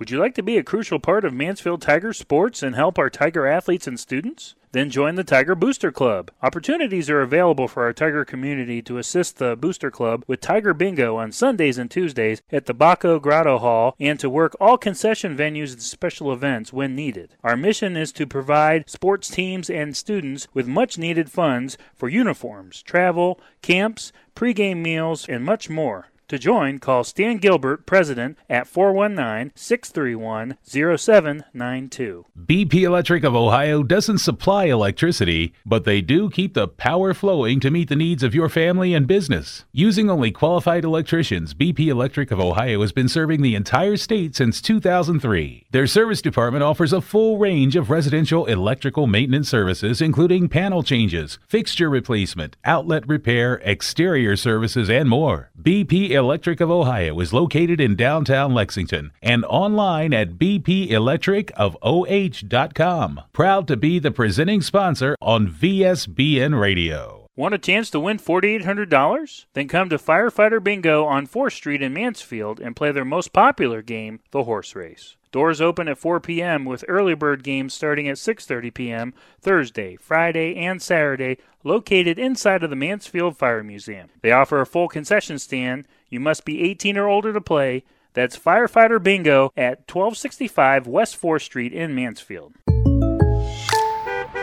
[0.00, 3.10] Would you like to be a crucial part of Mansfield Tiger sports and help our
[3.10, 4.54] Tiger athletes and students?
[4.72, 6.30] Then join the Tiger Booster Club.
[6.42, 11.16] Opportunities are available for our Tiger community to assist the Booster Club with Tiger Bingo
[11.16, 15.72] on Sundays and Tuesdays at the Baco Grotto Hall and to work all concession venues
[15.72, 17.34] and special events when needed.
[17.44, 22.80] Our mission is to provide sports teams and students with much needed funds for uniforms,
[22.80, 26.06] travel, camps, pregame meals, and much more.
[26.30, 32.24] To join, call Stan Gilbert, President, at 419 631 0792.
[32.46, 37.72] BP Electric of Ohio doesn't supply electricity, but they do keep the power flowing to
[37.72, 39.64] meet the needs of your family and business.
[39.72, 44.62] Using only qualified electricians, BP Electric of Ohio has been serving the entire state since
[44.62, 45.66] 2003.
[45.72, 51.40] Their service department offers a full range of residential electrical maintenance services, including panel changes,
[51.48, 55.50] fixture replacement, outlet repair, exterior services, and more.
[55.60, 63.20] BP Electric of Ohio is located in downtown Lexington and online at bpelectricofoh.com.
[63.32, 67.16] Proud to be the presenting sponsor on VSBN Radio.
[67.36, 69.46] Want a chance to win $4,800?
[69.54, 73.80] Then come to Firefighter Bingo on 4th Street in Mansfield and play their most popular
[73.80, 75.16] game, the horse race.
[75.32, 76.64] Doors open at 4 p.m.
[76.64, 79.14] with early bird games starting at 6:30 p.m.
[79.40, 84.08] Thursday, Friday, and Saturday, located inside of the Mansfield Fire Museum.
[84.22, 85.86] They offer a full concession stand.
[86.10, 87.84] You must be 18 or older to play.
[88.14, 92.54] That's Firefighter Bingo at 1265 West 4th Street in Mansfield.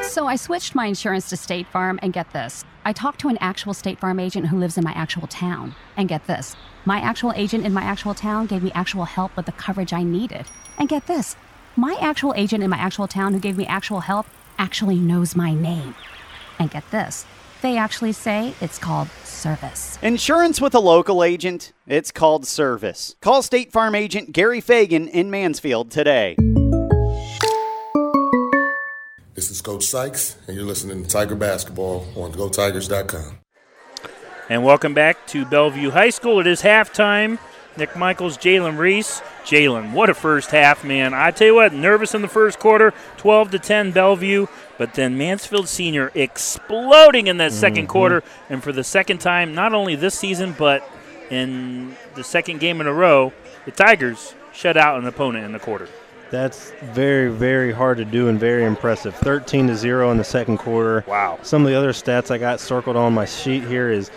[0.04, 2.64] So I switched my insurance to State Farm, and get this.
[2.86, 5.76] I talked to an actual State Farm agent who lives in my actual town.
[5.98, 6.56] And get this.
[6.86, 10.04] My actual agent in my actual town gave me actual help with the coverage I
[10.04, 10.46] needed.
[10.80, 11.36] And get this.
[11.76, 14.26] My actual agent in my actual town who gave me actual help
[14.58, 15.94] actually knows my name.
[16.58, 17.26] And get this.
[17.62, 19.98] They actually say it's called service.
[20.02, 23.16] Insurance with a local agent, it's called service.
[23.22, 26.36] Call State Farm agent Gary Fagan in Mansfield today.
[29.34, 33.38] This is Coach Sykes, and you're listening to Tiger Basketball on GoTigers.com.
[34.50, 36.40] And welcome back to Bellevue High School.
[36.40, 37.38] It is halftime.
[37.78, 39.22] Nick Michaels, Jalen Reese.
[39.46, 41.14] Jalen, what a first half, man.
[41.14, 44.48] I tell you what, nervous in the first quarter, 12 to 10 Bellevue,
[44.78, 47.86] but then Mansfield Senior exploding in that 2nd Mm-hmm.
[47.88, 48.24] quarter.
[48.50, 50.88] And for the second time, not only this season, but
[51.30, 53.32] in the second game in a row,
[53.66, 55.88] the Tigers shut out an opponent in the quarter.
[56.30, 59.16] That's very, very hard to do and very impressive.
[59.16, 61.06] 13 to 0 in the second quarter.
[61.08, 61.40] Wow.
[61.42, 64.12] Some of the other stats I got circled on my sheet here is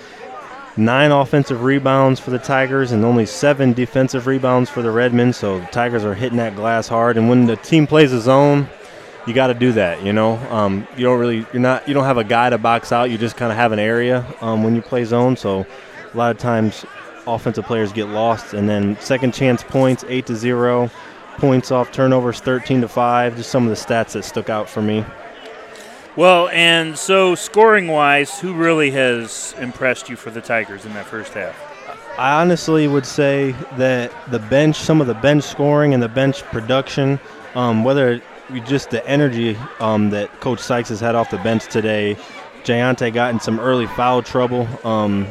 [0.77, 5.33] nine offensive rebounds for the Tigers and only seven defensive rebounds for the Redmen.
[5.33, 7.16] So the Tigers are hitting that glass hard.
[7.16, 8.68] And when the team plays a zone,
[9.27, 10.03] you got to do that.
[10.03, 12.93] You know, um, you don't really, you're not, you don't have a guy to box
[12.93, 13.11] out.
[13.11, 15.37] You just kind of have an area um, when you play zone.
[15.37, 15.66] So
[16.12, 16.85] a lot of times,
[17.27, 18.55] offensive players get lost.
[18.55, 20.91] And then second chance points, eight to zero.
[21.37, 23.37] Points off turnovers, 13 to five.
[23.37, 25.05] Just some of the stats that stuck out for me.
[26.21, 31.07] Well, and so scoring wise, who really has impressed you for the Tigers in that
[31.07, 31.57] first half?
[32.18, 36.43] I honestly would say that the bench, some of the bench scoring and the bench
[36.43, 37.18] production,
[37.55, 38.21] um, whether
[38.66, 42.18] just the energy um, that Coach Sykes has had off the bench today.
[42.64, 44.68] Jayante got in some early foul trouble.
[44.85, 45.27] Um,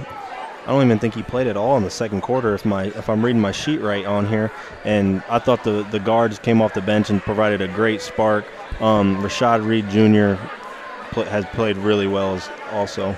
[0.63, 3.09] I don't even think he played at all in the second quarter, if my if
[3.09, 4.51] I'm reading my sheet right on here.
[4.85, 8.45] And I thought the the guards came off the bench and provided a great spark.
[8.81, 10.41] Um, Rashad Reed Jr.
[11.11, 13.15] Has played really well as also.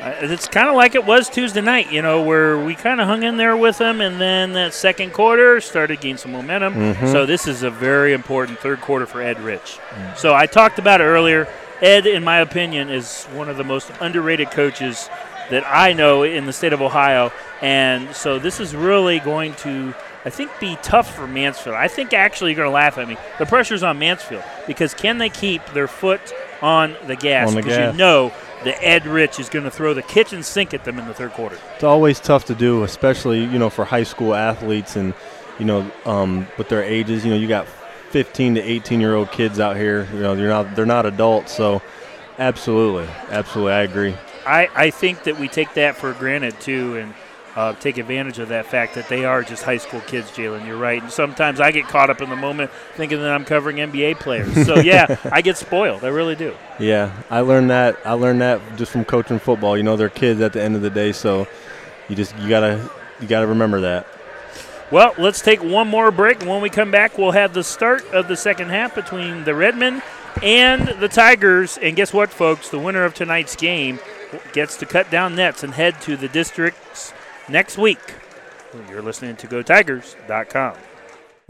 [0.00, 3.24] It's kind of like it was Tuesday night, you know, where we kind of hung
[3.24, 6.74] in there with them, and then that second quarter started to gain some momentum.
[6.94, 7.10] Mhm.
[7.10, 9.78] So this is a very important third quarter for Ed Rich.
[10.14, 11.48] So I talked about it earlier.
[11.82, 15.10] Ed, in my opinion, is one of the most underrated coaches
[15.50, 19.94] that I know in the state of Ohio, and so this is really going to,
[20.28, 21.74] I think, be tough for Mansfield.
[21.74, 23.16] I think actually you're going to laugh at me.
[23.38, 26.20] The pressure's on Mansfield because can they keep their foot
[26.60, 27.48] on the gas?
[27.48, 27.94] On the because gas.
[27.94, 28.30] you know
[28.64, 31.30] that Ed Rich is going to throw the kitchen sink at them in the third
[31.30, 31.58] quarter.
[31.76, 35.14] It's always tough to do, especially you know for high school athletes and
[35.58, 37.24] you know um, with their ages.
[37.24, 37.66] You know, you got
[38.10, 40.06] 15 to 18 year old kids out here.
[40.12, 41.56] You know, they're not they're not adults.
[41.56, 41.80] So,
[42.38, 44.14] absolutely, absolutely, I agree.
[44.46, 47.14] I, I think that we take that for granted too, and
[47.58, 50.30] uh, take advantage of that fact that they are just high school kids.
[50.30, 51.02] Jalen, you're right.
[51.02, 54.64] And sometimes I get caught up in the moment thinking that I'm covering NBA players.
[54.64, 56.04] So yeah, I get spoiled.
[56.04, 56.54] I really do.
[56.78, 57.98] Yeah, I learned that.
[58.04, 59.76] I learned that just from coaching football.
[59.76, 61.48] You know, they're kids at the end of the day, so
[62.08, 62.88] you just you gotta
[63.20, 64.06] you gotta remember that.
[64.92, 66.38] Well, let's take one more break.
[66.38, 69.56] And when we come back, we'll have the start of the second half between the
[69.56, 70.00] Redmen
[70.44, 71.76] and the Tigers.
[71.76, 72.68] And guess what, folks?
[72.68, 73.98] The winner of tonight's game
[74.52, 77.12] gets to cut down nets and head to the districts
[77.48, 78.00] next week.
[78.88, 80.76] You're listening to GoTigers.com.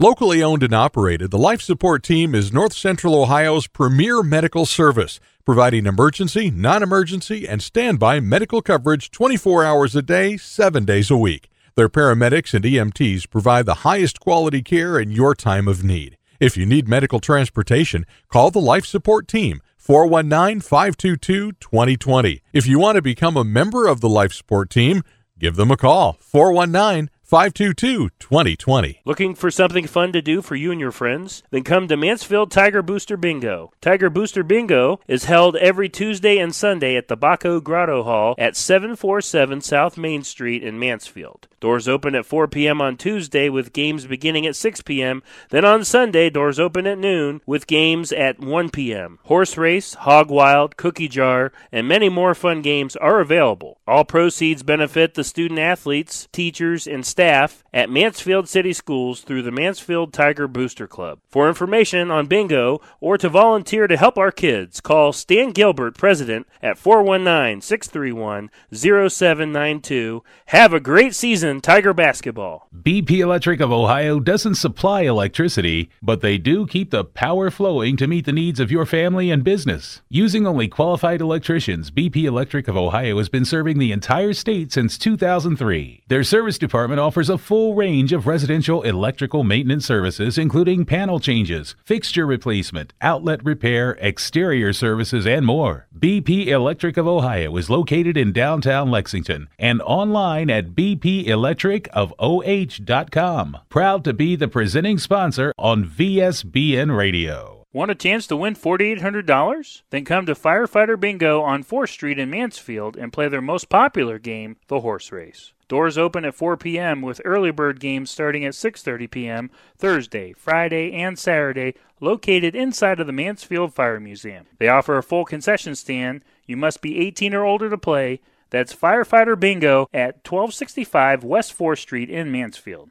[0.01, 5.19] Locally owned and operated, the Life Support Team is North Central Ohio's premier medical service,
[5.43, 11.17] providing emergency, non emergency, and standby medical coverage 24 hours a day, 7 days a
[11.17, 11.49] week.
[11.75, 16.17] Their paramedics and EMTs provide the highest quality care in your time of need.
[16.39, 22.41] If you need medical transportation, call the Life Support Team 419 522 2020.
[22.53, 25.03] If you want to become a member of the Life Support Team,
[25.39, 29.01] Give them a call 419 522 2020.
[29.05, 31.43] Looking for something fun to do for you and your friends?
[31.51, 33.71] Then come to Mansfield Tiger Booster Bingo.
[33.81, 38.55] Tiger Booster Bingo is held every Tuesday and Sunday at the Baco Grotto Hall at
[38.55, 41.47] 747 South Main Street in Mansfield.
[41.59, 42.81] Doors open at 4 p.m.
[42.81, 45.21] on Tuesday with games beginning at 6 p.m.
[45.49, 49.19] Then on Sunday, doors open at noon with games at 1 p.m.
[49.23, 53.77] Horse race, hog wild, cookie jar, and many more fun games are available.
[53.85, 59.41] All proceeds benefit the student athletes, teachers, and staff staff at Mansfield City Schools through
[59.41, 61.19] the Mansfield Tiger Booster Club.
[61.29, 66.47] For information on bingo or to volunteer to help our kids, call Stan Gilbert, President,
[66.61, 70.23] at 419 631 0792.
[70.47, 72.67] Have a great season, Tiger Basketball.
[72.75, 78.07] BP Electric of Ohio doesn't supply electricity, but they do keep the power flowing to
[78.07, 80.01] meet the needs of your family and business.
[80.09, 84.97] Using only qualified electricians, BP Electric of Ohio has been serving the entire state since
[84.97, 86.03] 2003.
[86.07, 91.75] Their service department offers a full range of residential electrical maintenance services, including panel changes,
[91.83, 95.87] fixture replacement, outlet repair, exterior services, and more.
[95.97, 103.57] BP Electric of Ohio is located in downtown Lexington and online at bpelectricofoh.com.
[103.69, 107.59] Proud to be the presenting sponsor on VSBN Radio.
[107.71, 109.83] Want a chance to win $4,800?
[109.91, 114.17] Then come to Firefighter Bingo on 4th Street in Mansfield and play their most popular
[114.17, 115.53] game, the horse race.
[115.69, 117.03] Doors open at 4 p.m.
[117.03, 119.51] with early bird games starting at 6:30 p.m.
[119.77, 124.47] Thursday, Friday, and Saturday, located inside of the Mansfield Fire Museum.
[124.57, 126.25] They offer a full concession stand.
[126.47, 128.19] You must be 18 or older to play.
[128.49, 132.89] That's Firefighter Bingo at 1265 West 4th Street in Mansfield.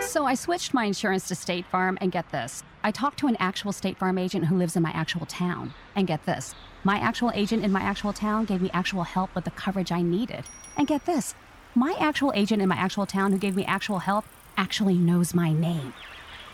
[0.00, 2.64] So I switched my insurance to State Farm, and get this.
[2.82, 5.74] I talked to an actual State Farm agent who lives in my actual town.
[5.94, 6.54] And get this.
[6.82, 10.00] My actual agent in my actual town gave me actual help with the coverage I
[10.00, 10.46] needed.
[10.78, 11.34] And get this.
[11.74, 14.24] My actual agent in my actual town who gave me actual help
[14.56, 15.92] actually knows my name.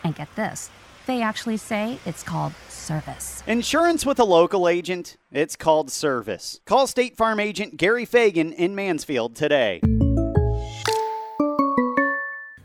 [0.03, 0.71] And get this.
[1.07, 3.43] They actually say it's called service.
[3.47, 5.19] Insurance with a local agent?
[5.31, 6.61] It's called service.
[6.65, 9.81] Call State Farm agent Gary Fagan in Mansfield today.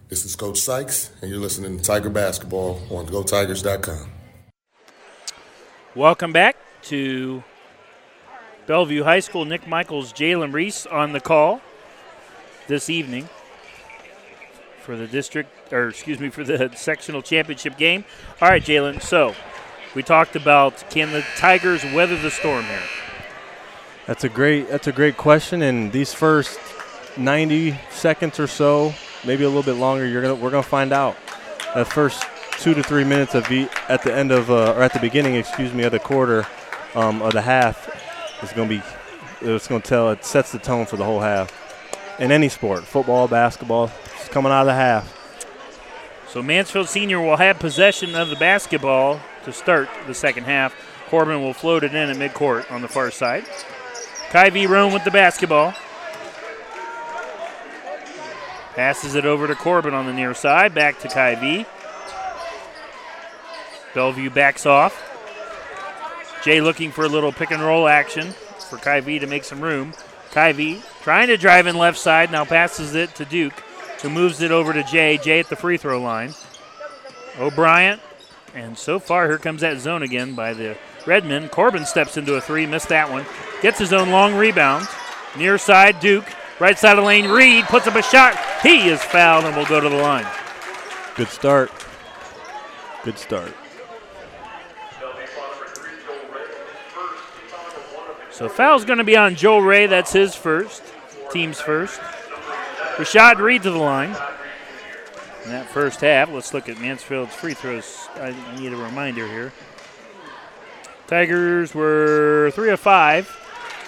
[0.07, 4.09] This is Coach Sykes, and you're listening to Tiger Basketball on GoTigers.com.
[5.95, 7.43] Welcome back to
[8.69, 9.45] Bellevue High School.
[9.45, 11.59] Nick Michaels, Jalen Reese on the call
[12.67, 13.27] this evening
[14.83, 18.05] for the district, or excuse me, for the sectional championship game.
[18.39, 19.01] All right, Jalen.
[19.01, 19.33] So
[19.95, 22.83] we talked about can the Tigers weather the storm here?
[24.05, 25.63] That's a great that's a great question.
[25.63, 26.59] And these first
[27.17, 28.93] 90 seconds or so,
[29.25, 31.17] maybe a little bit longer, you're gonna we're gonna find out.
[31.73, 32.23] That first
[32.59, 35.33] two to three minutes of the, at the end of uh, or at the beginning,
[35.33, 36.45] excuse me, of the quarter
[36.93, 38.08] um, of the half
[38.43, 38.81] is gonna be
[39.41, 41.51] it's gonna tell it sets the tone for the whole half.
[42.19, 45.15] In any sport, football, basketball, it's coming out of the half.
[46.27, 50.75] So Mansfield Senior will have possession of the basketball to start the second half.
[51.07, 53.45] Corbin will float it in at midcourt on the far side.
[54.29, 55.73] Kyvie Roan with the basketball.
[58.75, 60.75] Passes it over to Corbin on the near side.
[60.75, 61.65] Back to Kyvie.
[63.95, 65.08] Bellevue backs off.
[66.43, 68.31] Jay looking for a little pick and roll action
[68.69, 69.93] for Kyvie to make some room.
[70.31, 72.31] Kyvie trying to drive in left side.
[72.31, 73.59] Now passes it to Duke,
[74.01, 75.17] who moves it over to Jay.
[75.17, 76.33] Jay at the free throw line.
[77.39, 77.99] O'Brien.
[78.55, 81.49] And so far, here comes that zone again by the Redmen.
[81.49, 83.25] Corbin steps into a three, missed that one.
[83.61, 84.87] Gets his own long rebound.
[85.37, 86.25] Near side, Duke.
[86.59, 88.37] Right side of the lane, Reed puts up a shot.
[88.61, 90.27] He is fouled and will go to the line.
[91.15, 91.71] Good start.
[93.03, 93.53] Good start.
[98.39, 99.85] So foul's going to be on Joe Ray.
[99.85, 100.81] That's his first,
[101.29, 101.99] team's first.
[102.95, 104.15] Rashad Reed to the line.
[105.43, 108.07] In that first half, let's look at Mansfield's free throws.
[108.15, 109.51] I need a reminder here.
[111.07, 113.29] Tigers were three of five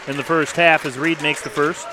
[0.08, 1.88] in the first half as Reed makes the first.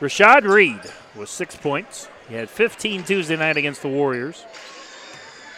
[0.00, 0.80] Rashad Reed
[1.14, 2.08] was six points.
[2.28, 4.44] He had 15 Tuesday night against the Warriors.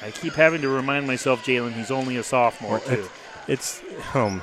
[0.03, 3.09] I keep having to remind myself, Jalen, he's only a sophomore too.
[3.49, 3.81] It's
[4.13, 4.43] um,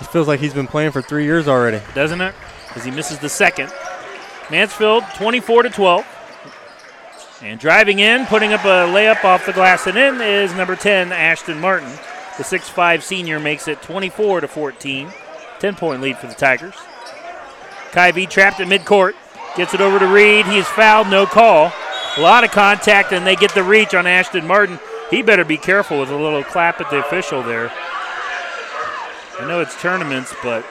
[0.00, 1.80] it feels like he's been playing for three years already.
[1.94, 2.34] doesn't it?
[2.74, 3.72] As he misses the second.
[4.50, 6.06] Mansfield 24 to 12.
[7.42, 11.12] And driving in, putting up a layup off the glass and in is number 10,
[11.12, 11.90] Ashton Martin.
[12.36, 15.12] The 6'5 senior makes it 24 to 14.
[15.60, 16.74] 10 point lead for the Tigers.
[17.92, 19.14] Kyvie trapped at midcourt.
[19.56, 20.46] Gets it over to Reed.
[20.46, 21.72] He's fouled, no call.
[22.16, 24.80] A lot of contact, and they get the reach on Ashton Martin.
[25.10, 27.70] He better be careful with a little clap at the official there.
[29.40, 30.64] I know it's tournaments, but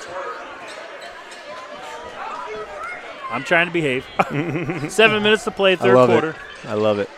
[3.29, 4.05] I'm trying to behave.
[4.91, 6.29] Seven minutes to play, third I love quarter.
[6.29, 6.35] it.
[6.69, 7.09] I love it.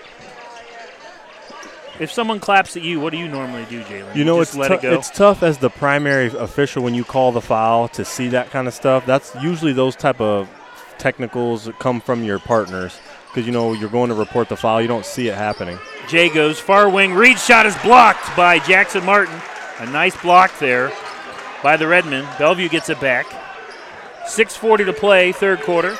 [1.99, 4.15] If someone claps at you, what do you normally do, Jalen?
[4.15, 4.93] You know, just it's let tou- it go.
[4.93, 8.67] it's tough as the primary official when you call the foul to see that kind
[8.67, 9.05] of stuff.
[9.05, 10.49] That's usually those type of
[10.97, 12.97] technicals that come from your partners
[13.29, 14.81] because you know you're going to report the foul.
[14.81, 15.77] You don't see it happening.
[16.09, 17.13] Jay goes far wing.
[17.13, 19.39] Reed shot is blocked by Jackson Martin.
[19.79, 20.91] A nice block there
[21.65, 22.27] by the Redmen.
[22.37, 23.25] Bellevue gets it back.
[24.27, 25.97] 6.40 to play, third quarter.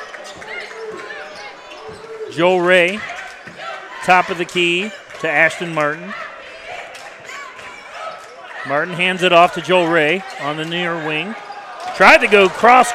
[2.30, 3.00] Joe Ray,
[4.04, 4.92] top of the key
[5.22, 6.14] to Ashton Martin.
[8.68, 11.34] Martin hands it off to Joe Ray on the near wing.
[11.96, 12.92] Tried to go cross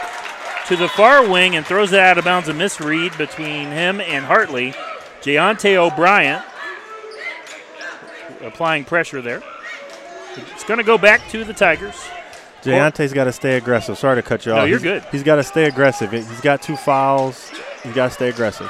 [0.69, 2.47] to the far wing and throws it out of bounds.
[2.47, 4.73] A misread between him and Hartley.
[5.21, 6.41] Jayante O'Brien
[8.39, 9.43] applying pressure there.
[10.53, 12.01] It's going to go back to the Tigers.
[12.63, 13.97] Jayante's got to stay aggressive.
[13.97, 14.57] Sorry to cut you off.
[14.59, 15.11] No, you're He's- good.
[15.11, 16.11] He's got to stay aggressive.
[16.11, 17.49] He's got two fouls.
[17.83, 18.67] He's got to stay aggressive.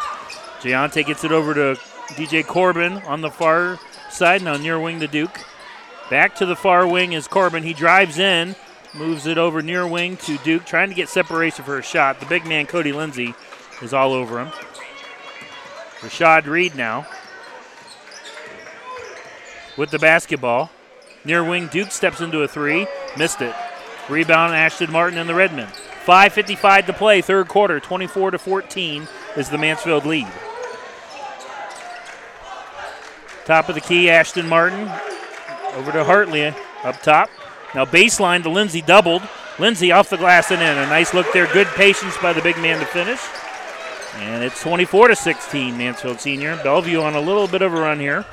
[0.61, 1.79] Jayante gets it over to
[2.15, 3.79] DJ Corbin on the far
[4.09, 5.39] side, now near wing to Duke.
[6.09, 7.63] Back to the far wing is Corbin.
[7.63, 8.55] He drives in,
[8.93, 12.19] moves it over near wing to Duke, trying to get separation for a shot.
[12.19, 13.33] The big man, Cody Lindsay,
[13.81, 14.49] is all over him.
[16.01, 17.05] Rashad Reed now
[19.77, 20.69] with the basketball.
[21.23, 22.87] Near wing, Duke steps into a three,
[23.17, 23.55] missed it.
[24.11, 25.67] Rebound, Ashton Martin and the Redmen.
[26.05, 29.07] 5.55 to play, third quarter, 24 to 14
[29.37, 30.27] is the Mansfield lead.
[33.45, 34.89] Top of the key, Ashton Martin.
[35.73, 36.53] Over to Hartley
[36.83, 37.29] up top.
[37.73, 39.21] Now baseline to Lindsay doubled.
[39.59, 40.77] Lindsay off the glass and in.
[40.77, 41.51] A nice look there.
[41.53, 43.19] Good patience by the big man to finish.
[44.17, 46.59] And it's 24 to 16, Mansfield Senior.
[46.63, 48.25] Bellevue on a little bit of a run here.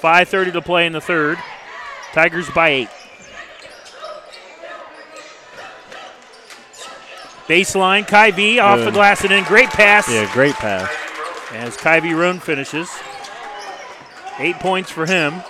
[0.00, 1.38] 5.30 to play in the third.
[2.12, 2.88] Tigers by eight.
[7.50, 9.42] Baseline, V off the glass and in.
[9.42, 10.88] Great pass Yeah, great pass.
[11.50, 12.88] as Kyvie Roan finishes.
[14.38, 15.42] Eight points for him.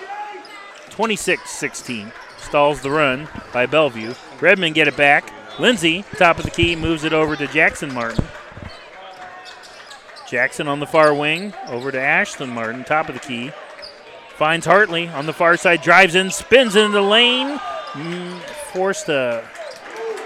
[0.89, 2.11] 26 16.
[2.39, 4.15] Stalls the run by Bellevue.
[4.39, 5.31] Redmen get it back.
[5.59, 8.25] Lindsay, top of the key, moves it over to Jackson Martin.
[10.27, 13.51] Jackson on the far wing, over to Ashton Martin, top of the key.
[14.37, 17.59] Finds Hartley on the far side, drives in, spins into the lane.
[17.91, 18.39] Mm,
[18.73, 19.47] forced a,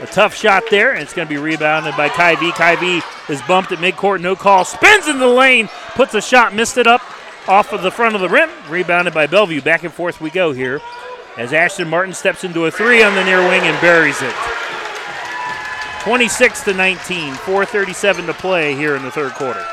[0.06, 2.10] a tough shot there, and it's going to be rebounded by.
[2.10, 4.64] Kyvie is bumped at midcourt, no call.
[4.64, 7.02] Spins in the lane, puts a shot, missed it up
[7.48, 8.50] off of the front of the rim.
[8.70, 9.62] Rebounded by Bellevue.
[9.62, 10.80] Back and forth we go here
[11.38, 14.34] as Ashton Martin steps into a three on the near wing and buries it.
[16.02, 19.66] 26 to 19, 4:37 to play here in the third quarter.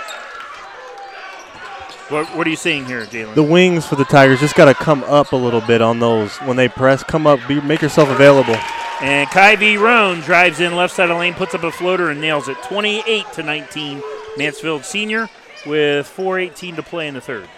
[2.09, 3.35] What, what are you seeing here, Jalen?
[3.35, 6.37] The wings for the Tigers just got to come up a little bit on those
[6.39, 7.03] when they press.
[7.03, 8.57] Come up, be, make yourself available.
[9.03, 12.21] And Kyvie Roan drives in left side of the lane, puts up a floater, and
[12.21, 12.57] nails it.
[12.63, 14.01] 28 to 19,
[14.37, 15.29] Mansfield Senior
[15.67, 17.49] with 4:18 to play in the third.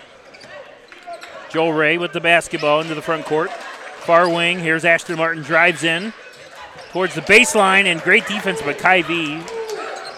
[1.50, 3.50] Joel Ray with the basketball into the front court.
[3.52, 4.58] Far wing.
[4.58, 6.14] Here's Ashton Martin drives in
[6.92, 9.42] towards the baseline, and great defense by Kyvie.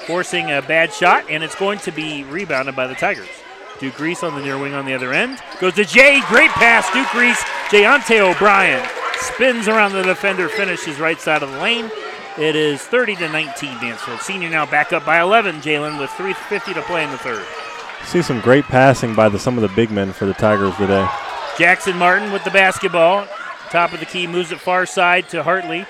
[0.07, 3.29] Forcing a bad shot, and it's going to be rebounded by the Tigers.
[3.81, 5.41] Duke Reese on the near wing on the other end.
[5.59, 6.21] Goes to Jay.
[6.29, 6.89] Great pass.
[6.93, 7.43] Duke Reese.
[7.69, 8.89] Jayante O'Brien
[9.21, 11.91] spins around the defender, finishes right side of the lane.
[12.39, 14.21] It is 30 to 19, Mansfield.
[14.21, 17.45] Senior now back up by 11, Jalen, with 3.50 to play in the third.
[18.05, 21.09] See some great passing by the, some of the big men for the Tigers today.
[21.59, 23.27] Jackson Martin with the basketball.
[23.71, 25.87] Top of the key moves it far side to Hartley.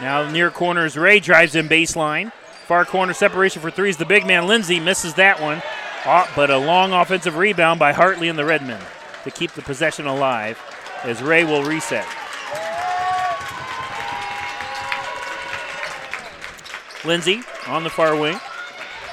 [0.00, 2.32] Now near corner is Ray, drives in baseline.
[2.66, 3.96] Far corner separation for threes.
[3.96, 5.62] The big man Lindsay misses that one,
[6.04, 8.80] Uh, but a long offensive rebound by Hartley and the Redmen
[9.24, 10.58] to keep the possession alive
[11.02, 12.06] as Ray will reset.
[17.06, 18.38] Lindsay on the far wing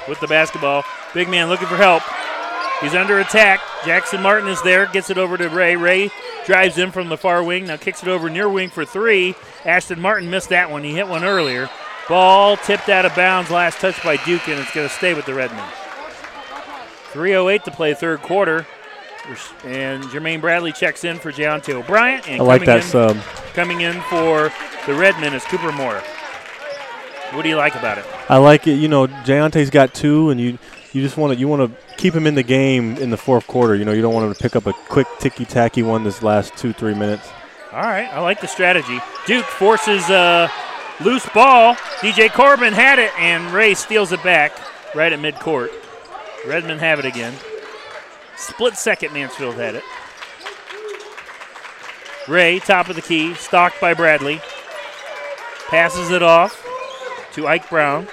[0.07, 0.83] with the basketball.
[1.13, 2.03] Big man looking for help.
[2.81, 3.61] He's under attack.
[3.85, 5.75] Jackson Martin is there, gets it over to Ray.
[5.75, 6.09] Ray
[6.45, 9.35] drives in from the far wing, now kicks it over near wing for three.
[9.63, 10.83] Ashton Martin missed that one.
[10.83, 11.69] He hit one earlier.
[12.09, 15.25] Ball tipped out of bounds, last touch by Duke, and it's going to stay with
[15.25, 15.63] the Redmen.
[17.13, 18.65] 3.08 to play third quarter.
[19.63, 22.21] And Jermaine Bradley checks in for Jayante O'Brien.
[22.27, 23.17] And I like that in, sub.
[23.53, 24.51] Coming in for
[24.85, 26.03] the Redmen is Cooper Moyer.
[27.33, 28.05] What do you like about it?
[28.29, 28.75] I like it.
[28.75, 30.59] You know, Jayante's got two, and you
[30.91, 33.47] you just want to you want to keep him in the game in the fourth
[33.47, 33.75] quarter.
[33.75, 36.21] You know, you don't want him to pick up a quick ticky tacky one this
[36.21, 37.27] last two three minutes.
[37.71, 38.99] All right, I like the strategy.
[39.25, 40.51] Duke forces a
[41.03, 41.73] loose ball.
[42.01, 44.55] DJ Corbin had it, and Ray steals it back
[44.93, 45.69] right at midcourt.
[46.45, 47.33] Redmen have it again.
[48.37, 49.83] Split second, Mansfield had it.
[52.27, 54.39] Ray, top of the key, stalked by Bradley.
[55.69, 56.63] Passes it off
[57.33, 58.07] to Ike Brown.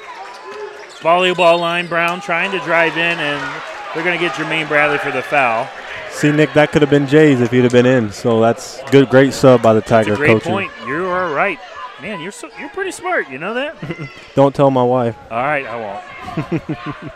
[1.01, 3.63] Volleyball line, Brown trying to drive in, and
[3.95, 5.69] they're going to get Jermaine Bradley for the foul.
[6.11, 8.13] See, Nick, that could have been Jay's if he'd have been in.
[8.13, 10.53] So that's good, great sub by the Tiger That's a great coaching.
[10.53, 10.73] point.
[10.87, 11.59] You are right.
[12.03, 13.31] Man, you're so, you're pretty smart.
[13.31, 13.77] You know that?
[14.35, 15.17] Don't tell my wife.
[15.31, 16.63] All right, I won't.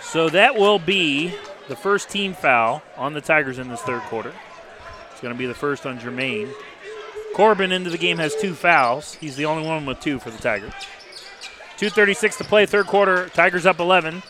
[0.00, 1.34] so that will be
[1.68, 4.32] the first team foul on the Tigers in this third quarter.
[5.10, 6.52] It's going to be the first on Jermaine.
[7.34, 9.14] Corbin into the game has two fouls.
[9.14, 10.72] He's the only one with two for the Tigers.
[11.78, 13.28] 2.36 to play, third quarter.
[13.28, 14.22] Tigers up 11.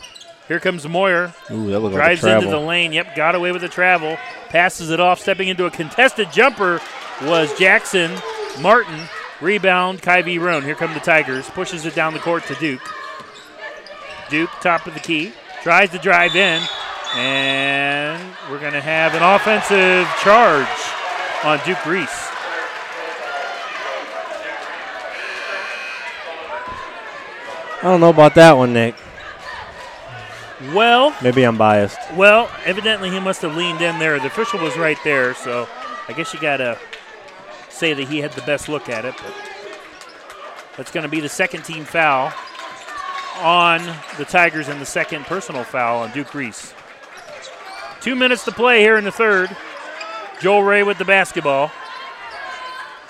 [0.49, 1.33] Here comes Moyer.
[1.51, 2.93] Ooh, that looked Drives like a into the lane.
[2.93, 4.17] Yep, got away with the travel.
[4.49, 5.21] Passes it off.
[5.21, 6.81] Stepping into a contested jumper
[7.23, 8.11] was Jackson
[8.61, 9.01] Martin.
[9.41, 10.63] Rebound, Kyvie Roan.
[10.63, 11.49] Here come the Tigers.
[11.51, 12.83] Pushes it down the court to Duke.
[14.31, 15.33] Duke, top of the key.
[15.63, 16.63] Tries to drive in.
[17.15, 20.67] And we're going to have an offensive charge
[21.45, 22.28] on Duke Reese.
[27.79, 28.97] I don't know about that one, Nick.
[30.75, 31.99] Well, Maybe I'm biased.
[32.15, 34.19] Well, evidently he must have leaned in there.
[34.19, 35.69] The official was right there, so
[36.09, 36.77] I guess you got to
[37.69, 39.15] say that he had the best look at it.
[39.17, 39.35] But
[40.77, 42.33] that's going to be the second team foul
[43.41, 43.81] on
[44.17, 46.75] the Tigers and the second personal foul on Duke Reese.
[48.01, 49.57] Two minutes to play here in the third.
[50.41, 51.71] Joel Ray with the basketball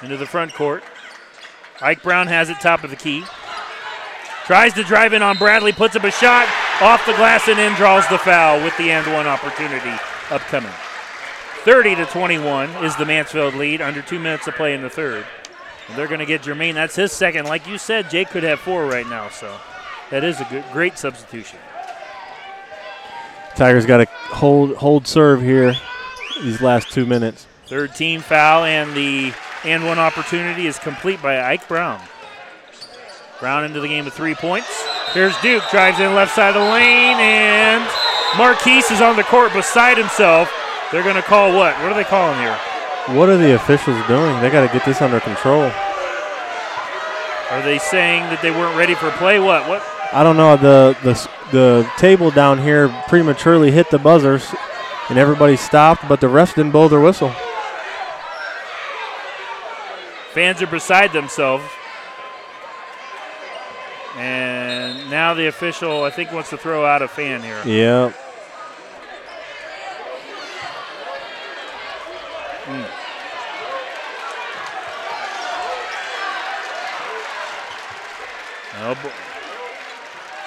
[0.02, 0.82] into the front court.
[1.80, 3.24] Ike Brown has it top of the key.
[4.48, 6.48] Tries to drive in on Bradley, puts up a shot
[6.80, 9.94] off the glass and in, draws the foul with the and one opportunity
[10.30, 10.72] upcoming.
[11.64, 15.26] 30 to 21 is the Mansfield lead, under two minutes to play in the third.
[15.86, 16.72] And they're going to get Jermaine.
[16.72, 17.44] That's his second.
[17.44, 19.54] Like you said, Jake could have four right now, so
[20.10, 21.58] that is a good, great substitution.
[23.54, 25.74] Tigers got to hold hold serve here
[26.40, 27.46] these last two minutes.
[27.66, 29.34] Third team foul, and the
[29.64, 32.00] and one opportunity is complete by Ike Brown.
[33.40, 34.66] Brown into the game with three points.
[35.12, 37.88] Here's Duke, drives in left side of the lane, and
[38.36, 40.50] Marquise is on the court beside himself.
[40.90, 41.74] They're going to call what?
[41.76, 42.58] What are they calling here?
[43.16, 44.40] What are the officials doing?
[44.40, 45.70] They got to get this under control.
[47.50, 49.38] Are they saying that they weren't ready for play?
[49.38, 49.68] What?
[49.68, 49.82] What?
[50.12, 50.56] I don't know.
[50.56, 54.52] The the the table down here prematurely hit the buzzers,
[55.08, 57.32] and everybody stopped, but the refs didn't blow their whistle.
[60.34, 61.64] Fans are beside themselves.
[64.18, 67.62] And now the official, I think, wants to throw out a fan here.
[67.64, 68.12] Yeah.
[72.64, 72.88] Mm.
[78.80, 79.12] Oh, boy.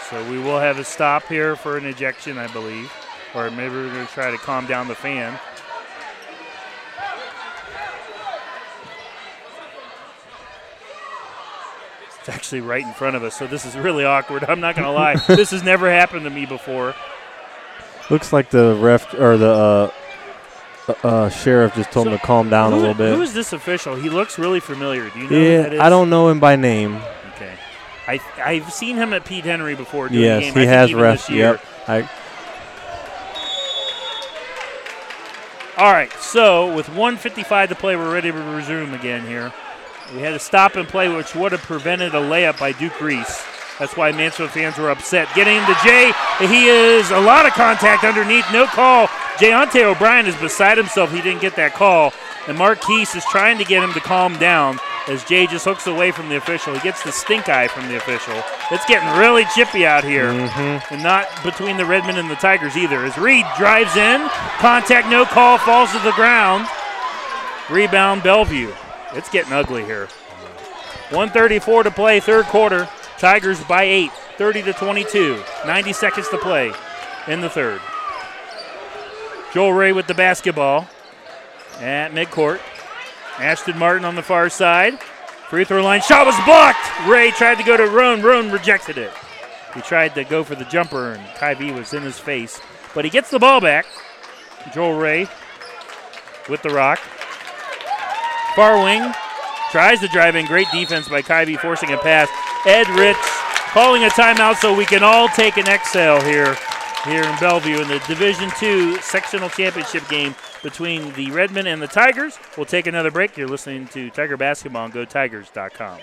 [0.09, 2.91] So we will have a stop here for an ejection, I believe.
[3.33, 5.39] Or maybe we're going to try to calm down the fan.
[12.21, 14.43] It's actually right in front of us, so this is really awkward.
[14.43, 15.15] I'm not going to lie.
[15.27, 16.93] this has never happened to me before.
[18.11, 19.91] Looks like the ref or the uh,
[20.87, 23.15] uh, uh, sheriff just told him to calm down Who- a little bit.
[23.15, 23.95] Who is this official?
[23.95, 25.09] He looks really familiar.
[25.09, 25.79] Do you know who yeah, that is?
[25.79, 26.97] I don't know him by name.
[27.35, 27.53] Okay.
[28.07, 30.09] I, I've seen him at Pete Henry before.
[30.09, 30.53] Doing Yes, game.
[30.53, 31.29] he I has ref.
[31.29, 31.65] Yep.
[31.87, 32.09] I,
[35.77, 39.51] All right, so with 155 to play, we're ready to resume again here.
[40.13, 43.45] We had a stop and play, which would have prevented a layup by Duke Reese.
[43.79, 45.27] That's why Mansfield fans were upset.
[45.33, 49.07] Getting to Jay, he is a lot of contact underneath, no call.
[49.37, 51.11] Jayante O'Brien is beside himself.
[51.11, 52.13] He didn't get that call.
[52.47, 56.11] And Marquise is trying to get him to calm down as Jay just hooks away
[56.11, 56.73] from the official.
[56.73, 58.35] He gets the stink eye from the official.
[58.69, 60.27] It's getting really chippy out here.
[60.27, 60.93] Mm-hmm.
[60.93, 63.03] And not between the Redmen and the Tigers either.
[63.03, 64.27] As Reed drives in,
[64.59, 66.67] contact, no call, falls to the ground.
[67.69, 68.73] Rebound, Bellevue.
[69.13, 70.07] It's getting ugly here.
[71.09, 72.87] 134 to play, third quarter.
[73.17, 75.43] Tigers by eight, 30 to 22.
[75.65, 76.71] 90 seconds to play
[77.27, 77.81] in the third.
[79.53, 80.87] Joel Ray with the basketball
[81.79, 82.59] at midcourt.
[83.37, 84.99] Ashton Martin on the far side.
[85.49, 86.79] Free throw line shot was blocked.
[87.07, 88.21] Ray tried to go to Roan.
[88.21, 89.11] Roan rejected it.
[89.73, 92.61] He tried to go for the jumper, and Kyvie was in his face.
[92.93, 93.85] But he gets the ball back.
[94.73, 95.27] Joel Ray
[96.49, 96.99] with the rock.
[98.55, 99.13] Far wing
[99.71, 100.45] tries to drive in.
[100.45, 102.29] Great defense by Kyvie, forcing a pass.
[102.65, 103.19] Ed Ritz
[103.71, 106.57] calling a timeout so we can all take an exhale here,
[107.05, 111.87] here in Bellevue in the Division Two sectional championship game between the Redmen and the
[111.87, 112.37] Tigers.
[112.57, 113.37] We'll take another break.
[113.37, 115.99] You're listening to Tiger Basketball on GoTigers.com.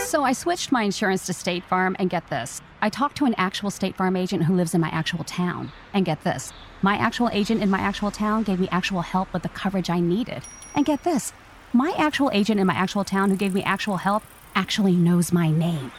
[0.00, 2.60] So I switched my insurance to State Farm, and get this.
[2.80, 5.72] I talked to an actual State Farm agent who lives in my actual town.
[5.92, 6.52] And get this.
[6.82, 10.00] My actual agent in my actual town gave me actual help with the coverage I
[10.00, 10.42] needed.
[10.74, 11.32] And get this.
[11.72, 14.22] my actual agent in my actual town who gave me actual help
[14.54, 15.90] actually knows my name.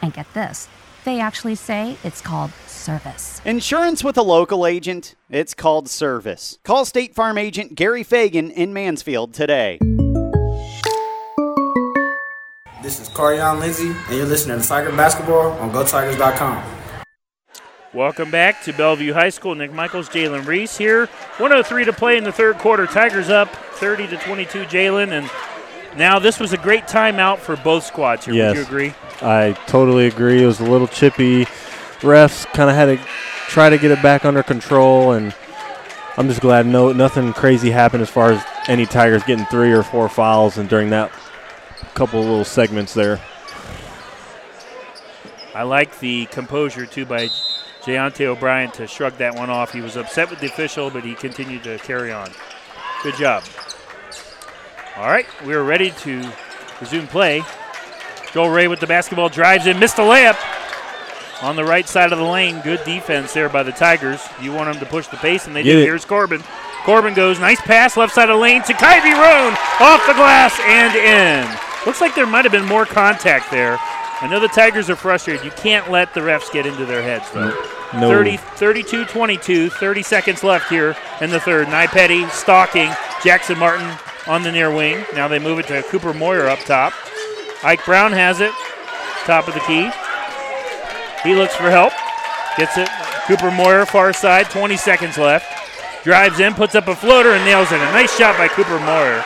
[0.00, 0.68] And get this,
[1.04, 3.40] they actually say it's called service.
[3.44, 6.58] Insurance with a local agent, it's called service.
[6.64, 9.78] Call State Farm agent Gary Fagan in Mansfield today.
[12.82, 16.79] This is Carion Lindsay, and you're listening to Tiger Basketball on GoTigers.com.
[17.92, 19.56] Welcome back to Bellevue High School.
[19.56, 21.06] Nick Michaels, Jalen Reese here.
[21.38, 22.86] 103 to play in the third quarter.
[22.86, 24.60] Tigers up 30 to 22.
[24.66, 25.28] Jalen, and
[25.98, 28.34] now this was a great timeout for both squads here.
[28.34, 28.50] Yes.
[28.50, 28.94] Would you agree?
[29.22, 30.40] I totally agree.
[30.40, 31.46] It was a little chippy.
[32.02, 33.04] Refs kind of had to
[33.48, 35.34] try to get it back under control, and
[36.16, 39.82] I'm just glad no nothing crazy happened as far as any Tigers getting three or
[39.82, 41.10] four fouls, and during that
[41.94, 43.20] couple of little segments there.
[45.56, 47.28] I like the composure too by
[47.90, 49.72] Jayante O'Brien to shrug that one off.
[49.72, 52.30] He was upset with the official, but he continued to carry on.
[53.02, 53.42] Good job.
[54.96, 56.30] All right, we're ready to
[56.80, 57.42] resume play.
[58.32, 60.38] Joel Ray with the basketball drives in, missed the layup
[61.42, 62.60] on the right side of the lane.
[62.60, 64.20] Good defense there by the Tigers.
[64.40, 65.78] You want them to push the pace, and they Get do.
[65.80, 65.84] it.
[65.84, 66.42] Here's Corbin.
[66.84, 70.58] Corbin goes, nice pass left side of the lane to Kyvie Roan, off the glass
[70.64, 71.58] and in.
[71.86, 73.78] Looks like there might have been more contact there.
[74.22, 75.44] I know the Tigers are frustrated.
[75.44, 77.48] You can't let the refs get into their heads, though.
[77.94, 78.08] No.
[78.08, 81.66] 30, 32 22, 30 seconds left here in the third.
[81.68, 82.90] Petty stalking
[83.24, 83.90] Jackson Martin
[84.26, 85.04] on the near wing.
[85.14, 86.92] Now they move it to Cooper Moyer up top.
[87.64, 88.52] Ike Brown has it,
[89.24, 89.90] top of the key.
[91.28, 91.92] He looks for help,
[92.56, 92.88] gets it.
[93.26, 96.04] Cooper Moyer, far side, 20 seconds left.
[96.04, 97.80] Drives in, puts up a floater, and nails it.
[97.80, 99.24] A nice shot by Cooper Moyer.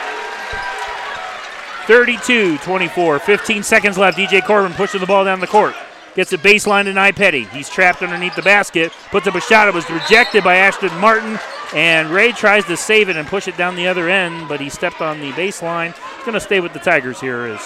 [1.87, 4.17] 32 24, 15 seconds left.
[4.17, 5.75] DJ Corbin pushing the ball down the court.
[6.15, 7.43] Gets a baseline to Petty.
[7.45, 8.93] He's trapped underneath the basket.
[9.11, 9.67] Puts up a shot.
[9.67, 11.37] It was rejected by Ashton Martin.
[11.73, 14.69] And Ray tries to save it and push it down the other end, but he
[14.69, 15.93] stepped on the baseline.
[15.93, 17.59] He's going to stay with the Tigers here as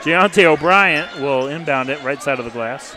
[0.00, 2.96] Jayante O'Brien will inbound it right side of the glass.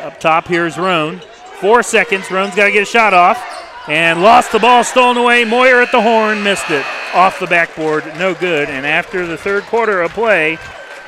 [0.00, 1.22] Up top, here's Roan.
[1.60, 2.30] Four seconds.
[2.30, 3.38] Roan's got to get a shot off.
[3.88, 5.44] And lost the ball, stolen away.
[5.44, 6.86] Moyer at the horn, missed it.
[7.14, 8.70] Off the backboard, no good.
[8.70, 10.56] And after the third quarter of play,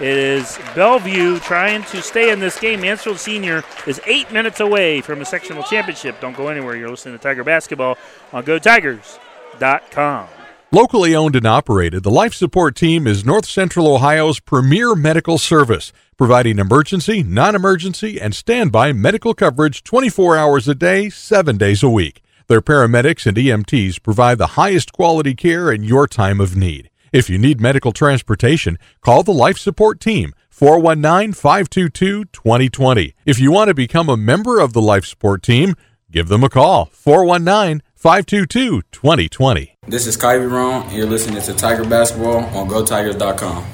[0.00, 2.80] it is Bellevue trying to stay in this game.
[2.80, 6.20] Mansfield Senior is eight minutes away from a sectional championship.
[6.20, 6.74] Don't go anywhere.
[6.76, 7.96] You're listening to Tiger Basketball
[8.32, 10.28] on GoTigers.com.
[10.72, 15.92] Locally owned and operated, the Life Support Team is North Central Ohio's premier medical service,
[16.18, 21.88] providing emergency, non emergency, and standby medical coverage 24 hours a day, 7 days a
[21.88, 22.23] week.
[22.46, 26.90] Their paramedics and EMTs provide the highest quality care in your time of need.
[27.10, 33.14] If you need medical transportation, call the Life Support Team 419 522 2020.
[33.24, 35.74] If you want to become a member of the Life Support Team,
[36.10, 39.78] give them a call 419 522 2020.
[39.86, 43.64] This is Kyvie Roan, and you're listening to Tiger Basketball on GoTigers.com.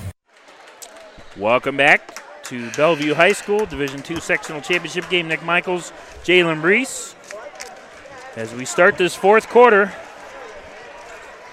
[1.37, 5.27] Welcome back to Bellevue High School Division II Sectional Championship game.
[5.27, 5.93] Nick Michaels,
[6.23, 7.17] Jalen Reese.
[8.36, 9.93] As we start this fourth quarter,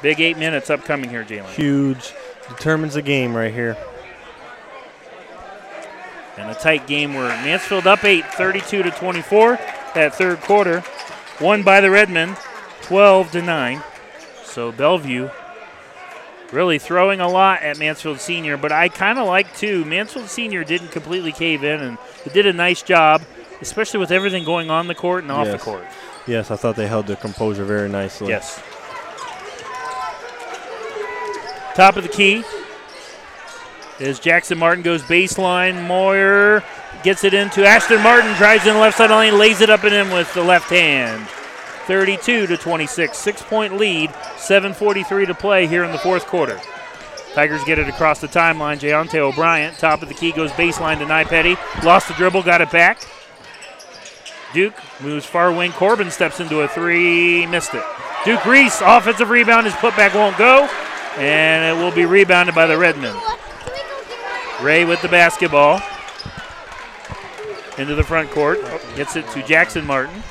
[0.02, 1.50] big eight minutes upcoming here, Jalen.
[1.50, 2.14] Huge.
[2.50, 3.76] Determines the game right here.
[6.38, 9.56] And a tight game where Mansfield up 8, 32 to 24.
[9.96, 10.84] That third quarter,
[11.42, 12.38] won by the Redmen,
[12.84, 13.82] 12 to 9.
[14.44, 15.30] So Bellevue
[16.52, 19.84] really throwing a lot at Mansfield Senior, but I kind of like too.
[19.86, 21.98] Mansfield Senior didn't completely cave in, and
[22.34, 23.22] did a nice job,
[23.62, 25.86] especially with everything going on the court and off the court.
[26.28, 28.28] Yes, I thought they held their composure very nicely.
[28.28, 28.62] Yes.
[31.74, 32.44] Top of the key
[34.00, 35.88] is Jackson Martin goes baseline.
[35.88, 36.64] Moyer
[37.04, 39.70] gets it into Ashton Martin, drives in the left side of the lane, lays it
[39.70, 41.28] up and in with the left hand.
[41.86, 46.60] 32 to 26, six point lead, 7:43 to play here in the fourth quarter.
[47.34, 48.80] Tigers get it across the timeline.
[48.80, 51.56] Jayante O'Brien, top of the key, goes baseline to Petty.
[51.84, 53.00] Lost the dribble, got it back.
[54.54, 55.72] Duke moves far wing.
[55.72, 57.84] Corbin steps into a three, missed it.
[58.26, 59.66] Duke Reese, offensive rebound.
[59.66, 60.70] His putback won't go,
[61.18, 63.16] and it will be rebounded by the Redmen.
[64.62, 65.82] Ray with the basketball
[67.78, 68.60] into the front court.
[68.96, 70.24] Gets it to Jackson Martin.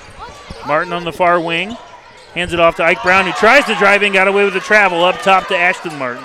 [0.66, 1.76] Martin on the far wing.
[2.34, 4.60] Hands it off to Ike Brown, who tries to drive in, got away with the
[4.60, 6.24] travel up top to Ashton Martin.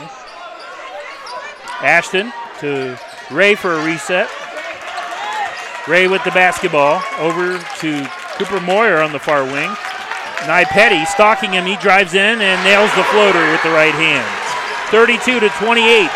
[1.82, 3.00] Ashton to
[3.32, 4.30] Ray for a reset.
[5.88, 9.70] Ray with the basketball over to Cooper Moyer on the far wing.
[10.48, 11.66] Nye Petty stalking him.
[11.66, 14.28] He drives in and nails the floater with the right hand.
[14.90, 16.10] 32 to 28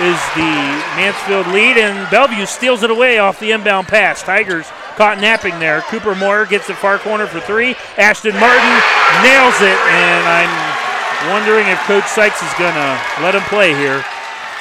[0.00, 0.52] is the
[0.96, 4.22] Mansfield lead, and Bellevue steals it away off the inbound pass.
[4.22, 4.66] Tigers
[4.96, 5.80] caught napping there.
[5.82, 7.74] Cooper Moyer gets the far corner for three.
[7.96, 8.76] Ashton Martin
[9.22, 10.88] nails it, and I'm
[11.26, 14.04] Wondering if Coach Sykes is going to let him play here.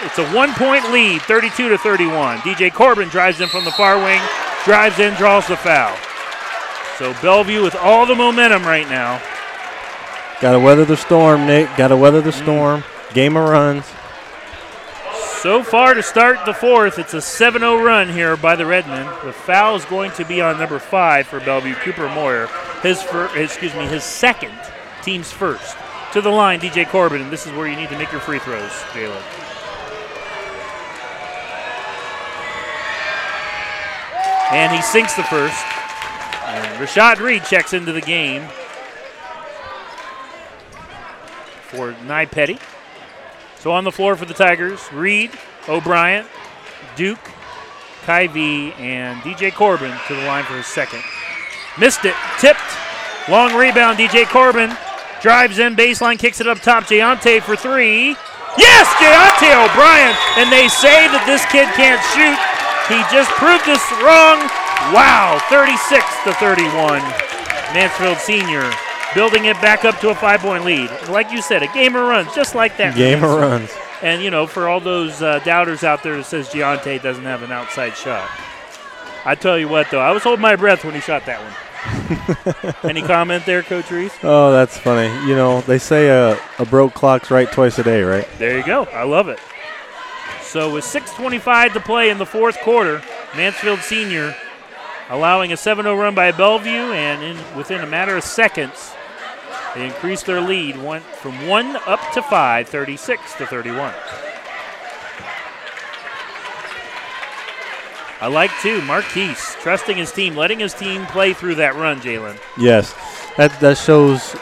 [0.03, 2.40] It's a one point lead, 32 to 31.
[2.40, 4.22] DJ Corbin drives in from the far wing,
[4.64, 5.98] drives in, draws the foul.
[6.98, 9.22] So Bellevue with all the momentum right now.
[10.40, 11.68] Got to weather the storm, Nick.
[11.78, 12.44] Got to weather the mm.
[12.44, 12.84] storm.
[13.14, 13.86] Game of runs.
[15.41, 19.06] So far to start the fourth, it's a 7 0 run here by the Redmen.
[19.26, 22.48] The foul is going to be on number five for Bellevue, Cooper Moyer.
[22.84, 24.53] His, fir- excuse me, his second,
[25.03, 25.76] team's first.
[26.14, 28.40] To the line, DJ Corbin, and this is where you need to make your free
[28.40, 29.36] throws, Jalen.
[34.52, 35.64] And he sinks the first.
[36.45, 38.48] And Rashad Reed checks into the game
[41.64, 42.57] for Nye Petty.
[43.60, 45.32] So on the floor for the Tigers, Reed,
[45.68, 46.26] O'Brien,
[46.95, 47.19] Duke,
[48.06, 51.03] Kyvie, and DJ Corbin to the line for his second.
[51.78, 52.60] Missed it, tipped.
[53.28, 54.72] Long rebound, DJ Corbin
[55.22, 56.86] drives in, baseline, kicks it up top.
[56.86, 58.15] Jayante for three.
[58.57, 60.15] Yes, Jayante O'Brien.
[60.40, 62.56] And they say that this kid can't shoot.
[62.88, 64.39] He just proved us wrong.
[64.95, 67.01] Wow, 36 to 31.
[67.73, 68.72] Mansfield Senior
[69.14, 70.89] building it back up to a five point lead.
[71.09, 72.95] Like you said, a game of runs, just like that.
[72.95, 73.72] Game of runs.
[74.01, 77.41] And, you know, for all those uh, doubters out there that says Jayante doesn't have
[77.41, 78.30] an outside shot.
[79.26, 82.73] I tell you what, though, I was holding my breath when he shot that one.
[82.89, 84.14] Any comment there, Coach Reese?
[84.22, 85.07] Oh, that's funny.
[85.27, 88.27] You know, they say a, a broke clock's right twice a day, right?
[88.38, 88.84] There you go.
[88.85, 89.39] I love it.
[90.48, 93.02] So with 6.25 to play in the fourth quarter,
[93.36, 94.34] Mansfield Senior
[95.10, 98.94] allowing a 7-0 run by Bellevue, and in, within a matter of seconds,
[99.76, 100.76] they increased their lead,
[101.15, 103.94] from one up to five, 36 to 31.
[108.19, 111.99] I like too Marquise trusting his team, letting his team play through that run.
[111.99, 112.40] Jalen.
[112.57, 112.95] Yes,
[113.38, 114.36] that that shows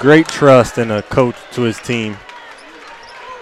[0.00, 2.16] great trust in a coach to his team.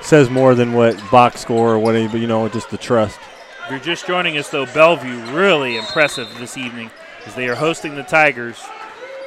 [0.03, 3.19] Says more than what box score or what you know, just the trust.
[3.65, 6.91] If you're just joining us, though, Bellevue really impressive this evening
[7.27, 8.59] as they are hosting the Tigers,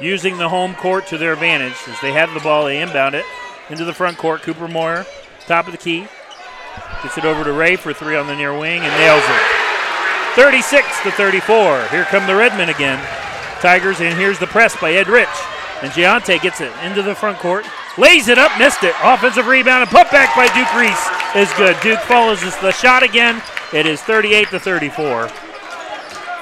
[0.00, 2.64] using the home court to their advantage as they have the ball.
[2.64, 3.24] They inbound it
[3.70, 4.42] into the front court.
[4.42, 5.06] Cooper Moyer,
[5.46, 6.06] top of the key,
[7.02, 9.64] gets it over to Ray for three on the near wing and nails it.
[10.34, 11.86] 36 to 34.
[11.88, 12.98] Here come the Redmen again.
[13.60, 15.28] Tigers, and here's the press by Ed Rich.
[15.82, 17.64] And Jayante gets it into the front court,
[17.98, 18.94] lays it up, missed it.
[19.02, 21.76] Offensive rebound and put back by Duke Reese is good.
[21.82, 23.42] Duke follows the shot again.
[23.72, 25.28] It is 38 to 34.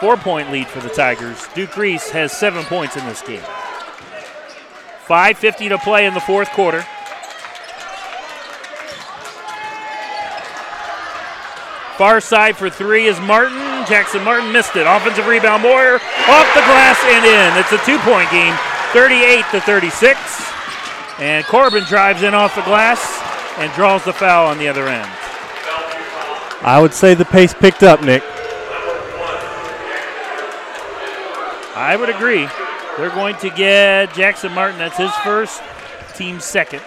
[0.00, 1.46] Four point lead for the Tigers.
[1.54, 3.42] Duke Reese has seven points in this game.
[5.06, 6.84] 5.50 to play in the fourth quarter.
[11.98, 13.58] Far side for three is Martin.
[13.86, 14.86] Jackson Martin missed it.
[14.86, 17.60] Offensive rebound, Moyer off the glass and in.
[17.60, 18.56] It's a two point game,
[18.92, 20.51] 38 to 36.
[21.18, 23.20] And Corbin drives in off the glass
[23.58, 25.10] and draws the foul on the other end.
[26.62, 28.22] I would say the pace picked up, Nick.
[31.74, 32.48] I would agree.
[32.96, 34.78] They're going to get Jackson Martin.
[34.78, 35.62] That's his first,
[36.14, 36.82] team second.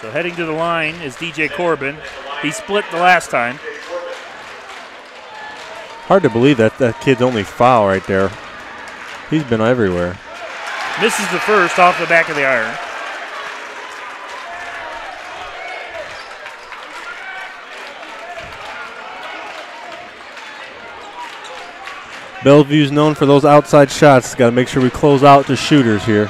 [0.00, 1.96] So heading to the line is DJ Corbin.
[2.42, 3.58] He split the last time.
[6.06, 8.30] Hard to believe that that kid's only foul right there.
[9.30, 10.18] He's been everywhere.
[11.00, 12.74] Misses the first off the back of the iron.
[22.44, 24.34] Bellevue's known for those outside shots.
[24.34, 26.28] Got to make sure we close out the shooters here.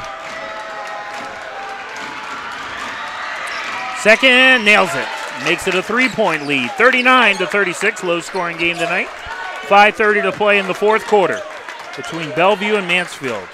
[4.01, 5.09] Second nails it.
[5.45, 6.71] Makes it a three-point lead.
[6.73, 8.05] 39 to 36.
[8.05, 9.09] Low scoring game tonight.
[9.67, 11.41] 5.30 to play in the fourth quarter
[11.97, 13.49] between Bellevue and Mansfield.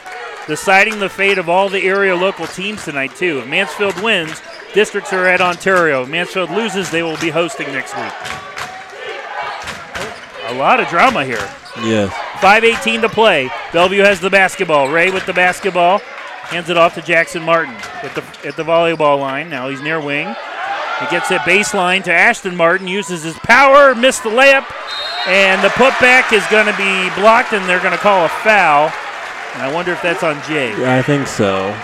[0.51, 3.39] Deciding the fate of all the area local teams tonight, too.
[3.39, 4.43] If Mansfield wins,
[4.75, 6.03] districts are at Ontario.
[6.03, 8.13] If Mansfield loses, they will be hosting next week.
[10.49, 11.49] A lot of drama here.
[11.85, 12.13] Yes.
[12.41, 13.49] 5.18 to play.
[13.73, 14.89] Bellevue has the basketball.
[14.89, 15.99] Ray with the basketball.
[15.99, 19.51] Hands it off to Jackson Martin at the, at the volleyball line.
[19.51, 20.27] Now he's near wing.
[20.99, 22.89] He gets it baseline to Ashton Martin.
[22.89, 23.95] Uses his power.
[23.95, 24.67] Missed the layup.
[25.29, 28.93] And the putback is going to be blocked, and they're going to call a foul.
[29.55, 30.71] And I wonder if that's on Jay.
[30.71, 31.75] Yeah, I think so.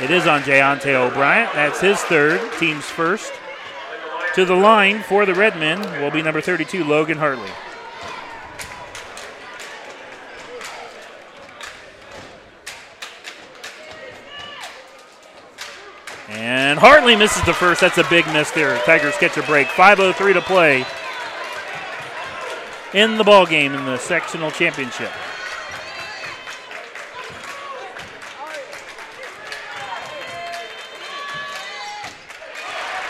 [0.00, 1.48] It is on Jayante O'Brien.
[1.54, 3.32] That's his third, team's first.
[4.34, 7.50] To the line for the Redmen will be number 32, Logan Hartley.
[16.28, 17.80] And Hartley misses the first.
[17.80, 18.78] That's a big miss there.
[18.84, 19.66] Tigers catch a break.
[19.68, 20.86] 5.03 to play
[22.94, 25.12] in the ball game in the sectional championship.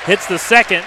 [0.05, 0.84] Hits the second.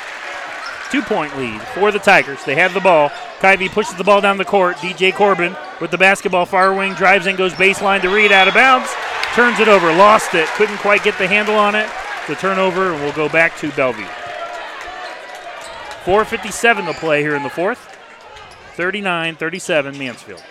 [0.90, 2.44] Two point lead for the Tigers.
[2.44, 3.10] They have the ball.
[3.40, 4.78] Kyvie pushes the ball down the court.
[4.78, 8.56] DJ Corbin with the basketball far wing drives and goes baseline to Reed out of
[8.56, 8.90] bounds.
[9.34, 9.88] Turns it over.
[9.94, 10.48] Lost it.
[10.50, 11.88] Couldn't quite get the handle on it.
[12.28, 14.04] The turnover, and we'll go back to Bellevue.
[16.04, 17.91] 4.57 to play here in the fourth.
[18.74, 20.44] 39 37 Mansfield.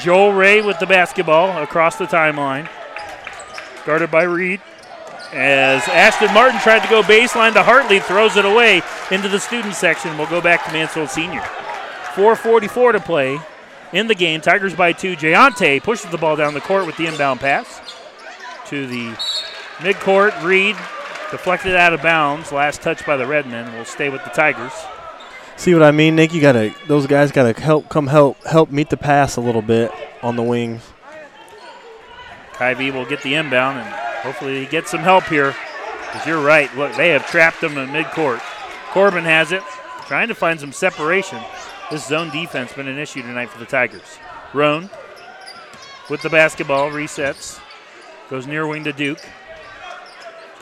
[0.00, 2.68] Joel Ray with the basketball across the timeline.
[3.86, 4.60] Guarded by Reed.
[5.32, 9.74] As Ashton Martin tried to go baseline to Hartley, throws it away into the student
[9.74, 10.16] section.
[10.16, 11.40] We'll go back to Mansfield Senior.
[12.14, 13.38] 4.44 to play
[13.92, 14.40] in the game.
[14.40, 15.16] Tigers by two.
[15.16, 17.80] Jayante pushes the ball down the court with the inbound pass
[18.66, 19.08] to the
[19.78, 20.40] midcourt.
[20.44, 20.76] Reed
[21.34, 22.52] deflected out of bounds.
[22.52, 23.76] Last touch by the Redmen.
[23.76, 24.72] Will stay with the Tigers.
[25.56, 26.32] See what I mean, Nick?
[26.32, 29.90] You gotta; those guys gotta help, come help, help meet the pass a little bit
[30.22, 30.92] on the wings.
[32.52, 33.88] Kyvie will get the inbound, and
[34.22, 35.56] hopefully he gets some help here.
[36.06, 36.72] Because you're right.
[36.76, 38.40] Look, they have trapped him in midcourt.
[38.92, 39.64] Corbin has it,
[40.06, 41.40] trying to find some separation.
[41.90, 44.18] This zone defense been an issue tonight for the Tigers.
[44.52, 44.88] Roan
[46.08, 47.58] with the basketball resets,
[48.30, 49.18] goes near wing to Duke.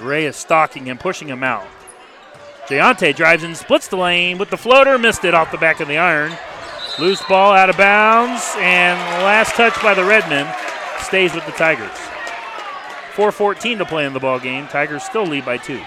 [0.03, 1.67] Ray is stalking him, pushing him out.
[2.67, 5.89] Jayante drives in, splits the lane with the floater, missed it off the back of
[5.89, 6.33] the iron.
[6.99, 10.47] Loose ball out of bounds, and last touch by the Redmen
[11.01, 11.91] stays with the Tigers.
[13.15, 14.67] 4.14 to play in the ball game.
[14.69, 15.83] Tigers still lead by two.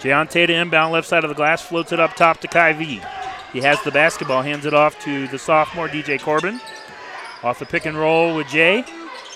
[0.00, 3.04] Jayante to inbound left side of the glass, floats it up top to Kyvie.
[3.52, 6.60] He has the basketball, hands it off to the sophomore DJ Corbin.
[7.42, 8.84] Off the pick and roll with Jay.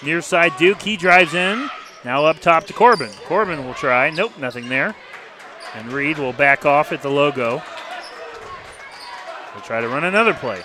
[0.05, 1.71] Near side Duke, he drives in.
[2.05, 3.11] Now up top to Corbin.
[3.25, 4.11] Corbin will try.
[4.11, 4.95] Nope, nothing there.
[5.75, 7.63] And Reed will back off at the logo.
[9.53, 10.63] He'll try to run another play.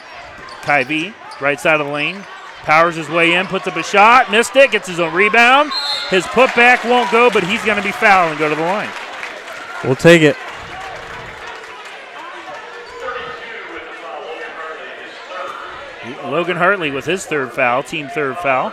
[0.66, 2.18] V, right side of the lane,
[2.58, 5.72] powers his way in, puts up a shot, missed it, gets his own rebound.
[6.10, 8.90] His putback won't go, but he's going to be fouled and go to the line.
[9.84, 10.36] We'll take it.
[16.26, 18.72] Logan Hartley with his third foul, team third foul.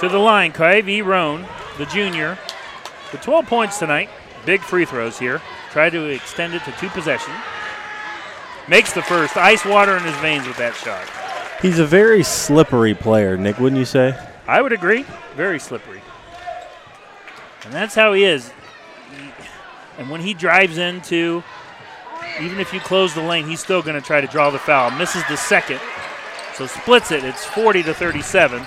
[0.00, 1.46] To the line, Kyvie Roan,
[1.78, 2.38] the junior,
[3.12, 4.10] with 12 points tonight.
[4.44, 5.40] Big free throws here.
[5.70, 7.36] Try to extend it to two possessions.
[8.68, 9.36] Makes the first.
[9.36, 11.08] Ice water in his veins with that shot.
[11.62, 14.18] He's a very slippery player, Nick, wouldn't you say?
[14.46, 15.04] I would agree.
[15.36, 16.02] Very slippery.
[17.64, 18.52] And that's how he is.
[19.96, 21.42] And when he drives into,
[22.40, 24.90] even if you close the lane, he's still going to try to draw the foul.
[24.90, 25.80] Misses the second.
[26.54, 27.24] So splits it.
[27.24, 28.66] It's 40 to 37.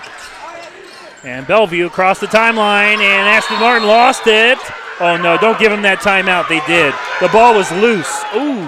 [1.27, 4.57] And Bellevue across the timeline, and Ashton Martin lost it.
[5.01, 6.47] Oh no, don't give him that timeout.
[6.47, 6.93] They did.
[7.19, 8.23] The ball was loose.
[8.33, 8.65] Ooh.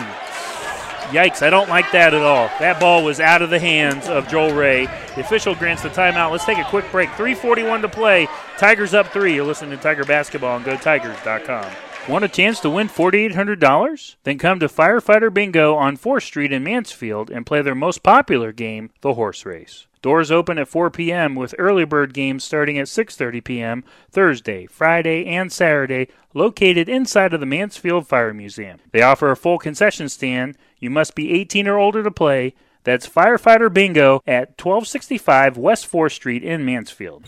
[1.15, 2.49] Yikes, I don't like that at all.
[2.59, 4.87] That ball was out of the hands of Joel Ray.
[5.15, 6.31] The official grants the timeout.
[6.31, 7.09] Let's take a quick break.
[7.11, 8.27] 3.41 to play.
[8.57, 9.35] Tigers up three.
[9.35, 11.71] You're listening to Tiger Basketball on GoTigers.com.
[12.09, 14.15] Want a chance to win $4,800?
[14.23, 18.51] Then come to Firefighter Bingo on 4th Street in Mansfield and play their most popular
[18.51, 19.87] game, the horse race.
[20.01, 21.35] Doors open at 4 p.m.
[21.35, 23.83] with early bird games starting at 6:30 p.m.
[24.09, 28.79] Thursday, Friday, and Saturday, located inside of the Mansfield Fire Museum.
[28.91, 30.57] They offer a full concession stand.
[30.79, 32.53] You must be 18 or older to play.
[32.85, 37.25] That's Firefighter Bingo at 1265 West 4th Street in Mansfield.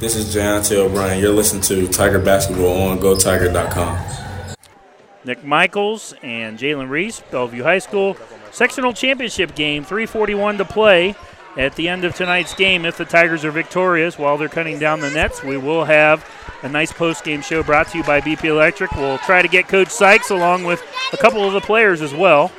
[0.00, 1.20] This is Jayante O'Brien.
[1.20, 4.56] You're listening to Tiger Basketball on GoTiger.com.
[5.24, 8.16] Nick Michaels and Jalen Reese, Bellevue High School.
[8.50, 11.14] Sectional championship game, 341 to play.
[11.56, 15.00] At the end of tonight's game, if the Tigers are victorious while they're cutting down
[15.00, 16.28] the nets, we will have
[16.62, 18.90] a nice post-game show brought to you by BP Electric.
[18.92, 20.82] We'll try to get Coach Sykes along with
[21.12, 22.50] a couple of the players as well.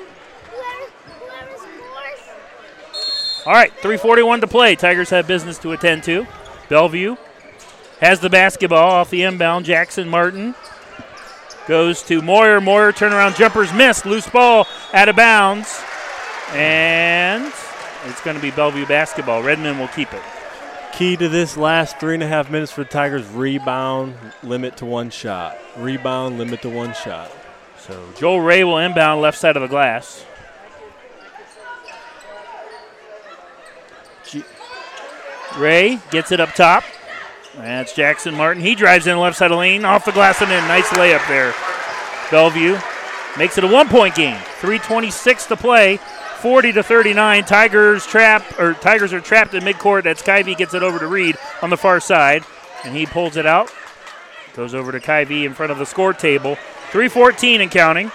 [3.45, 4.75] All right, 341 to play.
[4.75, 6.25] Tigers have business to attend to.
[6.69, 7.15] Bellevue
[7.99, 9.65] has the basketball off the inbound.
[9.65, 10.55] Jackson Martin
[11.67, 12.61] goes to Moyer.
[12.61, 14.05] Moyer turnaround jumpers missed.
[14.05, 15.83] Loose ball out of bounds.
[16.53, 17.53] And
[18.05, 19.43] it's going to be Bellevue basketball.
[19.43, 20.21] Redmen will keep it.
[20.93, 24.85] Key to this last three and a half minutes for the Tigers rebound, limit to
[24.85, 25.57] one shot.
[25.77, 27.31] Rebound, limit to one shot.
[27.77, 30.25] So Joel Ray will inbound left side of the glass.
[35.57, 36.83] Ray gets it up top.
[37.55, 38.61] That's Jackson Martin.
[38.61, 40.67] He drives in left side of lane, off the glass and in.
[40.67, 41.53] Nice layup there.
[42.31, 42.77] Bellevue
[43.37, 44.37] makes it a one point game.
[44.59, 45.99] 326 to play.
[46.45, 47.43] 40 to 39.
[47.45, 50.03] Tigers trap or Tigers are trapped in midcourt.
[50.03, 52.43] That's Kyvie gets it over to Reed on the far side,
[52.83, 53.73] and he pulls it out.
[54.53, 56.53] Goes over to Kyvie in front of the score table.
[56.91, 58.11] 314 and counting.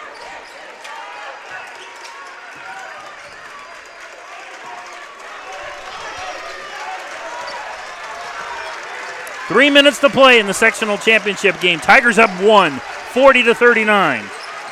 [9.48, 11.80] Three minutes to play in the sectional championship game.
[11.80, 12.78] Tigers up one,
[13.12, 14.24] 40 to 39.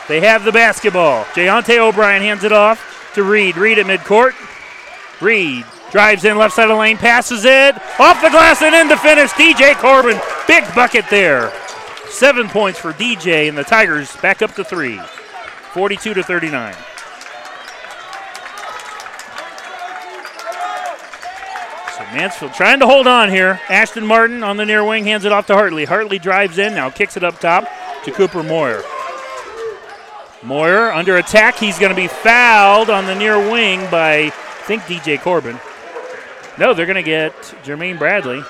[0.07, 1.25] They have the basketball.
[1.35, 3.57] Jayante O'Brien hands it off to Reed.
[3.57, 4.33] Reed at midcourt.
[5.21, 8.97] Reed drives in left side of lane, passes it off the glass and in to
[8.97, 9.31] finish.
[9.33, 11.53] DJ Corbin, big bucket there.
[12.09, 14.99] Seven points for DJ, and the Tigers back up to three,
[15.73, 16.75] 42 to 39.
[21.97, 23.61] So Mansfield trying to hold on here.
[23.69, 25.85] Ashton Martin on the near wing hands it off to Hartley.
[25.85, 27.69] Hartley drives in, now kicks it up top
[28.05, 28.83] to Cooper Moyer.
[30.43, 31.57] Moyer under attack.
[31.57, 34.31] He's going to be fouled on the near wing by, I
[34.65, 35.59] think, DJ Corbin.
[36.59, 37.33] No, they're going to get
[37.65, 38.43] Jermaine Bradley.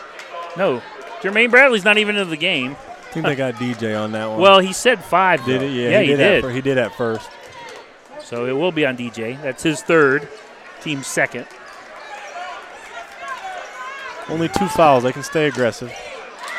[0.56, 0.82] No,
[1.20, 2.72] Jermaine Bradley's not even in the game.
[2.72, 4.40] I think they got DJ on that one.
[4.40, 5.44] Well, he said five.
[5.44, 5.64] did though.
[5.64, 5.70] it?
[5.72, 6.42] Yeah, yeah, he, he, did.
[6.42, 6.44] did.
[6.44, 7.30] At, he did at first.
[8.20, 9.40] So it will be on DJ.
[9.42, 10.28] That's his third,
[10.82, 11.46] team second.
[14.28, 15.04] Only two fouls.
[15.04, 15.90] They can stay aggressive.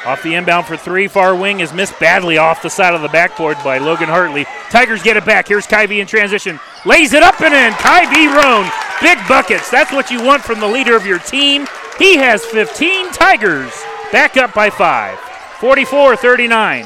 [0.06, 1.08] Off the inbound for three.
[1.08, 4.46] Far wing is missed badly off the side of the backboard by Logan Hartley.
[4.70, 5.48] Tigers get it back.
[5.48, 6.60] Here's Kyvie in transition.
[6.86, 7.74] Lays it up and in.
[7.74, 8.70] Kyvie Roan.
[9.02, 9.70] Big buckets.
[9.70, 11.68] That's what you want from the leader of your team.
[11.98, 13.12] He has 15.
[13.12, 13.74] Tigers
[14.12, 15.20] back up by five.
[15.60, 16.86] 44 39.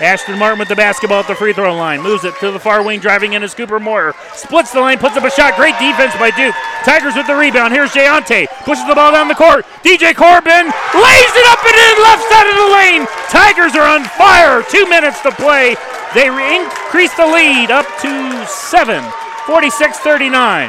[0.00, 2.02] Ashton Martin with the basketball at the free throw line.
[2.02, 4.14] Moves it to the far wing, driving in is Cooper Moyer.
[4.34, 5.54] Splits the lane, puts up a shot.
[5.54, 6.54] Great defense by Duke.
[6.84, 7.72] Tigers with the rebound.
[7.72, 8.48] Here's Jayante.
[8.64, 9.66] Pushes the ball down the court.
[9.84, 13.02] DJ Corbin lays it up and in, left side of the lane.
[13.30, 14.62] Tigers are on fire.
[14.66, 15.76] Two minutes to play.
[16.14, 18.10] They re- increase the lead up to
[18.46, 19.04] seven.
[19.46, 20.68] 46 39.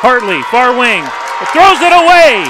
[0.00, 1.04] Hartley, far wing.
[1.52, 2.44] Throws it away.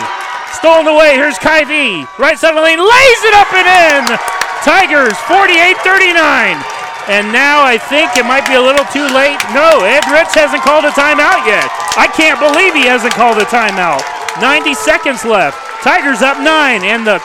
[0.55, 1.15] Stolen away.
[1.15, 2.07] Here's Kyvie.
[2.19, 2.79] Right side of the lane.
[2.79, 4.40] Lays it up and in.
[4.65, 6.61] Tigers 48 39.
[7.09, 9.41] And now I think it might be a little too late.
[9.57, 11.67] No, Ed Rich hasn't called a timeout yet.
[11.97, 14.05] I can't believe he hasn't called a timeout.
[14.39, 15.59] 90 seconds left.
[15.83, 17.19] Tigers up nine, and the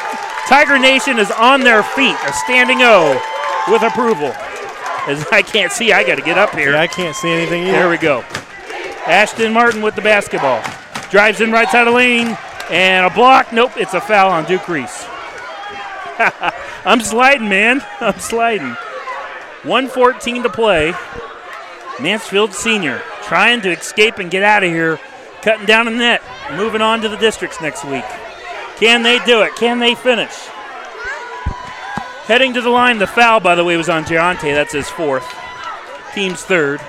[0.47, 2.15] Tiger Nation is on their feet.
[2.25, 3.21] A standing O
[3.69, 4.33] with approval.
[5.05, 6.71] As I can't see, I got to get up here.
[6.71, 7.73] Yeah, I can't see anything either.
[7.73, 8.23] There we go.
[9.05, 10.63] Ashton Martin with the basketball.
[11.11, 12.37] Drives in right side of lane.
[12.71, 13.53] And a block.
[13.53, 15.05] Nope, it's a foul on Duke Reese.
[16.85, 17.81] I'm sliding, man.
[17.99, 18.75] I'm sliding.
[19.63, 20.93] 114 to play.
[21.99, 24.99] Mansfield Senior trying to escape and get out of here.
[25.41, 26.21] Cutting down the net.
[26.55, 28.05] Moving on to the districts next week.
[28.77, 29.55] Can they do it?
[29.55, 30.33] Can they finish?
[32.25, 34.53] Heading to the line, the foul, by the way, was on Jayante.
[34.53, 35.25] That's his fourth.
[36.13, 36.79] Team's third.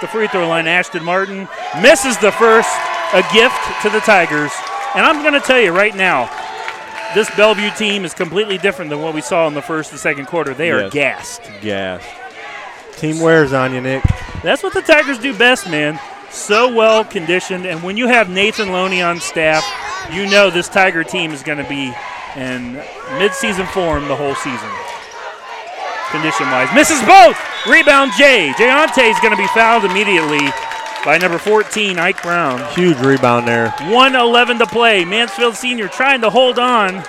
[0.00, 1.48] The free throw line, Ashton Martin
[1.80, 2.70] misses the first.
[3.12, 4.52] A gift to the Tigers.
[4.94, 6.28] And I'm going to tell you right now,
[7.14, 10.26] this Bellevue team is completely different than what we saw in the first and second
[10.26, 10.54] quarter.
[10.54, 11.42] They are gassed.
[11.60, 12.08] gassed.
[12.96, 14.02] Team wears on you, Nick.
[14.42, 15.98] That's what the Tigers do best, man.
[16.30, 19.64] So well conditioned, and when you have Nathan Loney on staff,
[20.12, 21.86] you know this Tiger team is going to be
[22.36, 22.74] in
[23.16, 24.70] midseason form the whole season.
[26.10, 26.72] Condition wise.
[26.74, 27.38] Misses both!
[27.66, 28.52] Rebound Jay.
[28.56, 30.46] Jayante is going to be fouled immediately
[31.06, 32.74] by number 14, Ike Brown.
[32.74, 33.70] Huge rebound there.
[33.78, 35.04] 111 to play.
[35.04, 37.04] Mansfield Senior trying to hold on,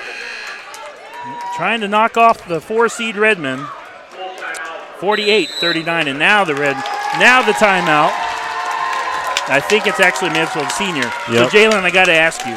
[1.55, 3.65] trying to knock off the four seed Redmen.
[4.99, 6.75] 48 39, and now the Red,
[7.19, 8.11] now the timeout.
[9.49, 11.11] I think it's actually Mansfield Senior.
[11.31, 11.49] Yep.
[11.51, 12.55] So, Jalen, I got to ask you.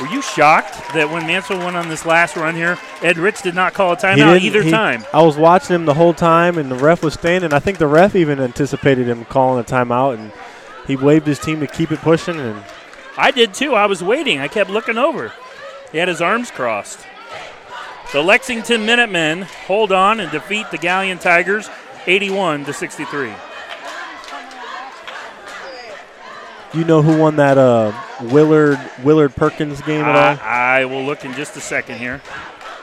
[0.00, 3.56] Were you shocked that when Mansfield went on this last run here, Ed Rich did
[3.56, 5.04] not call a timeout either he- time?
[5.12, 7.52] I was watching him the whole time, and the ref was standing.
[7.52, 10.30] I think the ref even anticipated him calling a timeout, and
[10.88, 12.40] he waved his team to keep it pushing.
[12.40, 12.64] And
[13.16, 13.74] I did too.
[13.74, 14.40] I was waiting.
[14.40, 15.32] I kept looking over.
[15.92, 16.98] He had his arms crossed.
[18.12, 21.68] The Lexington Minutemen hold on and defeat the Galion Tigers
[22.06, 23.32] 81 to 63.
[26.74, 30.46] you know who won that uh, Willard Willard Perkins game at all?
[30.46, 32.20] I, I will look in just a second here.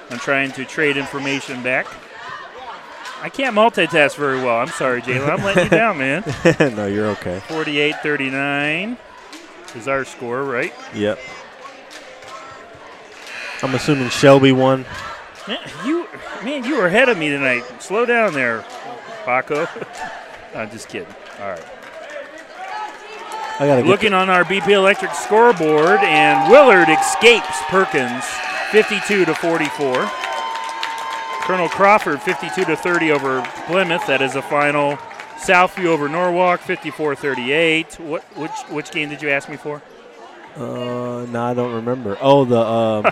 [0.09, 1.87] I'm trying to trade information back.
[3.25, 4.59] I can't multitask very well.
[4.59, 5.27] I'm sorry, Jalen.
[5.27, 6.23] I'm letting you down, man.
[6.75, 7.39] no, you're okay.
[7.47, 8.97] 48 39
[9.73, 10.71] is our score, right?
[10.93, 11.17] Yep.
[13.63, 14.85] I'm assuming Shelby won.
[15.47, 16.07] Man, you,
[16.43, 17.63] man, you were ahead of me tonight.
[17.81, 18.63] Slow down there,
[19.23, 19.67] Paco.
[20.55, 21.11] I'm just kidding.
[21.39, 21.65] All right.
[23.59, 28.23] I gotta Looking on our BP Electric scoreboard, and Willard escapes Perkins
[28.69, 30.24] 52 to 44.
[31.45, 34.05] Colonel Crawford 52 to 30 over Plymouth.
[34.07, 34.97] That is a final.
[35.37, 37.99] Southview over Norwalk 54-38.
[37.99, 39.81] What which which game did you ask me for?
[40.55, 42.17] Uh, no, I don't remember.
[42.21, 43.05] Oh, the um,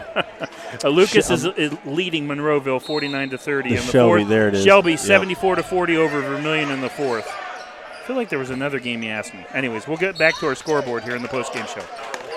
[0.96, 4.30] Lucas Sh- is, is leading Monroeville 49 to 30 The in the Shelby, fourth.
[4.30, 4.64] there it is.
[4.64, 7.28] Shelby 74 to 40 over Vermilion in the fourth.
[7.28, 9.46] I feel like there was another game you asked me.
[9.54, 11.84] Anyways, we'll get back to our scoreboard here in the post-game show.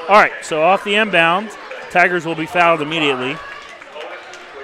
[0.09, 1.51] All right, so off the inbound,
[1.91, 3.37] Tigers will be fouled immediately.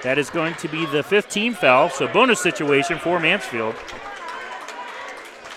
[0.02, 3.76] That is going to be the 15 foul, so bonus situation for Mansfield.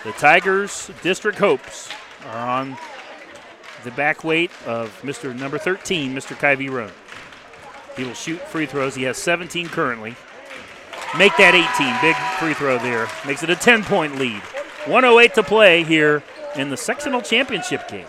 [0.04, 1.90] The Tigers District Hopes
[2.28, 2.78] are on
[3.84, 5.38] the back weight of Mr.
[5.38, 6.36] number 13, Mr.
[6.36, 6.92] Kyvie Roan.
[7.98, 8.94] He will shoot free throws.
[8.94, 10.16] He has 17 currently.
[11.18, 12.02] Make that 18.
[12.02, 13.08] Big free throw there.
[13.26, 14.42] Makes it a 10 point lead.
[14.86, 16.22] 108 to play here
[16.56, 18.06] in the sectional championship game.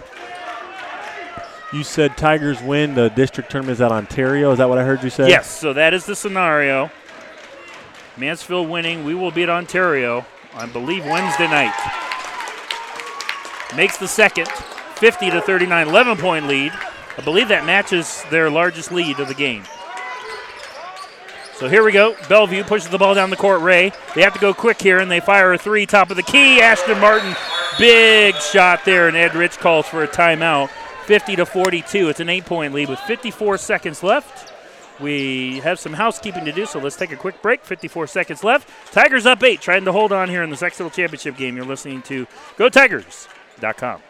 [1.77, 4.51] You said Tigers win the district tournament is at Ontario.
[4.51, 5.29] Is that what I heard you say?
[5.29, 6.91] Yes, so that is the scenario.
[8.17, 9.05] Mansfield winning.
[9.05, 10.25] We will beat Ontario,
[10.55, 11.75] I believe, Wednesday night.
[13.77, 16.73] Makes the second, 50 to 39, 11 point lead.
[17.19, 19.65] I believe that matches their largest lead of the game.
[21.57, 22.17] So here we go.
[22.27, 23.61] Bellevue pushes the ball down the court.
[23.61, 23.93] Ray.
[24.15, 26.59] They have to go quick here, and they fire a three, top of the key.
[26.63, 27.37] Ashton Martin,
[27.79, 30.71] big shot there, and Ed Rich calls for a timeout.
[31.07, 32.09] 50 to 42.
[32.09, 34.53] It's an eight point lead with 54 seconds left.
[35.01, 37.65] We have some housekeeping to do, so let's take a quick break.
[37.65, 38.69] 54 seconds left.
[38.93, 41.57] Tigers up eight, trying to hold on here in the sectional championship game.
[41.57, 42.27] You're listening to
[42.57, 44.01] GoTigers.com.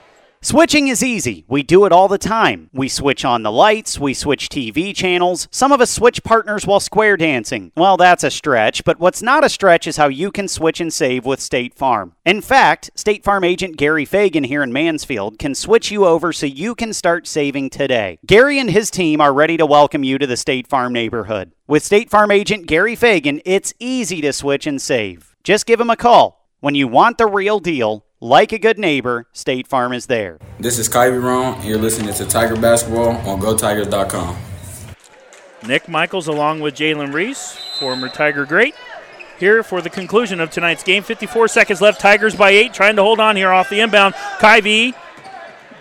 [0.42, 1.44] Switching is easy.
[1.48, 2.68] We do it all the time.
[2.72, 5.48] We switch on the lights, we switch TV channels.
[5.50, 7.72] Some of us switch partners while square dancing.
[7.76, 10.92] Well, that's a stretch, but what's not a stretch is how you can switch and
[10.92, 12.14] save with State Farm.
[12.24, 16.46] In fact, State Farm agent Gary Fagan here in Mansfield can switch you over so
[16.46, 18.18] you can start saving today.
[18.24, 21.52] Gary and his team are ready to welcome you to the State Farm neighborhood.
[21.66, 25.34] With State Farm agent Gary Fagan, it's easy to switch and save.
[25.42, 26.46] Just give him a call.
[26.60, 30.38] When you want the real deal, like a good neighbor, State Farm is there.
[30.59, 34.36] This is Kyvie Roan, and you're listening to Tiger Basketball on GoTigers.com.
[35.66, 38.74] Nick Michaels along with Jalen Reese, former Tiger great,
[39.38, 41.02] here for the conclusion of tonight's game.
[41.02, 42.01] 54 seconds left.
[42.01, 44.14] Tigers by eight, trying to hold on here off the inbound.
[44.38, 44.94] Kyvie.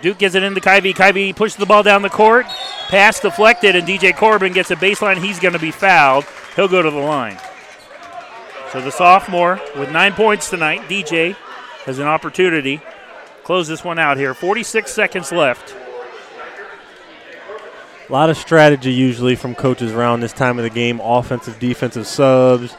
[0.02, 0.94] Duke gets it into Kyvie.
[0.94, 2.46] Kyvie pushes the ball down the court.
[2.90, 5.24] Pass deflected, and DJ Corbin gets a baseline.
[5.24, 6.26] He's going to be fouled.
[6.56, 7.40] He'll go to the line.
[8.72, 11.36] So the sophomore with nine points tonight, DJ,
[11.86, 12.82] has an opportunity.
[13.44, 14.34] Close this one out here.
[14.34, 15.76] 46 seconds left.
[18.08, 22.08] A lot of strategy usually from coaches around this time of the game, offensive, defensive
[22.08, 22.76] subs.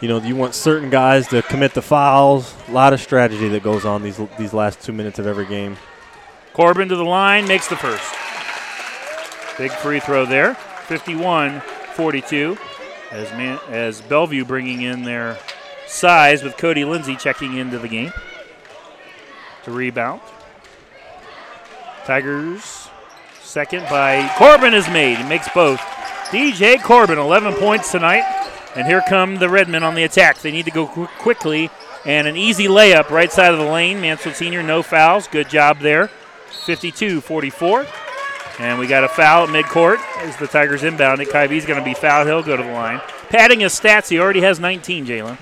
[0.00, 2.54] You know, you want certain guys to commit the fouls.
[2.68, 5.76] A lot of strategy that goes on these these last two minutes of every game.
[6.52, 8.14] Corbin to the line, makes the first.
[9.58, 10.54] Big free throw there.
[10.86, 11.60] 51
[11.94, 12.56] 42.
[13.10, 15.38] As, man, as Bellevue bringing in their
[15.86, 18.12] size with Cody Lindsay checking into the game
[19.64, 20.20] to rebound.
[22.04, 22.88] Tigers
[23.42, 25.18] second by Corbin is made.
[25.18, 25.80] He makes both.
[26.30, 28.24] DJ Corbin, 11 points tonight.
[28.76, 30.38] And here come the Redmen on the attack.
[30.38, 31.70] They need to go qu- quickly.
[32.04, 34.00] And an easy layup right side of the lane.
[34.00, 35.28] Mansfield Senior, no fouls.
[35.28, 36.08] Good job there.
[36.66, 37.86] 52 44.
[38.58, 41.28] And we got a foul at midcourt as the Tigers inbound it.
[41.28, 42.26] Kyvie's going to be fouled.
[42.26, 43.00] He'll go to the line.
[43.28, 45.38] Padding his stats, he already has 19, Jalen.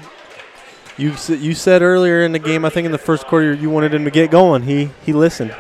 [0.99, 3.95] You you said earlier in the game, I think in the first quarter, you wanted
[3.95, 4.63] him to get going.
[4.63, 5.55] He he listened.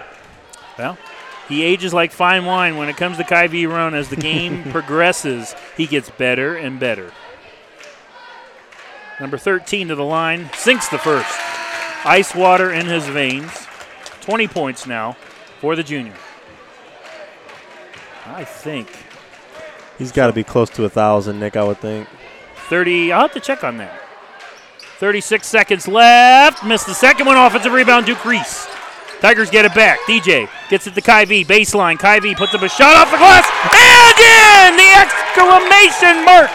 [0.79, 0.99] Well,
[1.49, 3.95] he ages like fine wine when it comes to Kyvie Roan.
[3.95, 7.13] As the game progresses, he gets better and better.
[9.21, 11.39] Number 13 to the line, sinks the first.
[12.05, 13.53] Ice water in his veins.
[14.23, 15.17] 20 points now
[15.61, 16.15] for the junior.
[18.27, 18.89] I think
[19.99, 21.57] He's got to be close to a thousand, Nick.
[21.57, 22.09] I would think.
[22.69, 23.13] 30.
[23.13, 24.02] I'll have to check on that.
[25.03, 26.65] 36 seconds left.
[26.65, 27.37] Missed the second one.
[27.37, 28.69] Offensive rebound, Duke Reese.
[29.21, 29.99] Tigers get it back.
[30.07, 31.45] DJ gets it to Kyvie.
[31.45, 31.99] Baseline.
[31.99, 33.45] Kyvie puts up a shot off the glass.
[33.75, 34.77] And in!
[34.79, 36.51] The exclamation mark.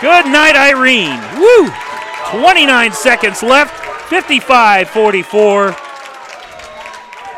[0.00, 1.20] Good night, Irene.
[1.38, 1.70] Woo!
[2.40, 4.08] 29 seconds left.
[4.08, 5.72] 55 44.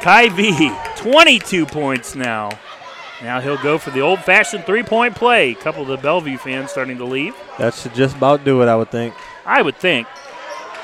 [0.03, 2.49] Kyvie, 22 points now.
[3.23, 5.51] Now he'll go for the old fashioned three point play.
[5.51, 7.35] A couple of the Bellevue fans starting to leave.
[7.59, 8.67] That should just about do it.
[8.67, 9.15] I would think.
[9.45, 10.07] I would think.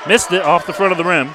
[0.07, 1.29] Missed it off the front of the rim.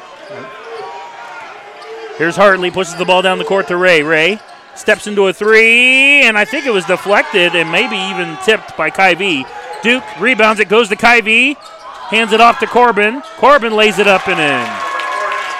[2.17, 4.03] Here's Hartley, pushes the ball down the court to Ray.
[4.03, 4.39] Ray
[4.75, 8.91] steps into a three, and I think it was deflected and maybe even tipped by
[8.91, 9.45] Kyvie.
[9.83, 11.57] Duke rebounds it, goes to Kyvie,
[12.09, 13.23] hands it off to Corbin.
[13.37, 14.85] Corbin lays it up and in.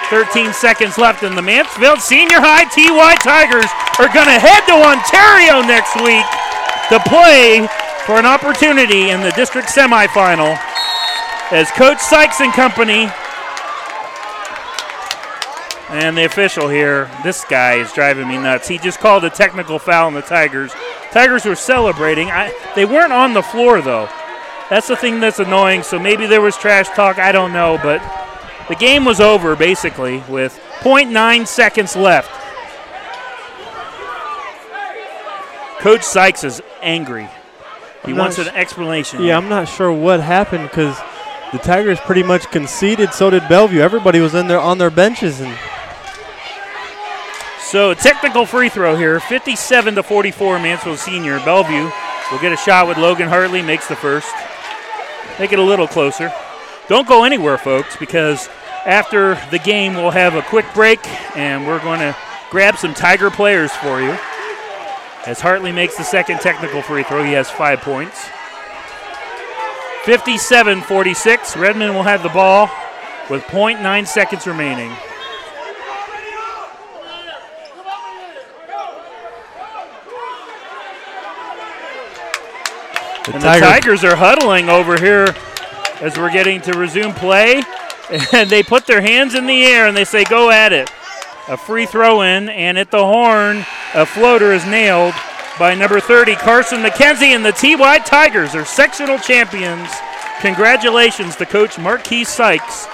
[0.09, 3.69] 13 seconds left, and the Mansfield Senior High TY Tigers
[3.99, 6.25] are going to head to Ontario next week
[6.89, 7.67] to play
[8.05, 10.55] for an opportunity in the district semifinal
[11.51, 13.09] as Coach Sykes and company
[15.89, 18.67] and the official here, this guy is driving me nuts.
[18.67, 20.73] He just called a technical foul on the Tigers.
[21.11, 22.31] Tigers were celebrating.
[22.31, 24.09] I, they weren't on the floor, though.
[24.69, 25.83] That's the thing that's annoying.
[25.83, 27.19] So maybe there was trash talk.
[27.19, 27.79] I don't know.
[27.81, 28.01] But
[28.67, 32.31] the game was over, basically, with 0.9 seconds left.
[35.79, 37.29] Coach Sykes is angry.
[38.05, 39.21] He I'm wants not an explanation.
[39.21, 40.99] Yeah, I'm not sure what happened because
[41.55, 43.13] the Tigers pretty much conceded.
[43.13, 43.79] So did Bellevue.
[43.79, 45.57] Everybody was in there on their benches, and
[47.61, 50.59] So technical free throw here, 57 to 44.
[50.59, 51.39] Mansfield Senior.
[51.39, 51.89] Bellevue
[52.31, 53.61] will get a shot with Logan Hartley.
[53.61, 54.33] Makes the first.
[55.39, 56.33] Make it a little closer.
[56.89, 58.49] Don't go anywhere, folks, because
[58.85, 60.99] after the game we'll have a quick break
[61.37, 62.15] and we're going to
[62.51, 64.15] grab some Tiger players for you.
[65.25, 68.29] As Hartley makes the second technical free throw, he has five points.
[70.05, 71.57] 57 46.
[71.57, 72.69] Redmen will have the ball
[73.29, 74.95] with 0.9 seconds remaining.
[83.25, 83.61] the and Tigers.
[83.61, 85.35] the Tigers are huddling over here
[86.01, 87.61] as we're getting to resume play.
[88.31, 90.91] And they put their hands in the air and they say, go at it.
[91.47, 93.65] A free throw in, and at the horn,
[93.95, 95.15] a floater is nailed
[95.57, 97.35] by number 30, Carson McKenzie.
[97.35, 99.89] And the TY Tigers are sectional champions.
[100.41, 102.87] Congratulations to Coach Marquis Sykes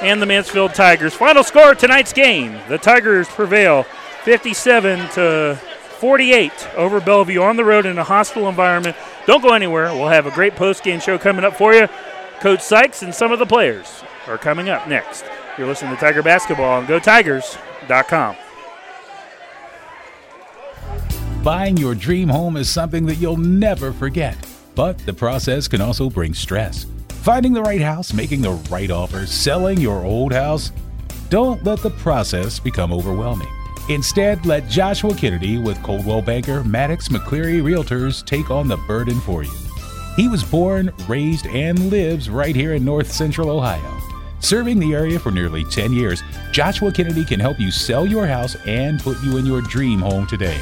[0.00, 1.14] and the Mansfield Tigers.
[1.14, 3.84] Final score tonight's game the Tigers prevail
[4.24, 5.58] 57 to
[5.98, 8.96] 48 over Bellevue on the road in a hostile environment.
[9.26, 9.92] Don't go anywhere.
[9.94, 11.88] We'll have a great post-game show coming up for you.
[12.40, 15.24] Coach Sykes and some of the players are coming up next.
[15.58, 18.36] You're listening to Tiger Basketball on GoTigers.com.
[21.42, 24.36] Buying your dream home is something that you'll never forget,
[24.74, 26.84] but the process can also bring stress.
[27.22, 30.70] Finding the right house, making the right offer, selling your old house.
[31.30, 33.48] Don't let the process become overwhelming.
[33.88, 39.42] Instead, let Joshua Kennedy with Coldwell Banker Maddox McCleary Realtors take on the burden for
[39.42, 39.56] you.
[40.16, 43.98] He was born, raised, and lives right here in north central Ohio.
[44.40, 46.22] Serving the area for nearly 10 years,
[46.52, 50.26] Joshua Kennedy can help you sell your house and put you in your dream home
[50.26, 50.60] today.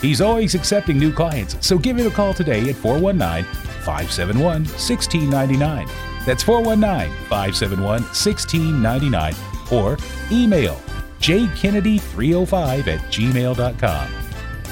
[0.00, 3.44] He's always accepting new clients, so give him a call today at 419
[3.82, 5.88] 571 1699.
[6.24, 9.34] That's 419 571 1699
[9.72, 9.98] or
[10.30, 10.80] email
[11.20, 14.08] jkennedy305 at gmail.com.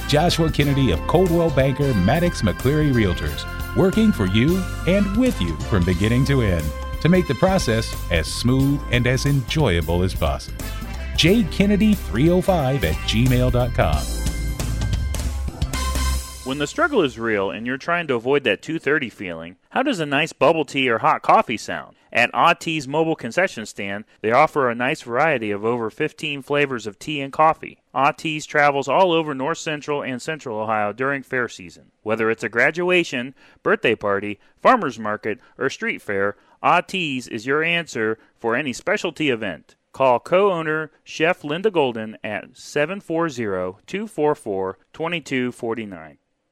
[0.09, 3.44] Joshua Kennedy of Coldwell Banker Maddox McCleary Realtors,
[3.77, 6.65] working for you and with you from beginning to end
[7.01, 10.65] to make the process as smooth and as enjoyable as possible.
[11.16, 14.26] jkennedy305 at gmail.com.
[16.47, 19.98] When the struggle is real and you're trying to avoid that 230 feeling, how does
[19.98, 21.97] a nice bubble tea or hot coffee sound?
[22.12, 27.01] At Odd mobile concession stand, they offer a nice variety of over 15 flavors of
[27.01, 27.82] tea and coffee.
[27.93, 31.90] Odd travels all over north central and central Ohio during fair season.
[32.05, 38.20] Whether it's a graduation, birthday party, farmer's market, or street fair, Odd is your answer
[38.39, 39.74] for any specialty event.
[39.90, 46.18] Call co owner Chef Linda Golden at 740 244 2249.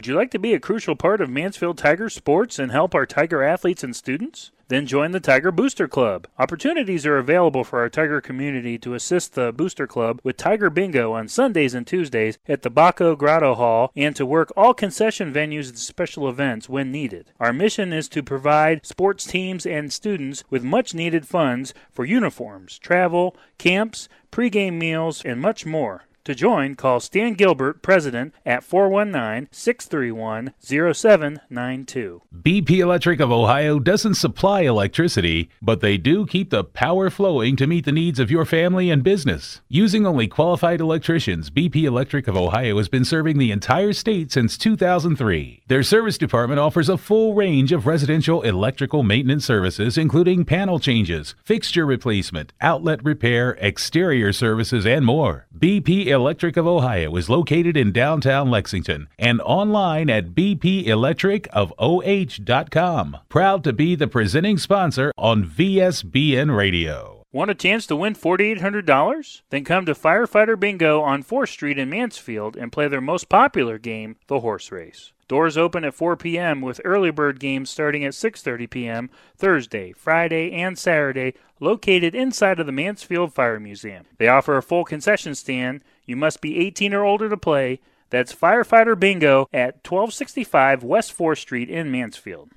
[0.00, 3.04] Would you like to be a crucial part of Mansfield Tiger sports and help our
[3.04, 4.50] Tiger athletes and students?
[4.68, 6.26] Then join the Tiger Booster Club.
[6.38, 11.12] Opportunities are available for our Tiger community to assist the Booster Club with Tiger Bingo
[11.12, 15.68] on Sundays and Tuesdays at the Baco Grotto Hall and to work all concession venues
[15.68, 17.32] and special events when needed.
[17.38, 22.78] Our mission is to provide sports teams and students with much needed funds for uniforms,
[22.78, 26.04] travel, camps, pregame meals, and much more.
[26.30, 32.22] To join, call Stan Gilbert, President, at 419 631 0792.
[32.40, 37.66] BP Electric of Ohio doesn't supply electricity, but they do keep the power flowing to
[37.66, 39.60] meet the needs of your family and business.
[39.68, 44.56] Using only qualified electricians, BP Electric of Ohio has been serving the entire state since
[44.56, 45.64] 2003.
[45.66, 51.34] Their service department offers a full range of residential electrical maintenance services, including panel changes,
[51.42, 55.48] fixture replacement, outlet repair, exterior services, and more.
[55.58, 63.16] BP Electric of Ohio is located in downtown Lexington and online at bpelectricofoh.com.
[63.30, 67.24] Proud to be the presenting sponsor on VSBN Radio.
[67.32, 69.40] Want a chance to win $4,800?
[69.48, 73.78] Then come to Firefighter Bingo on 4th Street in Mansfield and play their most popular
[73.78, 75.14] game, the horse race.
[75.30, 76.60] Doors open at 4 p.m.
[76.60, 79.10] with early bird games starting at 6:30 p.m.
[79.36, 84.06] Thursday, Friday, and Saturday, located inside of the Mansfield Fire Museum.
[84.18, 85.84] They offer a full concession stand.
[86.10, 87.78] You must be 18 or older to play.
[88.08, 92.50] That's Firefighter Bingo at 1265 West 4th Street in Mansfield.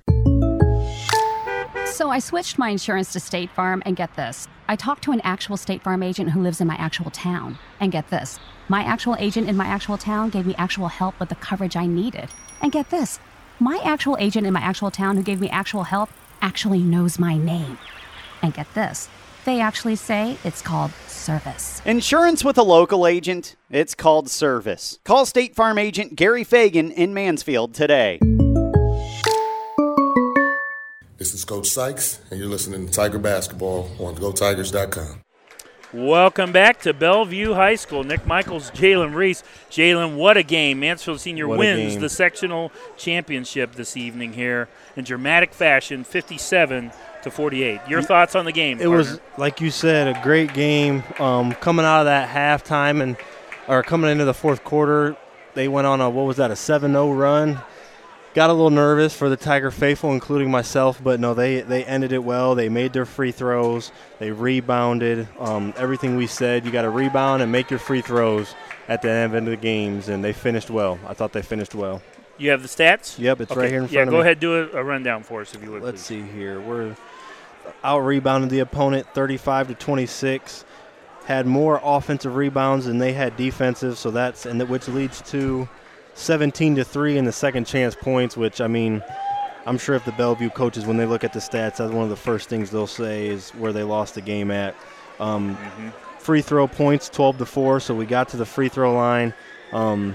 [1.86, 4.48] So I switched my insurance to State Farm, and get this.
[4.66, 7.60] I talked to an actual State Farm agent who lives in my actual town.
[7.78, 8.40] And get this.
[8.68, 11.86] My actual agent in my actual town gave me actual help with the coverage I
[11.86, 12.30] needed.
[12.60, 13.20] And get this.
[13.60, 16.10] My actual agent in my actual town who gave me actual help
[16.42, 17.78] actually knows my name.
[18.42, 19.08] And get this.
[19.44, 21.82] They actually say it's called service.
[21.84, 24.98] Insurance with a local agent, it's called service.
[25.04, 28.18] Call State Farm agent Gary Fagan in Mansfield today.
[31.18, 35.20] This is Coach Sykes, and you're listening to Tiger Basketball on GoTigers.com.
[35.92, 38.02] Welcome back to Bellevue High School.
[38.02, 39.44] Nick Michaels, Jalen Reese.
[39.70, 40.80] Jalen, what a game.
[40.80, 46.90] Mansfield Senior What wins the sectional championship this evening here in dramatic fashion, 57
[47.24, 47.80] to 48.
[47.88, 48.80] Your thoughts on the game?
[48.80, 51.02] It was like you said, a great game.
[51.18, 53.16] Um, coming out of that halftime and
[53.68, 55.16] or coming into the fourth quarter,
[55.54, 57.60] they went on a what was that a 7-0 run.
[58.34, 62.10] Got a little nervous for the Tiger faithful, including myself, but no, they they ended
[62.10, 62.56] it well.
[62.56, 63.92] They made their free throws.
[64.18, 65.28] They rebounded.
[65.38, 68.54] Um, everything we said, you got to rebound and make your free throws
[68.88, 70.98] at the end of the games, and they finished well.
[71.06, 72.02] I thought they finished well.
[72.36, 73.16] You have the stats?
[73.20, 74.18] Yep, it's Okay, right here in Yeah, front of me.
[74.18, 75.82] Yeah, go ahead, do a, a rundown for us if you would.
[75.84, 76.26] Let's please.
[76.26, 76.58] see here.
[76.60, 76.96] We're
[77.82, 80.64] out rebounded the opponent 35 to 26.
[81.26, 85.68] Had more offensive rebounds than they had defensive, so that's and that which leads to
[86.14, 89.02] 17 to 3 in the second chance points, which I mean,
[89.66, 92.10] I'm sure if the Bellevue coaches when they look at the stats, that's one of
[92.10, 94.74] the first things they'll say is where they lost the game at.
[95.18, 95.56] Um,
[96.24, 99.34] Free throw points 12 to 4, so we got to the free throw line.
[99.74, 100.14] Um,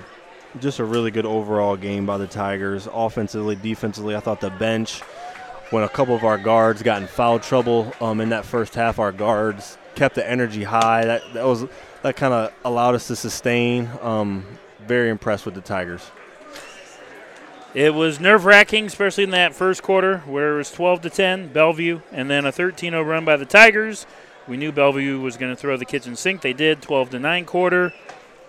[0.59, 4.15] just a really good overall game by the Tigers, offensively, defensively.
[4.15, 5.03] I thought the bench,
[5.71, 8.99] when a couple of our guards got in foul trouble um, in that first half,
[8.99, 11.05] our guards kept the energy high.
[11.05, 11.65] That that was
[12.01, 13.89] that kind of allowed us to sustain.
[14.01, 14.45] Um,
[14.87, 16.09] very impressed with the Tigers.
[17.75, 21.49] It was nerve wracking, especially in that first quarter where it was 12 to 10,
[21.49, 24.07] Bellevue, and then a 13 0 run by the Tigers.
[24.47, 26.41] We knew Bellevue was going to throw the kitchen sink.
[26.41, 27.93] They did 12 to 9 quarter,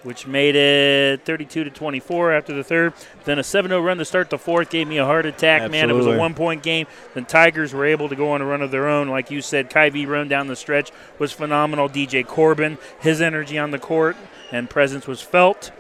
[0.03, 2.93] which made it 32 to 24 after the third.
[3.25, 5.71] Then a 7 0 run to start the fourth gave me a heart attack.
[5.71, 6.87] Man, it was a one point game.
[7.15, 9.09] Then Tigers were able to go on a run of their own.
[9.09, 11.89] Like you said, Kyvie run down the stretch was phenomenal.
[11.89, 14.17] DJ Corbin, his energy on the court
[14.53, 15.71] and presence was felt.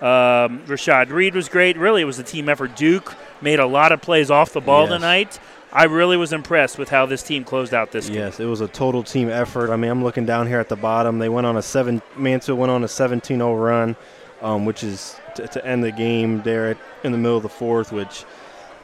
[0.00, 1.76] Um, Rashad Reed was great.
[1.76, 2.74] Really, it was a team effort.
[2.74, 4.92] Duke made a lot of plays off the ball Yes.
[4.92, 5.38] tonight.
[5.72, 8.16] I really was impressed with how this team closed out this game.
[8.16, 9.70] Yes, it was a total team effort.
[9.70, 11.20] I mean, I'm looking down here at the bottom.
[11.20, 12.02] They went on a seven.
[12.16, 13.94] Mansfield went on a 17-0 run,
[14.42, 17.48] um, which is to, to end the game there at, in the middle of the
[17.48, 17.92] fourth.
[17.92, 18.24] Which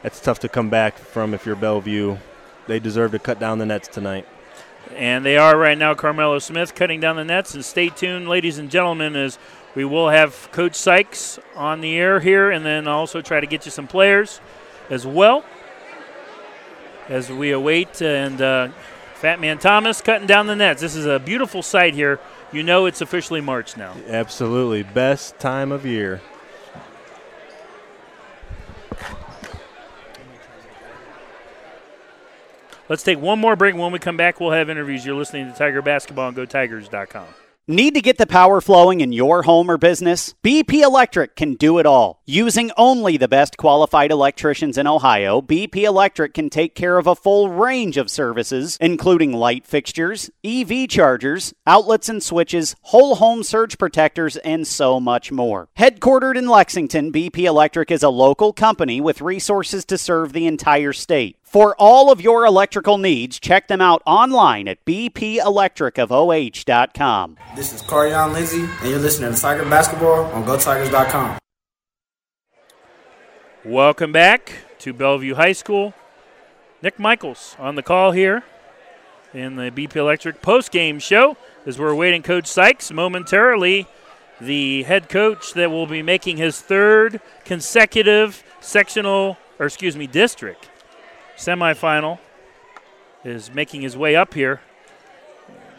[0.03, 2.17] it's tough to come back from if you're Bellevue.
[2.67, 4.25] They deserve to cut down the nets tonight.
[4.95, 7.53] And they are right now Carmelo Smith cutting down the nets.
[7.53, 9.37] And stay tuned, ladies and gentlemen, as
[9.75, 13.65] we will have Coach Sykes on the air here and then also try to get
[13.65, 14.39] you some players
[14.89, 15.43] as well
[17.09, 18.01] as we await.
[18.01, 18.69] And uh,
[19.15, 20.81] Fat Man Thomas cutting down the nets.
[20.81, 22.19] This is a beautiful sight here.
[22.51, 23.95] You know it's officially March now.
[24.07, 26.21] Absolutely, best time of year.
[32.89, 33.75] Let's take one more break.
[33.75, 35.05] When we come back, we'll have interviews.
[35.05, 37.27] You're listening to Tiger Basketball on GoTigers.com.
[37.69, 40.33] Need to get the power flowing in your home or business?
[40.41, 42.21] BP Electric can do it all.
[42.25, 47.15] Using only the best qualified electricians in Ohio, BP Electric can take care of a
[47.15, 53.77] full range of services, including light fixtures, EV chargers, outlets and switches, whole home surge
[53.77, 55.67] protectors, and so much more.
[55.77, 60.93] Headquartered in Lexington, BP Electric is a local company with resources to serve the entire
[60.93, 61.35] state.
[61.47, 67.37] For all of your electrical needs, check them out online at bpelectricofoh.com.
[67.55, 71.37] This is Carion Lindsay, and you're listening to Tiger Basketball on GoTigers.com.
[73.63, 75.93] Welcome back to Bellevue High School.
[76.81, 78.43] Nick Michaels on the call here
[79.33, 83.87] in the BP Electric post-game show as we're awaiting Coach Sykes momentarily,
[84.41, 90.71] the head coach that will be making his third consecutive sectional, or excuse me, district
[91.37, 92.19] semifinal
[93.23, 94.61] is making his way up here.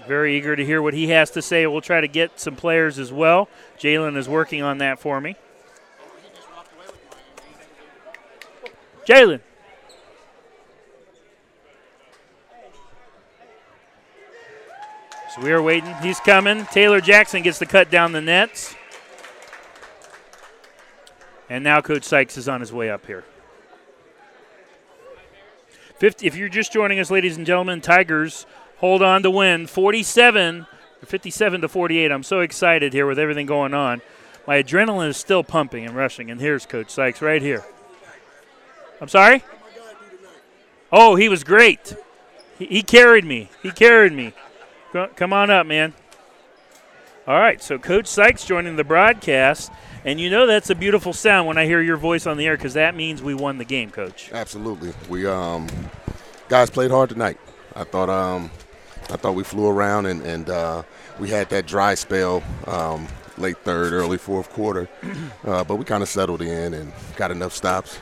[0.07, 1.67] Very eager to hear what he has to say.
[1.67, 3.49] We'll try to get some players as well.
[3.79, 5.37] Jalen is working on that for me.
[9.07, 9.41] Jalen.
[15.35, 15.95] So we are waiting.
[16.03, 16.65] He's coming.
[16.67, 18.75] Taylor Jackson gets to cut down the nets.
[21.51, 23.25] And now Coach Sykes is on his way up here.
[25.99, 28.47] 50, if you're just joining us, ladies and gentlemen, Tigers
[28.77, 30.67] hold on to win 47,
[31.05, 32.13] 57 to 48.
[32.13, 34.01] I'm so excited here with everything going on.
[34.47, 36.31] My adrenaline is still pumping and rushing.
[36.31, 37.65] And here's Coach Sykes right here.
[39.01, 39.43] I'm sorry?
[40.93, 41.97] Oh, he was great.
[42.59, 43.51] He, he carried me.
[43.63, 44.33] He carried me.
[45.17, 45.95] Come on up, man.
[47.27, 49.71] All right, so Coach Sykes joining the broadcast,
[50.09, 52.57] and you know that's a beautiful sound when I hear your voice on the air
[52.57, 54.31] because that means we won the game, Coach.
[54.33, 54.95] Absolutely.
[55.07, 55.69] We um,
[56.49, 57.39] guys played hard tonight.
[57.77, 58.51] I thought um,
[59.11, 60.83] I thought we flew around and, and uh,
[61.19, 63.07] we had that dry spell um,
[63.37, 64.89] late third, early fourth quarter,
[65.45, 67.99] uh, but we kind of settled in and got enough stops,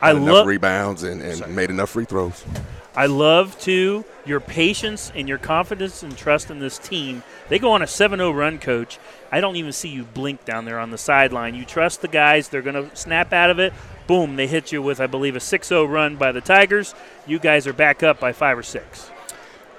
[0.00, 2.44] I enough love rebounds, and, and made enough free throws.
[2.94, 7.22] I love too your patience and your confidence and trust in this team.
[7.48, 8.98] They go on a 7-0 run, coach.
[9.34, 11.56] I don't even see you blink down there on the sideline.
[11.56, 13.72] You trust the guys; they're going to snap out of it.
[14.06, 14.36] Boom!
[14.36, 16.94] They hit you with, I believe, a 6-0 run by the Tigers.
[17.26, 19.10] You guys are back up by five or six.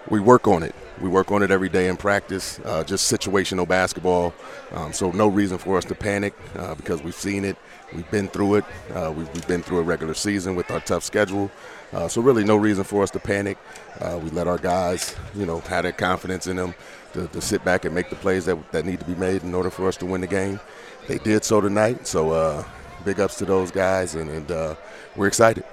[0.09, 0.75] we work on it.
[0.99, 4.33] We work on it every day in practice, uh, just situational basketball.
[4.73, 7.55] Um, so no reason for us to panic uh, because we've seen it,
[7.93, 11.03] we've been through it, uh, we've, we've been through a regular season with our tough
[11.03, 11.49] schedule.
[11.93, 13.57] Uh, so really no reason for us to panic.
[14.01, 16.75] Uh, we let our guys, you know, have that confidence in them
[17.15, 19.55] to, to sit back and make the plays that, that need to be made in
[19.55, 20.59] order for us to win the game.
[21.07, 22.05] They did so tonight.
[22.07, 22.63] So uh,
[23.03, 24.75] big ups to those guys, and, and uh,
[25.15, 25.63] we're excited.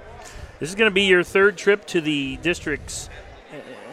[0.59, 3.09] This is going to be your third trip to the districts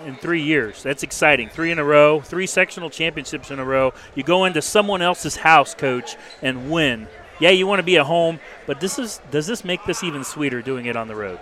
[0.06, 0.82] in three years.
[0.82, 1.48] That's exciting.
[1.48, 3.92] Three in a row, three sectional championships in a row.
[4.14, 7.08] You go into someone else's house, coach, and win.
[7.40, 10.24] Yeah, you want to be at home, but this is does this make this even
[10.24, 11.38] sweeter doing it on the road?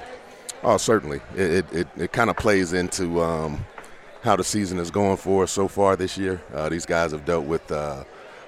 [0.62, 1.20] Oh, certainly.
[1.36, 3.64] It it, it, it kind of plays into um,
[4.22, 6.40] how the season is going for us so far this year.
[6.52, 8.04] Uh, these guys have dealt with uh,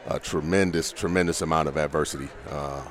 [0.06, 2.82] a tremendous, tremendous amount of adversity uh,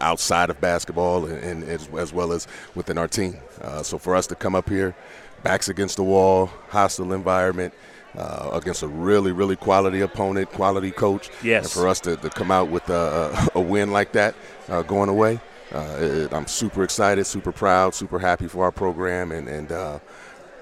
[0.00, 3.36] outside of basketball and, and as, as well as within our team.
[3.60, 4.94] Uh, so for us to come up here,
[5.42, 7.72] backs against the wall, hostile environment.
[8.16, 11.28] Uh, against a really, really quality opponent, quality coach.
[11.42, 11.64] Yes.
[11.64, 14.34] And for us to, to come out with a, a win like that
[14.68, 15.38] uh, going away,
[15.72, 19.98] uh, it, I'm super excited, super proud, super happy for our program, and, and uh,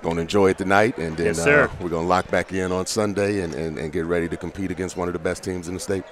[0.07, 0.97] going to enjoy it tonight.
[0.99, 3.93] And then Yes, uh, we're going to lock back in on Sunday and, and, and
[3.93, 6.05] get ready to compete against one of the best teams in the state.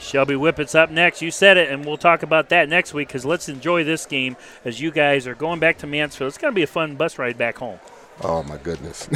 [0.00, 1.22] Shelby Whippet's up next.
[1.22, 4.36] You said it, and we'll talk about that next week because let's enjoy this game
[4.64, 6.28] as you guys are going back to Mansfield.
[6.28, 7.78] It's going to be a fun bus ride back home.
[8.22, 9.08] Oh my goodness!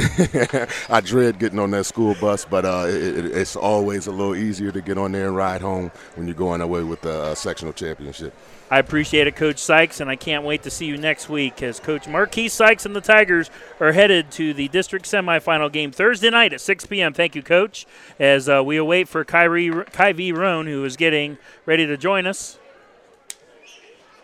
[0.89, 4.35] I dread getting on that school bus, but uh, it, it, it's always a little
[4.35, 7.35] easier to get on there and ride home when you're going away with the uh,
[7.35, 8.31] sectional championship.
[8.69, 11.79] I appreciate it, Coach Sykes, and I can't wait to see you next week as
[11.79, 13.49] Coach Marquis Sykes and the Tigers
[13.79, 17.13] are headed to the district semifinal game Thursday night at 6 p.m.
[17.13, 17.87] Thank you, Coach,
[18.19, 20.33] as uh, we await for Kyrie, Kyvie.
[20.33, 22.59] Roan, who is getting ready to join us.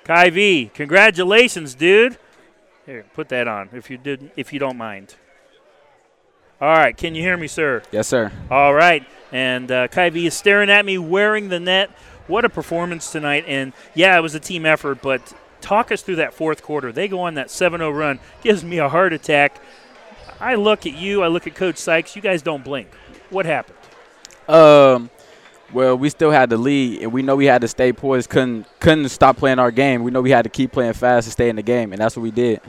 [0.05, 2.17] Kyvie, congratulations, dude.
[2.87, 5.15] Here, put that on if you did, if you don't mind.
[6.61, 7.83] All right, can you hear me, sir?
[7.91, 8.31] Yes, sir.
[8.49, 11.89] All right, and uh, Kyvie is staring at me, wearing the net.
[12.27, 13.43] What a performance tonight!
[13.45, 16.93] And yeah, it was a team effort, but talk us through that fourth quarter.
[16.93, 19.61] They go on that 7-0 run, gives me a heart attack.
[20.39, 22.15] I look at you, I look at Coach Sykes.
[22.15, 22.87] You guys don't blink.
[23.29, 23.77] What happened?
[24.47, 25.09] Um,
[25.73, 28.29] well, we still had the lead, and we know we had to stay poised.
[28.29, 30.03] couldn't couldn't stop playing our game.
[30.03, 32.15] We know we had to keep playing fast and stay in the game, and that's
[32.15, 32.61] what we did.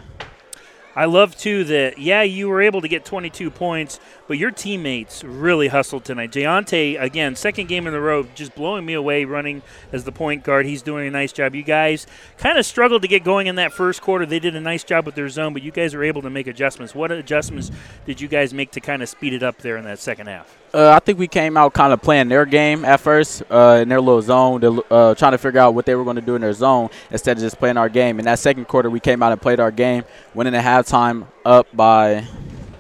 [0.99, 5.23] I love too that yeah, you were able to get 22 points, but your teammates
[5.23, 6.33] really hustled tonight.
[6.33, 9.63] Jayante again, second game in a row, just blowing me away running
[9.93, 10.67] as the point guard.
[10.67, 11.55] He's doing a nice job.
[11.55, 14.27] You guys kind of struggled to get going in that first quarter.
[14.27, 16.49] They did a nice job with their zone, but you guys were able to make
[16.49, 16.97] adjustments.
[16.97, 17.71] What adjustments
[18.05, 20.53] did you guys make to kind of speed it up there in that second half?
[20.73, 23.89] Uh, I think we came out kind of playing their game at first uh, in
[23.89, 26.35] their little zone, they're, uh, trying to figure out what they were going to do
[26.35, 28.19] in their zone instead of just playing our game.
[28.19, 30.05] In that second quarter, we came out and played our game,
[30.35, 32.25] went in at halftime up by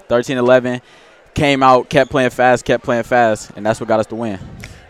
[0.08, 0.82] 13-11,
[1.34, 4.38] came out, kept playing fast, kept playing fast, and that's what got us the win.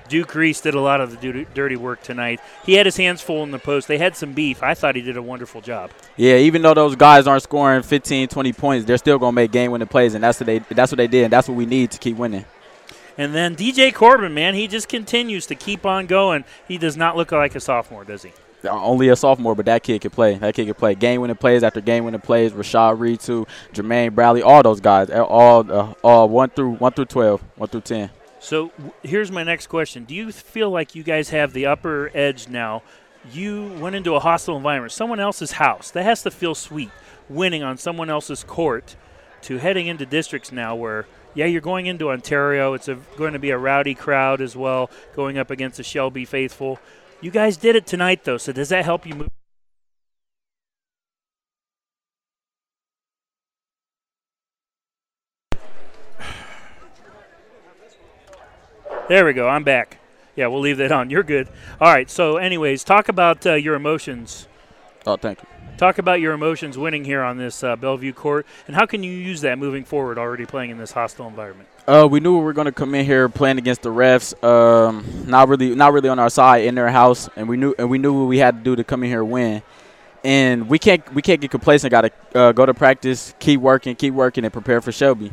[0.09, 2.41] Duke Reese did a lot of the dirty- work tonight.
[2.65, 3.89] He had his hands full in the post.
[3.89, 4.63] They had some beef.
[4.63, 5.91] I thought he did a wonderful job.
[6.17, 9.53] Yeah, even though those guys aren't scoring 15, 20 points, they're still going to make
[9.53, 11.91] game-winning plays, and that's what they that's what they did, and that's what we need
[11.91, 12.45] to keep winning.
[13.19, 16.45] And then DJ Corbin, man, he just continues to keep on going.
[16.69, 18.33] He does not look like a sophomore, does he?
[18.65, 20.35] Uh, only a sophomore, but that kid can play.
[20.37, 22.53] That kid can play game-winning plays after game-winning plays.
[22.53, 26.93] Rashad Reed, too, Jermaine Bradley, all those guys, uh, all uh, all one through one
[26.93, 28.11] through twelve, one through ten.
[28.41, 32.11] So w- here's my next question: Do you feel like you guys have the upper
[32.15, 32.83] edge now?
[33.33, 35.91] You went into a hostile environment, someone else's house.
[35.91, 36.91] That has to feel sweet,
[37.29, 38.97] winning on someone else's court.
[39.43, 41.07] To heading into districts now where,
[41.39, 42.75] yeah, you're going into Ontario.
[42.75, 46.25] It's a, going to be a rowdy crowd as well, going up against the Shelby
[46.25, 46.81] faithful.
[47.21, 48.39] You guys did it tonight, though.
[48.39, 49.29] So does that help you move?
[59.09, 59.49] There we go.
[59.49, 59.99] I'm back.
[60.35, 61.09] Yeah, we'll leave that on.
[61.09, 61.49] You're good.
[61.81, 62.11] All right.
[62.11, 64.49] So, anyways, talk about uh, your emotions.
[65.07, 65.58] Oh, thank you.
[65.79, 69.13] Talk about your emotions winning here on this uh, Bellevue court, and how can you
[69.13, 70.19] use that moving forward?
[70.19, 71.69] Already playing in this hostile environment.
[71.87, 74.35] Uh, we knew we were going to come in here playing against the refs.
[74.43, 77.89] Um, not really, not really on our side in their house, and we knew and
[77.89, 79.63] we knew what we had to do to come in here and win.
[80.25, 81.93] And we can't we can't get complacent.
[81.93, 85.31] Got to uh, go to practice, keep working, keep working, and prepare for Shelby.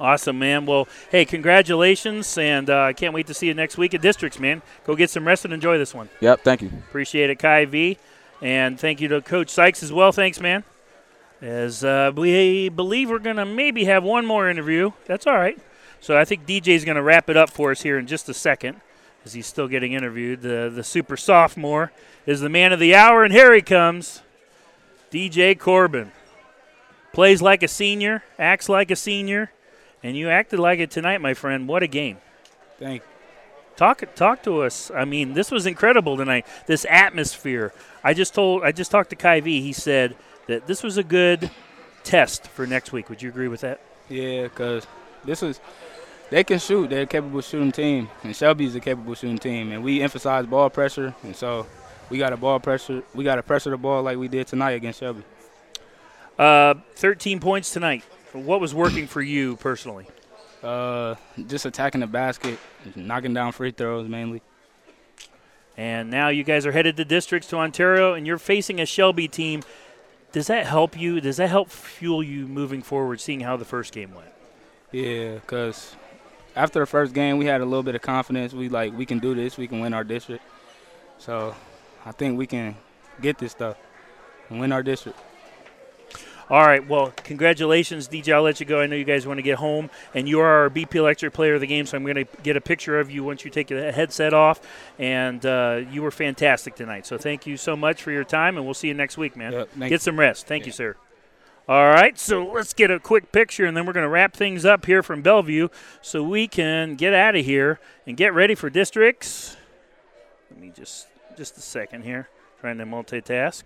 [0.00, 0.64] Awesome, man.
[0.64, 4.38] Well, hey, congratulations, and uh, I can't wait to see you next week at Districts,
[4.38, 4.62] man.
[4.84, 6.08] Go get some rest and enjoy this one.
[6.20, 6.68] Yep, thank you.
[6.88, 7.98] Appreciate it, Kyvie.
[8.42, 10.12] And thank you to Coach Sykes as well.
[10.12, 10.64] Thanks, man.
[11.40, 14.92] As uh, we believe we're going to maybe have one more interview.
[15.06, 15.58] That's all right.
[16.00, 18.28] So I think DJ is going to wrap it up for us here in just
[18.28, 18.80] a second
[19.24, 20.42] as he's still getting interviewed.
[20.42, 21.92] The, the super sophomore
[22.26, 24.22] is the man of the hour, and here he comes
[25.10, 26.12] DJ Corbin.
[27.12, 29.50] Plays like a senior, acts like a senior,
[30.02, 31.66] and you acted like it tonight, my friend.
[31.66, 32.18] What a game.
[32.78, 33.15] Thank you.
[33.76, 34.90] Talk talk to us.
[34.94, 36.46] I mean, this was incredible tonight.
[36.66, 37.72] This atmosphere.
[38.02, 39.60] I just told I just talked to Kyvie.
[39.60, 40.16] He said
[40.46, 41.50] that this was a good
[42.04, 43.10] test for next week.
[43.10, 43.80] Would you agree with that?
[44.08, 44.86] Yeah, because
[45.24, 45.60] this is
[46.30, 46.88] they can shoot.
[46.88, 49.72] They're a capable shooting team, and Shelby's a capable shooting team.
[49.72, 51.66] And we emphasize ball pressure, and so
[52.08, 53.02] we got a ball pressure.
[53.14, 55.22] We got to pressure the ball like we did tonight against Shelby.
[56.38, 58.04] Uh, 13 points tonight.
[58.32, 60.06] What was working for you personally?
[60.66, 61.14] Uh,
[61.46, 62.58] just attacking the basket,
[62.96, 64.42] knocking down free throws mainly.
[65.76, 69.28] And now you guys are headed to districts to Ontario, and you're facing a Shelby
[69.28, 69.62] team.
[70.32, 71.20] Does that help you?
[71.20, 74.28] Does that help fuel you moving forward, seeing how the first game went?
[74.90, 75.94] Yeah, because
[76.56, 78.52] after the first game, we had a little bit of confidence.
[78.52, 79.56] We like we can do this.
[79.56, 80.42] We can win our district.
[81.18, 81.54] So
[82.04, 82.76] I think we can
[83.20, 83.76] get this stuff
[84.50, 85.18] and win our district.
[86.48, 86.86] All right.
[86.86, 88.32] Well, congratulations, DJ.
[88.32, 88.80] I'll let you go.
[88.80, 91.54] I know you guys want to get home, and you are our BP Electric Player
[91.54, 93.66] of the Game, so I'm going to get a picture of you once you take
[93.66, 94.60] the headset off.
[94.98, 97.04] And uh, you were fantastic tonight.
[97.04, 99.52] So thank you so much for your time, and we'll see you next week, man.
[99.52, 100.46] Yep, get some rest.
[100.46, 100.66] Thank yeah.
[100.66, 100.96] you, sir.
[101.68, 104.64] All right, so let's get a quick picture, and then we're going to wrap things
[104.64, 105.66] up here from Bellevue
[106.00, 109.56] so we can get out of here and get ready for districts.
[110.48, 112.28] Let me just just a second here,
[112.60, 113.64] trying to multitask.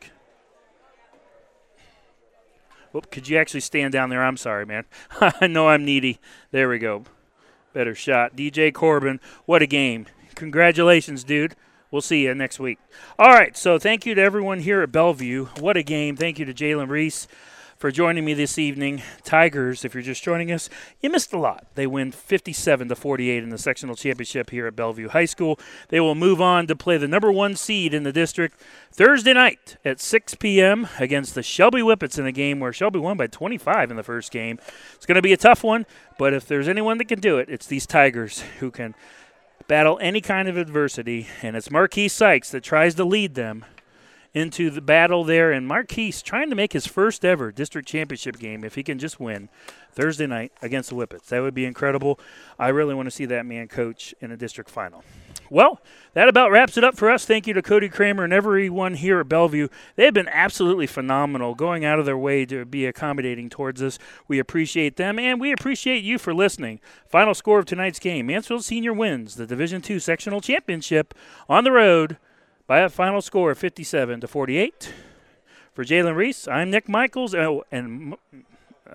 [2.92, 4.22] Whoop, could you actually stand down there?
[4.22, 4.84] I'm sorry, man.
[5.20, 6.18] I know I'm needy.
[6.50, 7.04] There we go.
[7.72, 8.34] Better shot.
[8.34, 10.06] DJ Corbin, what a game.
[10.34, 11.54] Congratulations, dude.
[11.90, 12.78] We'll see you next week.
[13.18, 15.46] All right, so thank you to everyone here at Bellevue.
[15.58, 16.16] What a game.
[16.16, 17.26] Thank you to Jalen Reese
[17.80, 19.02] for joining me this evening.
[19.24, 20.68] Tigers, if you're just joining us,
[21.00, 21.66] you missed a lot.
[21.76, 25.58] They win 57 to 48 in the sectional championship here at Bellevue High School.
[25.88, 28.60] They will move on to play the number one seed in the district
[28.92, 30.88] Thursday night at 6 p.m.
[30.98, 34.30] against the Shelby Whippets in a game where Shelby won by 25 in the first
[34.30, 34.58] game.
[34.94, 35.86] It's going to be a tough one,
[36.18, 38.94] but if there's anyone that can do it, it's these Tigers who can
[39.68, 43.64] battle any kind of adversity, and it's Marquis Sykes that tries to lead them
[44.34, 45.52] into the battle there.
[45.52, 49.20] And Marquise trying to make his first ever district championship game if he can just
[49.20, 49.48] win
[49.92, 51.26] Thursday night against the Whippets.
[51.26, 52.18] That would be incredible.
[52.58, 55.04] I really want to see that man coach in a district final.
[55.52, 55.80] Well,
[56.14, 57.26] that about wraps it up for us.
[57.26, 59.66] Thank you to Cody Kramer and everyone here at Bellevue.
[59.96, 63.98] They've been absolutely phenomenal, going out of their way to be accommodating towards us.
[64.28, 66.78] We appreciate them, and we appreciate you for listening.
[67.08, 71.14] Final score of tonight's game: Mansfield Senior wins the Division II sectional championship
[71.48, 72.16] on the road
[72.70, 74.92] by a final score of 57 to 48.
[75.72, 78.44] For Jalen Reese, I'm Nick Michaels, oh, and m-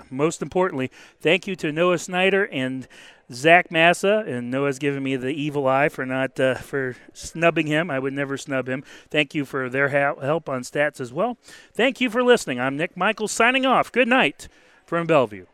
[0.10, 0.89] most importantly,
[1.19, 2.88] thank you to Noah Snyder and
[3.34, 4.23] Zach Massa.
[4.26, 7.91] And Noah's given me the evil eye for not uh, for snubbing him.
[7.91, 8.81] I would never snub him.
[9.10, 11.38] Thank you for their ha- help on stats as well.
[11.73, 12.61] Thank you for listening.
[12.61, 13.91] I'm Nick Michaels signing off.
[13.91, 14.47] Good night
[14.85, 15.47] from Bellevue.